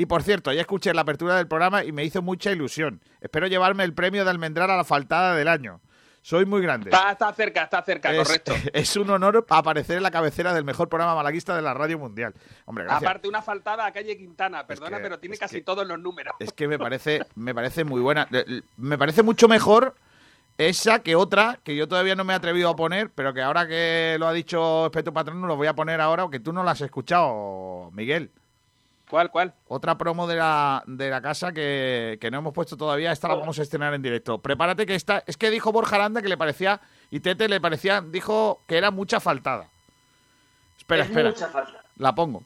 [0.00, 3.02] Y por cierto, ya escuché la apertura del programa y me hizo mucha ilusión.
[3.20, 5.82] Espero llevarme el premio de almendrar a la faltada del año.
[6.22, 6.88] Soy muy grande.
[6.88, 8.54] Está, está cerca, está cerca, Es, correcto.
[8.72, 12.32] es un honor aparecer en la cabecera del mejor programa malaguista de la radio mundial.
[12.64, 13.02] Hombre, gracias.
[13.02, 16.34] Aparte, una faltada a calle Quintana, perdona, que- pero tiene casi que- todos los números.
[16.38, 18.26] Es que me parece, me parece muy buena.
[18.78, 19.96] Me parece mucho mejor
[20.56, 23.66] esa que otra que yo todavía no me he atrevido a poner, pero que ahora
[23.68, 26.70] que lo ha dicho Espeto Patrón, lo voy a poner ahora, aunque tú no la
[26.70, 28.30] has escuchado, Miguel.
[29.10, 29.52] ¿Cuál, cuál?
[29.66, 33.34] Otra promo de la, de la casa que, que no hemos puesto todavía, esta la
[33.34, 34.38] vamos a estrenar en directo.
[34.38, 36.80] Prepárate que esta, es que dijo Borja Aranda que le parecía,
[37.10, 39.66] y Tete le parecía, dijo que era mucha faltada.
[40.78, 41.82] Espera, Es espera, mucha falta.
[41.96, 42.44] la pongo.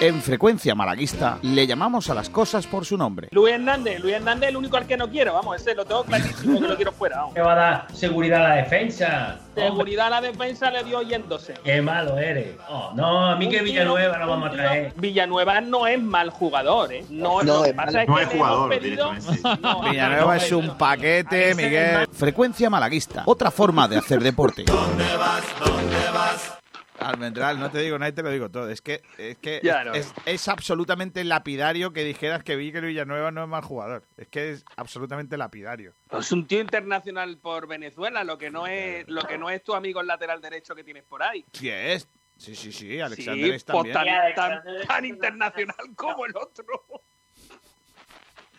[0.00, 3.28] En frecuencia malaguista le llamamos a las cosas por su nombre.
[3.32, 6.04] Luis Hernández, Luis Hernández es el único al que no quiero, vamos, ese lo tengo
[6.04, 7.16] clarísimo que lo quiero fuera.
[7.16, 7.34] Vamos.
[7.34, 9.40] ¿Qué va a dar seguridad a la defensa?
[9.56, 11.54] Seguridad a la defensa le dio yéndose.
[11.64, 12.54] qué malo eres.
[12.68, 14.92] Oh, no, a mí que Un tío- Villanueva lo vamos a tío- traer.
[14.94, 17.04] Villanueva no es mal jugador, ¿eh?
[17.10, 19.60] No, No, lo que es pasa mal- es no que jugador, pedido- directamente.
[19.62, 22.06] No, Villanueva es un paquete, Miguel.
[22.12, 24.64] Frecuencia malaguista, otra forma de hacer deporte.
[26.98, 28.68] Almendral, no te digo nada, te lo digo todo.
[28.70, 29.94] Es que, es, que Ya es, no.
[29.94, 34.04] es- es absolutamente lapidario que dijeras que Víctor Villanueva no es mal jugador.
[34.16, 35.94] Es que es absolutamente lapidario.
[36.10, 39.74] Es un tío internacional por Venezuela, lo que no es, lo que no es tu
[39.74, 41.44] amigo el lateral derecho que tienes por ahí.
[41.52, 42.08] Sí es.
[42.36, 46.84] Sí, sí, sí, Alexander Sí, es pues Y tan internacional como el otro.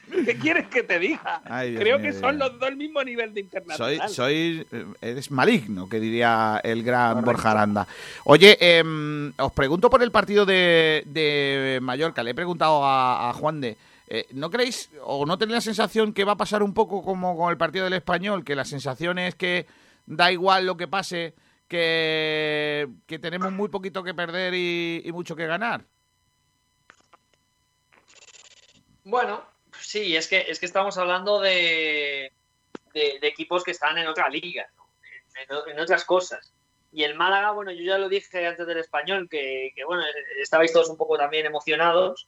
[0.25, 1.41] ¿Qué quieres que te diga?
[1.45, 4.09] Ay, Creo mío, que son los dos el mismo nivel de Soy, internacional.
[4.09, 7.87] soy, eh, eres maligno, que diría el gran Borja Aranda.
[8.25, 12.23] Oye, em, os pregunto por el partido de, de Mallorca.
[12.23, 13.77] Le he preguntado a, a Juan de,
[14.07, 17.37] eh, ¿no creéis o no tenéis la sensación que va a pasar un poco como
[17.37, 18.43] con el partido del Español?
[18.43, 19.65] Que la sensación es que
[20.07, 21.35] da igual lo que pase,
[21.67, 25.83] que, que tenemos muy poquito que perder y, y mucho que ganar.
[29.03, 29.41] Bueno,
[29.79, 32.31] sí, es que, es que estamos hablando de,
[32.93, 35.67] de, equipos que están en otra liga, ¿no?
[35.67, 36.53] en, otras cosas.
[36.91, 40.03] Y el Málaga, bueno, yo ya lo dije antes del español, que, que, bueno,
[40.41, 42.27] estabais todos un poco también emocionados,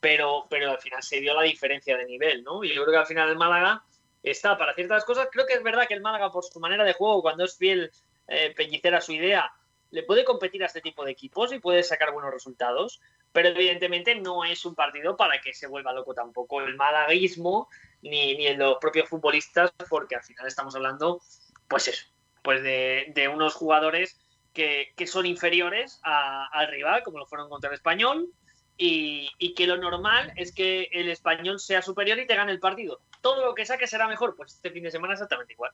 [0.00, 2.64] pero, pero al final se dio la diferencia de nivel, ¿no?
[2.64, 3.84] Y yo creo que al final el Málaga
[4.22, 5.28] está para ciertas cosas.
[5.30, 7.90] Creo que es verdad que el Málaga, por su manera de juego, cuando es fiel
[8.28, 9.52] eh, Pellicer a su idea,
[9.90, 13.00] le puede competir a este tipo de equipos y puede sacar buenos resultados,
[13.32, 17.68] pero evidentemente no es un partido para que se vuelva loco tampoco el malaguismo
[18.02, 21.20] ni, ni en los propios futbolistas, porque al final estamos hablando,
[21.68, 22.06] pues eso,
[22.42, 24.20] pues de, de unos jugadores
[24.52, 28.28] que, que son inferiores al rival, como lo fueron contra el español,
[28.76, 32.58] y, y que lo normal es que el español sea superior y te gane el
[32.58, 33.00] partido.
[33.20, 35.72] Todo lo que saque será mejor, pues este fin de semana exactamente igual.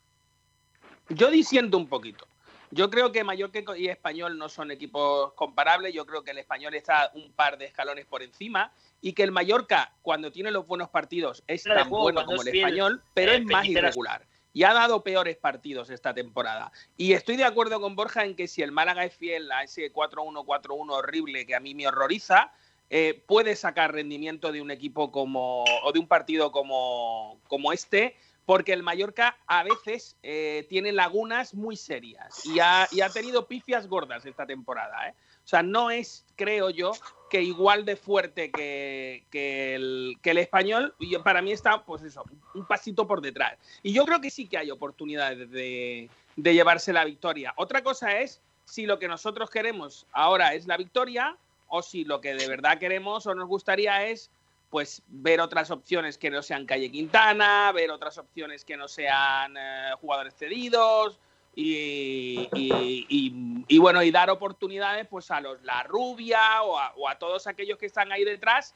[1.09, 2.27] Yo disiento un poquito.
[2.71, 5.95] Yo creo que Mallorca y Español no son equipos comparables.
[5.95, 9.33] Yo creo que el Español está un par de escalones por encima y que el
[9.33, 13.37] Mallorca, cuando tiene los buenos partidos, es tan juego, bueno como el Español, pero eh,
[13.37, 14.27] es más irregular.
[14.53, 16.73] Y ha dado peores partidos esta temporada.
[16.97, 19.93] Y estoy de acuerdo con Borja en que si el Málaga es fiel a ese
[19.93, 22.53] 4-1-4-1 horrible que a mí me horroriza,
[22.91, 28.17] eh, puede sacar rendimiento de un equipo como o de un partido como, como este,
[28.49, 34.25] porque el Mallorca a veces eh, tiene lagunas muy serias y ha, tenido pifias gordas
[34.25, 35.07] esta temporada.
[35.07, 35.15] ¿eh?
[35.45, 36.93] O sea, no es, creo yo,
[37.29, 42.03] que igual de fuerte que, que el, que el español, y para mí está, pues
[42.03, 43.59] eso, un pasito por detrás.
[43.83, 47.53] Y yo creo que sí que hay oportunidades de, de llevarse la victoria.
[47.57, 52.23] Otra cosa es si lo que nosotros queremos ahora es la victoria o si lo
[52.23, 54.31] que de verdad queremos o nos gustaría es
[54.71, 59.57] pues ver otras opciones que no sean Calle Quintana, ver otras opciones que no sean
[59.57, 61.19] eh, jugadores cedidos
[61.61, 67.47] y, bueno, y dar oportunidades pues a los La Rubia o a, o a todos
[67.47, 68.75] aquellos que están ahí detrás,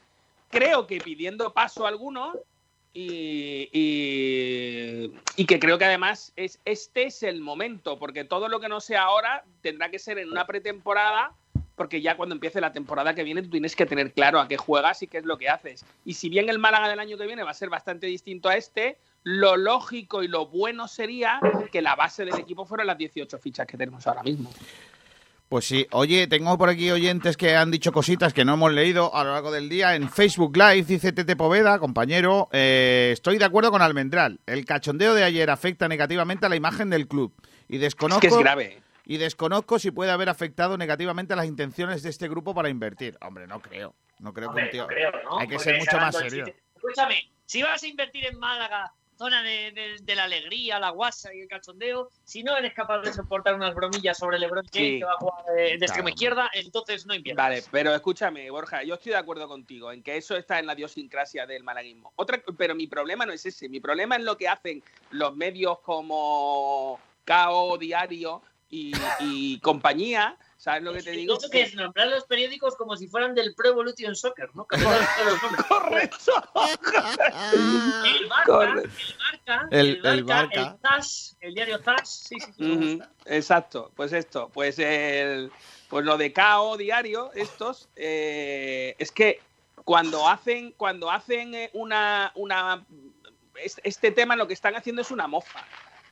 [0.50, 2.36] creo que pidiendo paso a algunos
[2.94, 8.60] y, y- y que creo que además es, este es el momento, porque todo lo
[8.60, 11.32] que no sea ahora tendrá que ser en una pretemporada,
[11.74, 14.56] porque ya cuando empiece la temporada que viene tú tienes que tener claro a qué
[14.56, 15.84] juegas y qué es lo que haces.
[16.04, 18.56] Y si bien el Málaga del año que viene va a ser bastante distinto a
[18.56, 21.40] este, lo lógico y lo bueno sería
[21.70, 24.50] que la base del equipo fueran las 18 fichas que tenemos ahora mismo.
[25.52, 29.14] Pues sí, oye, tengo por aquí oyentes que han dicho cositas que no hemos leído
[29.14, 29.94] a lo largo del día.
[29.94, 34.40] En Facebook Live dice Tete Poveda, compañero, eh, estoy de acuerdo con Almendral.
[34.46, 37.34] El cachondeo de ayer afecta negativamente a la imagen del club.
[37.68, 38.82] Y desconozco, Es que es grave.
[39.04, 43.18] Y desconozco si puede haber afectado negativamente a las intenciones de este grupo para invertir.
[43.20, 43.94] Hombre, no creo.
[44.20, 44.82] No creo Hombre, que un tío...
[44.82, 45.38] no creo, ¿no?
[45.38, 46.44] Hay que Porque ser mucho más serio.
[46.76, 51.34] Escúchame, si vas a invertir en Málaga, zona de, de- de la alegría, la guasa
[51.34, 54.98] y el cachondeo, si no eres capaz de soportar unas bromillas sobre LeBron James Sí.
[55.00, 56.08] que va a jugar de, de Claro.
[56.08, 57.44] izquierda, entonces no inviertas.
[57.44, 60.74] Vale, pero escúchame, Borja, yo estoy de acuerdo contigo en que eso está en la
[60.74, 62.12] idiosincrasia del malaguismo.
[62.16, 65.80] Otra, pero mi problema no es ese, mi problema es lo que hacen los medios
[65.80, 68.42] como KO Diario
[68.72, 71.36] y, y compañía, ¿sabes lo que te digo?
[71.36, 74.66] Eso que es nombrar los periódicos como si fueran del Pro Evolution Soccer, ¿no?
[75.68, 76.32] Correcto.
[77.52, 78.88] El Barca, Correcto.
[78.98, 83.02] el Barca, El- Barca, el TAS, el diario TAS, sí, sí, sí.
[83.26, 85.52] Exacto, pues esto, pues el,
[85.88, 89.40] pues lo de KO diario, estos, eh, es que
[89.84, 92.86] cuando hacen, cuando hacen eh, una, una,
[93.56, 95.62] es- este tema lo que están haciendo es una mofa.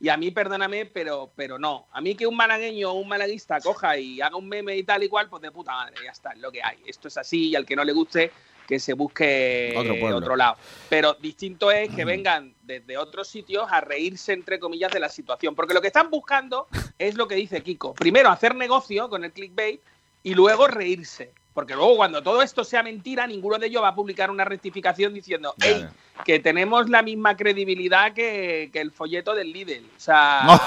[0.01, 1.85] Y a mí, perdóname, pero, pero no.
[1.91, 5.03] A mí que un malagueño o un malaguista coja y haga un meme y tal
[5.03, 6.79] y cual, pues de puta madre, ya está, es lo que hay.
[6.87, 8.31] Esto es así y al que no le guste,
[8.67, 10.57] que se busque Otro otro lado.
[10.89, 15.53] Pero distinto es que vengan desde otros sitios a reírse, entre comillas, de la situación.
[15.53, 16.67] Porque lo que están buscando
[16.97, 17.93] es lo que dice Kiko.
[17.93, 19.81] Primero, hacer negocio con el clickbait
[20.23, 21.31] y luego reírse.
[21.53, 25.13] Porque luego, cuando todo esto sea mentira, ninguno de ellos va a publicar una rectificación
[25.13, 25.85] diciendo, hey,
[26.23, 29.83] que tenemos la misma credibilidad que, que el folleto del Lidl.
[29.85, 30.59] O sea, No.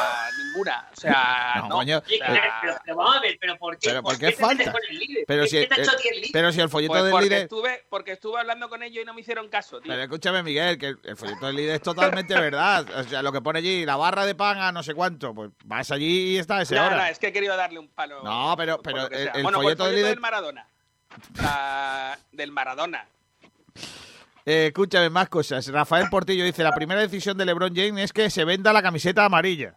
[0.44, 0.86] ninguna.
[0.92, 1.74] O sea, No, no.
[1.76, 1.98] coño.
[1.98, 3.88] O sea, Pero, pero, pero vamos a ver, pero ¿por qué?
[3.88, 4.72] Pero ¿por qué te metes falta?
[4.72, 5.24] con el líder?
[5.26, 6.30] Pero ¿Qué- si, qué te ha eh, hecho a ti el líder?
[6.34, 7.42] pero si el folleto pues del porque líder...
[7.44, 9.90] estuve, porque estuve hablando con ellos y no me hicieron caso, tío.
[9.90, 12.86] Pero escúchame, Miguel, que el, el folleto del líder es totalmente verdad.
[12.94, 15.50] O sea, lo que pone allí, la barra de pan a no sé cuánto, pues
[15.64, 16.96] vas allí y está a esa No, hora.
[16.98, 18.22] no, es que he querido darle un palo.
[18.22, 20.10] No, pero, pero el, el bueno, pues folleto del líder...
[20.10, 20.68] del Maradona.
[22.32, 23.06] Del Maradona.
[24.46, 25.66] Eh, escúchame, más cosas.
[25.68, 29.24] Rafael Portillo dice, la primera decisión de LeBron James es que se venda la camiseta
[29.24, 29.74] amarilla.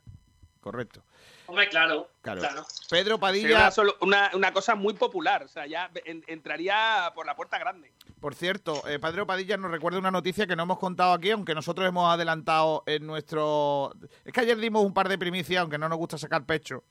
[0.60, 1.04] Correcto.
[1.46, 2.10] Hombre, claro.
[2.22, 2.42] Claro.
[2.42, 2.66] claro.
[2.90, 5.44] Pedro Sería Padilla, una, solo- una, una cosa muy popular.
[5.44, 7.90] O sea, ya en- entraría por la puerta grande.
[8.20, 11.56] por cierto, eh, Pedro Padilla nos recuerda una noticia que no hemos contado aquí, aunque
[11.56, 13.94] nosotros hemos adelantado en nuestro...
[14.26, 16.84] Es que ayer dimos un par de primicias, aunque no nos gusta sacar pecho.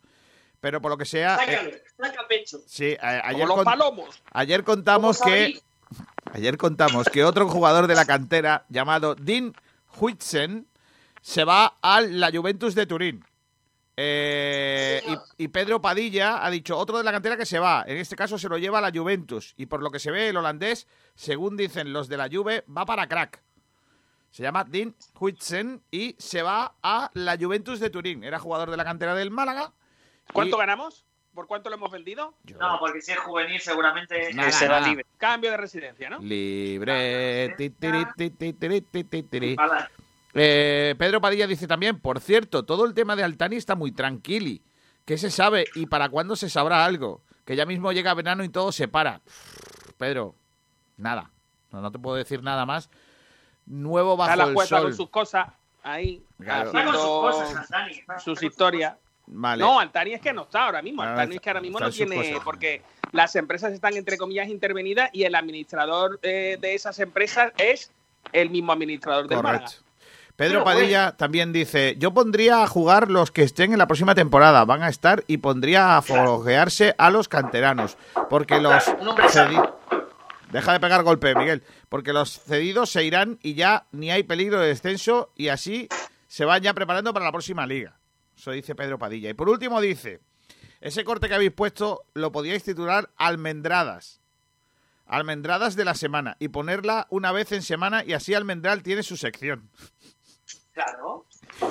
[0.60, 1.38] Pero por lo que sea...
[1.46, 2.58] eh, saca pecho.
[2.66, 4.22] sí, a- Como ayer, los con- palomos.
[4.32, 5.60] ayer contamos ¿Cómo que...
[6.32, 9.54] Ayer contamos que otro jugador de la cantera llamado Dean
[9.98, 10.66] Huitzen
[11.22, 13.24] se va a la Juventus de Turín.
[13.96, 15.00] Eh,
[15.38, 17.84] y, y Pedro Padilla ha dicho otro de la cantera que se va.
[17.86, 19.54] En este caso se lo lleva a la Juventus.
[19.56, 22.84] Y por lo que se ve, el holandés, según dicen los de la Juve, va
[22.84, 23.40] para crack.
[24.30, 28.24] Se llama Dean Huitzen y se va a la Juventus de Turín.
[28.24, 29.72] Era jugador de la cantera del Málaga.
[30.32, 31.04] ¿Cuánto Y- ganamos?
[31.34, 32.32] ¿Por cuánto lo hemos vendido?
[32.58, 34.88] No, porque si es juvenil seguramente Nada, será nada.
[34.88, 35.04] libre.
[35.18, 36.18] Cambio de residencia, ¿no?
[36.20, 37.44] Libre.
[40.34, 44.62] Eh, Pedro Padilla dice también, por cierto, todo el tema de Altani está muy tranquili.
[45.04, 47.22] ¿Qué se sabe y para cuándo se sabrá algo?
[47.44, 49.20] Que ya mismo llega verano y todo se para.
[49.98, 50.34] Pedro,
[50.96, 51.30] nada.
[51.70, 52.90] No, no te puedo decir nada más.
[53.66, 54.82] Nuevo bajo la el sol.
[54.84, 55.48] con sus cosas
[55.82, 56.70] ahí, Claro.
[56.72, 58.02] Con sus haciendo cosas, Dani.
[58.24, 58.96] sus historias.
[59.26, 59.62] Vale.
[59.62, 61.02] No, Altani es que no está ahora mismo.
[61.02, 62.38] Ah, Altani es que ahora mismo no tiene.
[62.44, 62.82] Porque
[63.12, 67.90] las empresas están, entre comillas, intervenidas y el administrador eh, de esas empresas es
[68.32, 69.64] el mismo administrador del Málaga.
[69.64, 69.86] Correcto.
[70.36, 74.14] Pedro Pero, Padilla también dice, yo pondría a jugar los que estén en la próxima
[74.14, 77.96] temporada, van a estar y pondría a foguearse a los canteranos,
[78.28, 78.84] porque los
[80.52, 84.60] Deja de pegar golpe, Miguel, porque los cedidos se irán y ya ni hay peligro
[84.60, 85.88] de descenso y así
[86.28, 87.96] se van ya preparando para la próxima liga.
[88.36, 89.30] Eso dice Pedro Padilla.
[89.30, 90.20] Y por último dice,
[90.80, 94.20] ese corte que habéis puesto lo podíais titular Almendradas.
[95.06, 99.16] Almendradas de la semana y ponerla una vez en semana y así Almendral tiene su
[99.16, 99.70] sección.
[100.72, 101.24] Claro.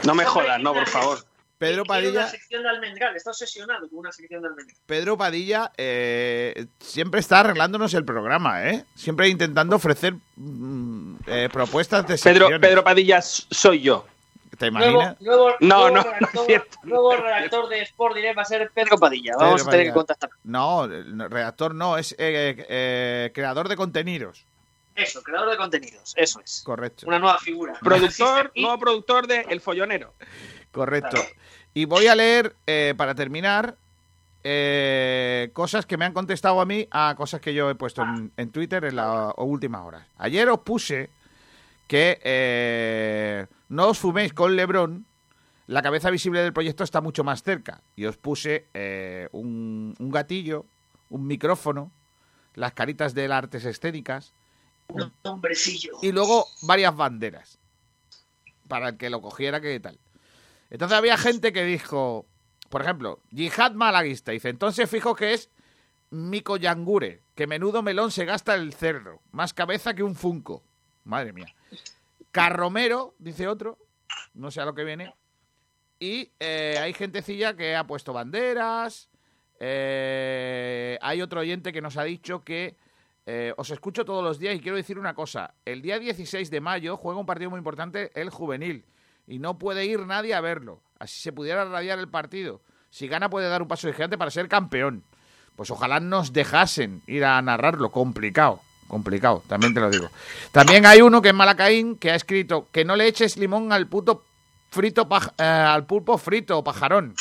[0.06, 1.20] No me jodas, no, por favor.
[1.58, 4.78] Pedro una Padilla, sección de Almendral, está obsesionado con una sección de Almendral.
[4.86, 8.86] Pedro Padilla eh, siempre está arreglándonos el programa, ¿eh?
[8.96, 12.60] Siempre intentando ofrecer mm, eh, propuestas de Pedro, secciones.
[12.60, 14.06] Pedro Padilla s- soy yo.
[14.57, 15.22] ¿Te Nuevo, imaginas?
[15.22, 16.77] nuevo, No, nuevo no, no redactor, es cierto.
[16.84, 19.34] nuevo redactor de Sport Direct va a ser Pedro Padilla.
[19.38, 20.30] Vamos Pedro a tener que contactar.
[20.44, 24.45] No, redactor no, es eh, eh, creador de contenidos.
[24.95, 26.61] Eso, creador de contenidos, eso es.
[26.64, 27.06] Correcto.
[27.07, 27.73] Una nueva figura.
[27.82, 30.14] Productor, nuevo productor de El Follonero.
[30.72, 31.18] Correcto.
[31.73, 33.76] Y voy a leer, eh, para terminar,
[34.44, 38.32] eh, cosas que me han contestado a mí a cosas que yo he puesto en,
[38.38, 40.03] en Twitter en las últimas horas.
[40.18, 41.10] Ayer os puse
[41.88, 43.45] que eh,
[43.76, 45.06] no os fuméis con Lebron.
[45.68, 47.82] La cabeza visible del proyecto está mucho más cerca.
[47.96, 50.66] Y os puse eh, un, un gatillo,
[51.10, 51.92] un micrófono,
[52.54, 54.34] las caritas de las artes escénicas
[54.88, 55.98] Un hombrecillo.
[56.02, 57.58] y luego varias banderas
[58.68, 60.00] para el que lo cogiera que tal.
[60.70, 62.26] Entonces había gente que dijo,
[62.70, 65.50] por ejemplo, Yihad Malaguista, dice, entonces fijo que es
[66.12, 70.64] Mico Yangure, que menudo melón se gasta el cerdo, más cabeza que un funco.
[71.04, 71.55] Madre mía.
[72.36, 73.78] Carromero, dice otro,
[74.34, 75.14] no sé a lo que viene.
[75.99, 79.10] Y eh, hay gentecilla que ha puesto banderas.
[79.57, 82.76] eh, hay otro oyente que nos ha dicho que
[83.26, 85.53] eh, os escucho todos los días y quiero decir una cosa.
[85.64, 88.84] El día 16 de mayo juega un partido muy importante, el juvenil,
[89.28, 90.82] y no puede ir nadie a verlo.
[90.99, 92.62] Así se pudiera radiar el partido.
[92.90, 95.06] Si gana puede dar un paso de gigante para ser campeón.
[95.56, 97.91] Pues ojalá nos dejasen ir a narrarlo.
[97.91, 100.10] Complicado, complicado, también te lo digo.
[100.52, 103.88] También hay uno que es Malacaín que ha escrito que no le eches limón al
[103.88, 104.24] puto
[104.70, 105.07] frito
[105.38, 107.16] eh, al pulpo frito pajarón.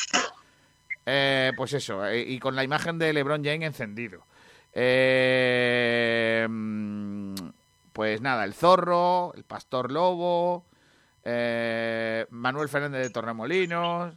[1.06, 4.24] Eh, pues eso, eh, y con la imagen de LeBron James encendido.
[4.72, 7.34] Eh, mm,
[7.92, 10.66] pues nada, el zorro, el pastor lobo,
[11.22, 14.14] eh, Manuel Fernández de Torremolinos,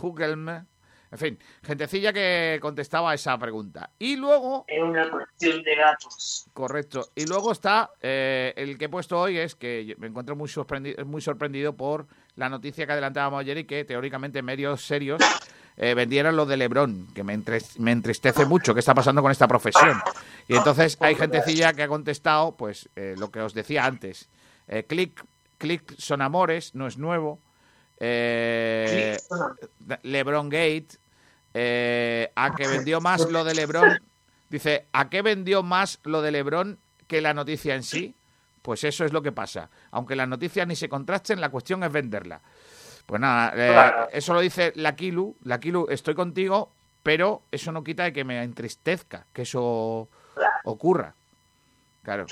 [0.00, 0.64] Hugelme,
[1.12, 3.90] en fin, gentecilla que contestaba esa pregunta.
[3.98, 6.46] Y luego, Es una cuestión de gatos.
[6.52, 10.48] correcto, y luego está eh, el que he puesto hoy, es que me encuentro muy
[10.48, 12.06] sorprendido, muy sorprendido por
[12.36, 15.20] la noticia que adelantábamos ayer y que teóricamente medios serios
[15.82, 19.98] eh, vendieran lo de Lebron, que me, entristece mucho qué está pasando con esta profesión.
[20.46, 24.28] Y entonces hay gentecilla que ha contestado, pues eh, lo que os decía antes.
[24.68, 25.24] Eh, click,
[25.56, 27.40] click son amores, no es nuevo.
[28.00, 29.16] Eh,
[30.02, 30.88] Lebron Gate,
[31.54, 34.00] eh, a que vendió más lo de Lebron.
[34.48, 38.14] Dice, ¿a qué vendió más lo de Lebron que la noticia en sí?
[38.62, 39.70] Pues eso es lo que pasa.
[39.90, 42.40] Aunque las noticias ni se contrasten, la cuestión es venderla.
[43.06, 44.08] Pues nada, eh, Claro.
[44.12, 45.36] eso lo dice la Kilu.
[45.44, 46.72] La Kilu, estoy contigo,
[47.02, 50.08] pero eso no quita de que me entristezca que eso
[50.64, 51.14] ocurra.
[52.02, 52.26] Claro.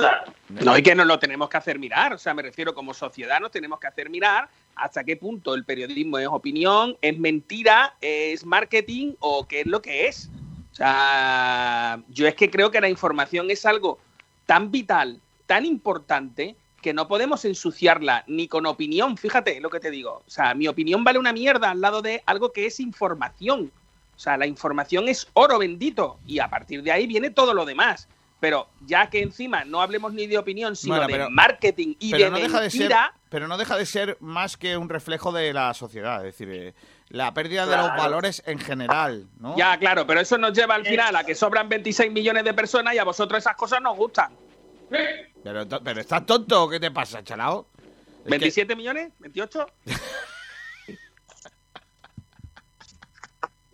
[0.49, 2.15] No, y que nos lo tenemos que hacer mirar.
[2.15, 5.65] O sea, me refiero como sociedad, nos tenemos que hacer mirar hasta qué punto el
[5.65, 10.31] periodismo es opinión, es mentira, es marketing o qué es lo que es.
[10.73, 13.99] O sea, yo es que creo que la información es algo
[14.47, 19.16] tan vital, tan importante, que no podemos ensuciarla ni con opinión.
[19.16, 20.23] Fíjate lo que te digo.
[20.27, 23.73] O sea, mi opinión vale una mierda al lado de algo que es información.
[24.16, 27.65] O sea, la información es oro bendito y a partir de ahí viene todo lo
[27.65, 28.09] demás.
[28.40, 32.24] Pero ya que encima no hablemos ni de opinión, sino Bueno, de marketing y pero
[32.27, 35.32] de no deja de ser mentira, pero no deja de ser más que un reflejo
[35.32, 36.74] de la sociedad es decir eh,
[37.09, 40.86] la pérdida de los valores en general no ya claro, pero eso nos lleva al
[40.86, 44.32] final a que sobran 26 millones de personas y a vosotros esas cosas nos gustan.
[45.43, 47.66] pero, pero estás tonto o qué te pasa chalao
[48.24, 49.12] Es que- ¿27 millones?
[49.20, 49.66] ¿28?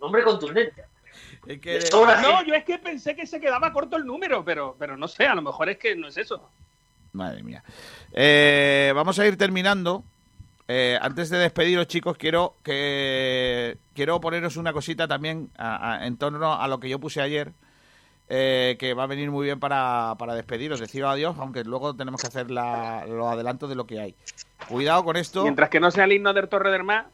[0.00, 0.84] Nombre contundente.
[1.46, 1.78] Es que-
[2.22, 5.26] No, yo es que pensé que se quedaba corto el número, pero, pero no sé,
[5.26, 6.48] a lo mejor es que no es eso.
[7.12, 7.62] Madre mía.
[8.12, 10.04] Eh, vamos a ir terminando.
[10.66, 16.16] Eh, antes de despediros, chicos, quiero que quiero poneros una cosita también a- a- en
[16.16, 17.52] torno a lo que yo puse ayer,
[18.30, 22.20] eh, que va a venir muy bien para, para despediros, deciros adiós, aunque luego tenemos
[22.22, 24.14] que hacer la, los adelantos de lo que hay.
[24.68, 25.42] Cuidado con esto.
[25.42, 27.08] Mientras que no sea el himno del Torre del Mar,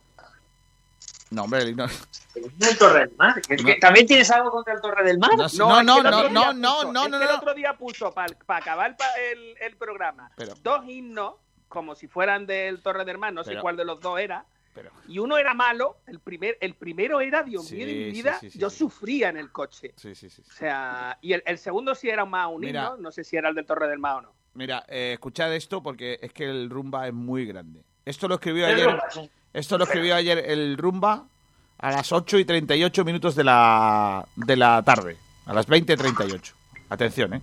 [1.31, 1.87] No, hombre, el himno...
[2.35, 3.41] El Torre del Mar.
[3.49, 5.31] Es que ¿También tienes algo contra el Torre del Mar?
[5.37, 8.13] No, no, no, no, no, puso- no, no, es no, que el otro día puso,
[8.13, 11.35] para acabar pa- el, el programa, Pero- dos himnos,
[11.69, 14.45] como si fueran del Torre del Mar, no sé cuál de los dos era.
[14.75, 18.11] Pero- Y uno era malo, el, primer, el primero era, Dios Sí, mío de mi
[18.13, 18.79] vida, sí, sí, yo sí.
[18.79, 19.93] sufría en el coche.
[19.97, 20.43] Sí, sí, sí.
[20.49, 23.49] O sea, y el, el segundo sí era más un himno, no sé si era
[23.49, 24.33] el del Torre del Mar o no.
[24.55, 27.85] Mira, eh, escuchad esto porque es que el rumba es muy grande.
[28.11, 28.87] Esto lo escribió ayer.
[28.87, 29.31] Rumba, sí.
[29.53, 31.27] Esto lo escribió ayer el rumba
[31.79, 35.17] a las 8 y 38 minutos de la, de la tarde.
[35.47, 36.55] A las 20 y 38.
[36.89, 37.41] Atención, ¿eh?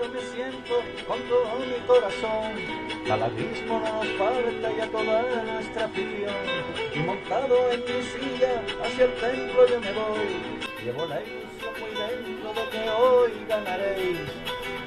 [0.00, 0.74] Yo me siento
[1.06, 2.52] con todo mi corazón.
[3.06, 6.34] Malaguismo no nos falta y a toda nuestra afición.
[6.94, 10.59] Y montado en mi silla hacia el templo yo me voy.
[10.84, 14.18] Llevo la ilusión muy dentro de que hoy ganaréis.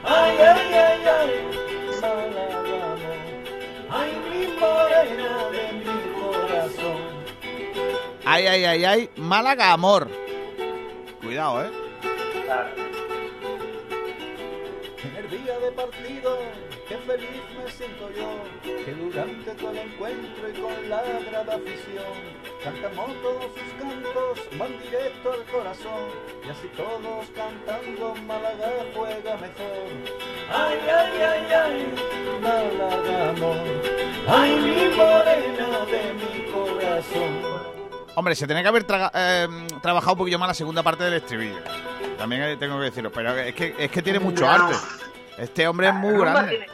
[0.04, 1.32] Ay, ay, ay, ay,
[2.02, 3.00] Málaga, amor.
[3.90, 6.98] Ay, mi morena de mi corazón.
[8.26, 9.10] Ay, ay, ay, ay.
[9.18, 10.10] Málaga, amor.
[11.22, 11.72] Cuidado, ¿eh?
[15.04, 16.40] En el día de partido,
[16.94, 22.14] qué feliz me siento yo, que durante todo el encuentro y con la grada afición,
[22.64, 26.10] cantamos todos sus cantos, van directo al corazón,
[26.46, 29.90] y así todos cantando Málaga juega mejor.
[30.52, 31.94] Ay, ay, ay, ay,
[32.42, 33.58] Málaga amor,
[34.28, 37.64] ay, mi morena de mi corazón.
[38.16, 39.48] Hombre, se tenía que haber traga- eh,
[39.82, 41.58] trabajado un poquillo más la segunda parte del estribillo.
[42.20, 44.52] También tengo que decirlo, pero es que, es que tiene mucho No.
[44.52, 44.76] arte.
[45.40, 46.68] Este hombre es muy grande.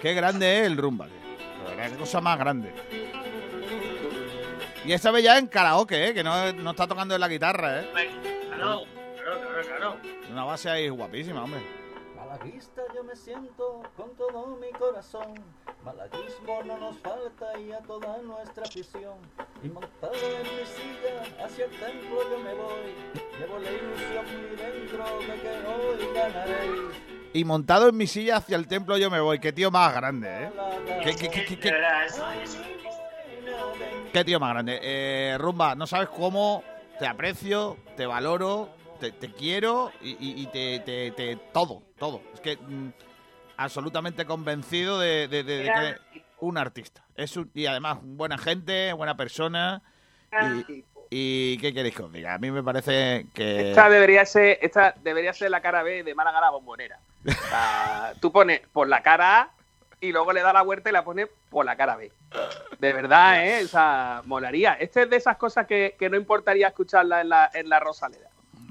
[0.00, 1.06] Qué grande es el rumba.
[1.06, 2.72] De verdad, qué cosa más grande.
[4.84, 6.14] Y esta vez ya en karaoke, ¿eh?
[6.14, 7.88] que no, no está tocando en la guitarra, ¿eh?
[8.54, 8.84] Claro,
[9.22, 9.96] claro, claro, claro.
[10.30, 11.60] Una base ahí guapísima, hombre.
[12.28, 15.34] Malaguista yo me siento con todo mi corazón.
[15.82, 19.14] Malaguismo no nos falta y a toda nuestra afición.
[19.62, 22.94] Y montado en mi silla hacia el templo yo me voy.
[23.40, 26.80] Llevo la ilusión muy dentro de que hoy ganaréis.
[27.32, 29.38] Y montado en mi silla hacia el templo yo me voy.
[29.38, 30.50] Qué tío más grande, ¿eh?
[31.04, 32.58] Qué, qué- qué- qué- De qué- verdad, es- es-
[34.12, 34.78] qué tío más grande.
[34.82, 36.62] Eh, Rumba, no sabes cómo
[36.98, 38.68] te aprecio, te valoro,
[38.98, 42.20] te, te quiero y, y- y te, te- te- todo, todo.
[42.34, 42.88] Es que mm,
[43.56, 46.00] absolutamente convencido de, de- de- de que eres
[46.40, 47.02] un artista.
[47.16, 49.82] Es un- y además buena gente, buena persona.
[50.68, 52.34] Y, y ¿qué queréis que os diga?
[52.34, 53.70] A mí me parece que...
[53.70, 56.98] Esta debería ser, esta debería ser la cara B de Málaga la bombonera.
[57.26, 59.50] O sea, tú pones por la cara A
[60.00, 62.12] y luego le das la vuelta y la pones por la cara B.
[62.78, 63.64] De verdad, ¿eh?
[63.64, 64.74] O sea, molaría.
[64.74, 68.28] Este es de esas cosas que, que no importaría escucharla en la, en la Rosaleda.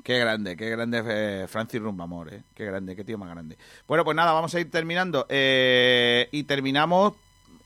[0.07, 2.41] Qué grande, qué grande eh, Francis Rumbamor, ¿eh?
[2.55, 3.57] Qué grande, qué tío más grande.
[3.89, 5.25] Bueno, pues nada, vamos a ir terminando.
[5.27, 7.11] Eh, y terminamos,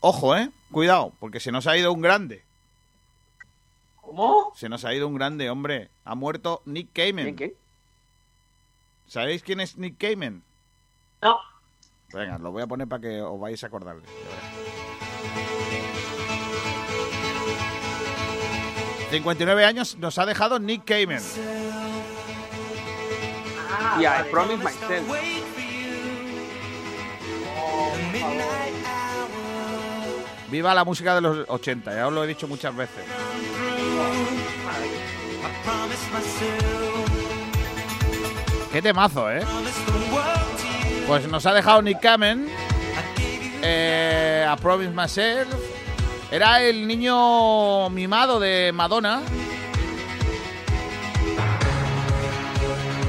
[0.00, 0.50] ojo, ¿eh?
[0.72, 2.42] Cuidado, porque se nos ha ido un grande.
[4.00, 4.52] ¿Cómo?
[4.56, 5.88] Se nos ha ido un grande, hombre.
[6.04, 7.36] Ha muerto Nick Cayman.
[7.36, 7.54] ¿Qué?
[9.06, 10.42] ¿Sabéis quién es Nick Cayman?
[11.22, 11.38] No.
[12.12, 14.02] Venga, lo voy a poner para que os vayáis a acordarle.
[19.12, 21.22] 59 años nos ha dejado Nick Cayman.
[23.72, 24.30] Ah, y I vale.
[24.30, 25.08] Promise Myself.
[30.48, 33.04] Viva la música de los 80, ya os lo he dicho muchas veces.
[38.70, 39.42] Qué temazo, ¿eh?
[41.06, 42.46] Pues nos ha dejado Nick Cayman.
[43.62, 45.54] Eh, a Promise Myself.
[46.30, 49.22] Era el niño mimado de Madonna.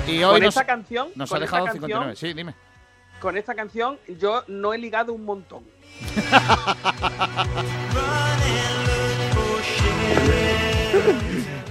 [0.08, 2.16] Y hoy Con nos, esta canción, nos ha dejado canción, 59.
[2.16, 2.54] Sí, dime.
[3.20, 5.64] Con esta canción yo no he ligado un montón.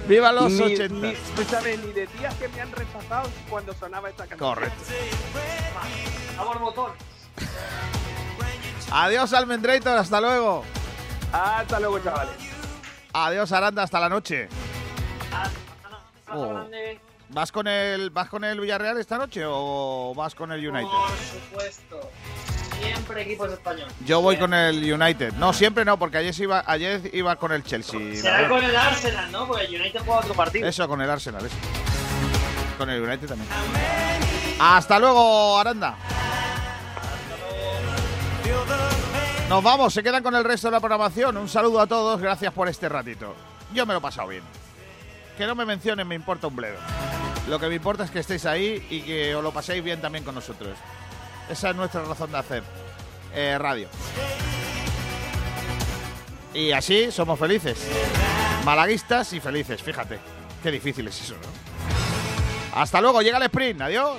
[0.09, 0.95] ¡Viva los ni, 80!
[0.95, 4.55] Ni, escúchame, ni de días que me han rechazado cuando sonaba esta canción.
[4.55, 4.83] Correcto.
[6.37, 6.93] Vamos, botón.
[8.91, 10.65] Adiós, Almendrator, hasta luego.
[11.33, 12.35] Hasta luego, chavales.
[13.13, 14.49] Adiós, Aranda, hasta la noche.
[16.35, 16.65] Oh.
[17.33, 20.87] ¿Vas con el vas con el Villarreal esta noche o vas con el United?
[20.87, 22.11] Por supuesto.
[22.79, 23.95] Siempre equipos españoles.
[24.05, 25.33] Yo voy con el United.
[25.35, 28.17] No, siempre no, porque ayer iba ayer iba con el Chelsea.
[28.17, 29.47] Será con el Arsenal, ¿no?
[29.47, 30.69] Porque el United juega otro partido.
[30.69, 31.57] Eso, con el Arsenal, eso.
[32.77, 33.49] Con el United también.
[34.61, 35.97] Hasta luego, Aranda.
[39.49, 41.37] Nos vamos, se quedan con el resto de la programación.
[41.37, 43.35] Un saludo a todos, gracias por este ratito.
[43.73, 44.43] Yo me lo he pasado bien.
[45.39, 46.79] Que no me mencionen, me importa un bledo.
[47.49, 50.25] Lo que me importa es que estéis ahí y que os lo paséis bien también
[50.25, 50.77] con nosotros.
[51.51, 52.63] Esa es nuestra razón de hacer
[53.35, 53.89] eh, radio.
[56.55, 57.89] Y así somos felices.
[58.65, 60.19] Malaguistas y felices, fíjate.
[60.63, 62.81] Qué difícil es eso, ¿no?
[62.81, 63.81] Hasta luego, llega el sprint.
[63.81, 64.19] Adiós.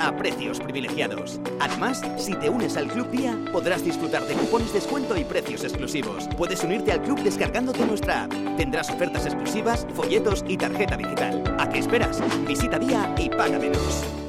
[0.00, 1.40] A precios privilegiados.
[1.60, 6.28] Además, si te unes al Club Día, podrás disfrutar de cupones descuento y precios exclusivos.
[6.36, 8.32] Puedes unirte al club descargándote nuestra app.
[8.56, 11.42] Tendrás ofertas exclusivas, folletos y tarjeta digital.
[11.58, 12.22] ¿A qué esperas?
[12.46, 14.25] Visita Día y paga menos.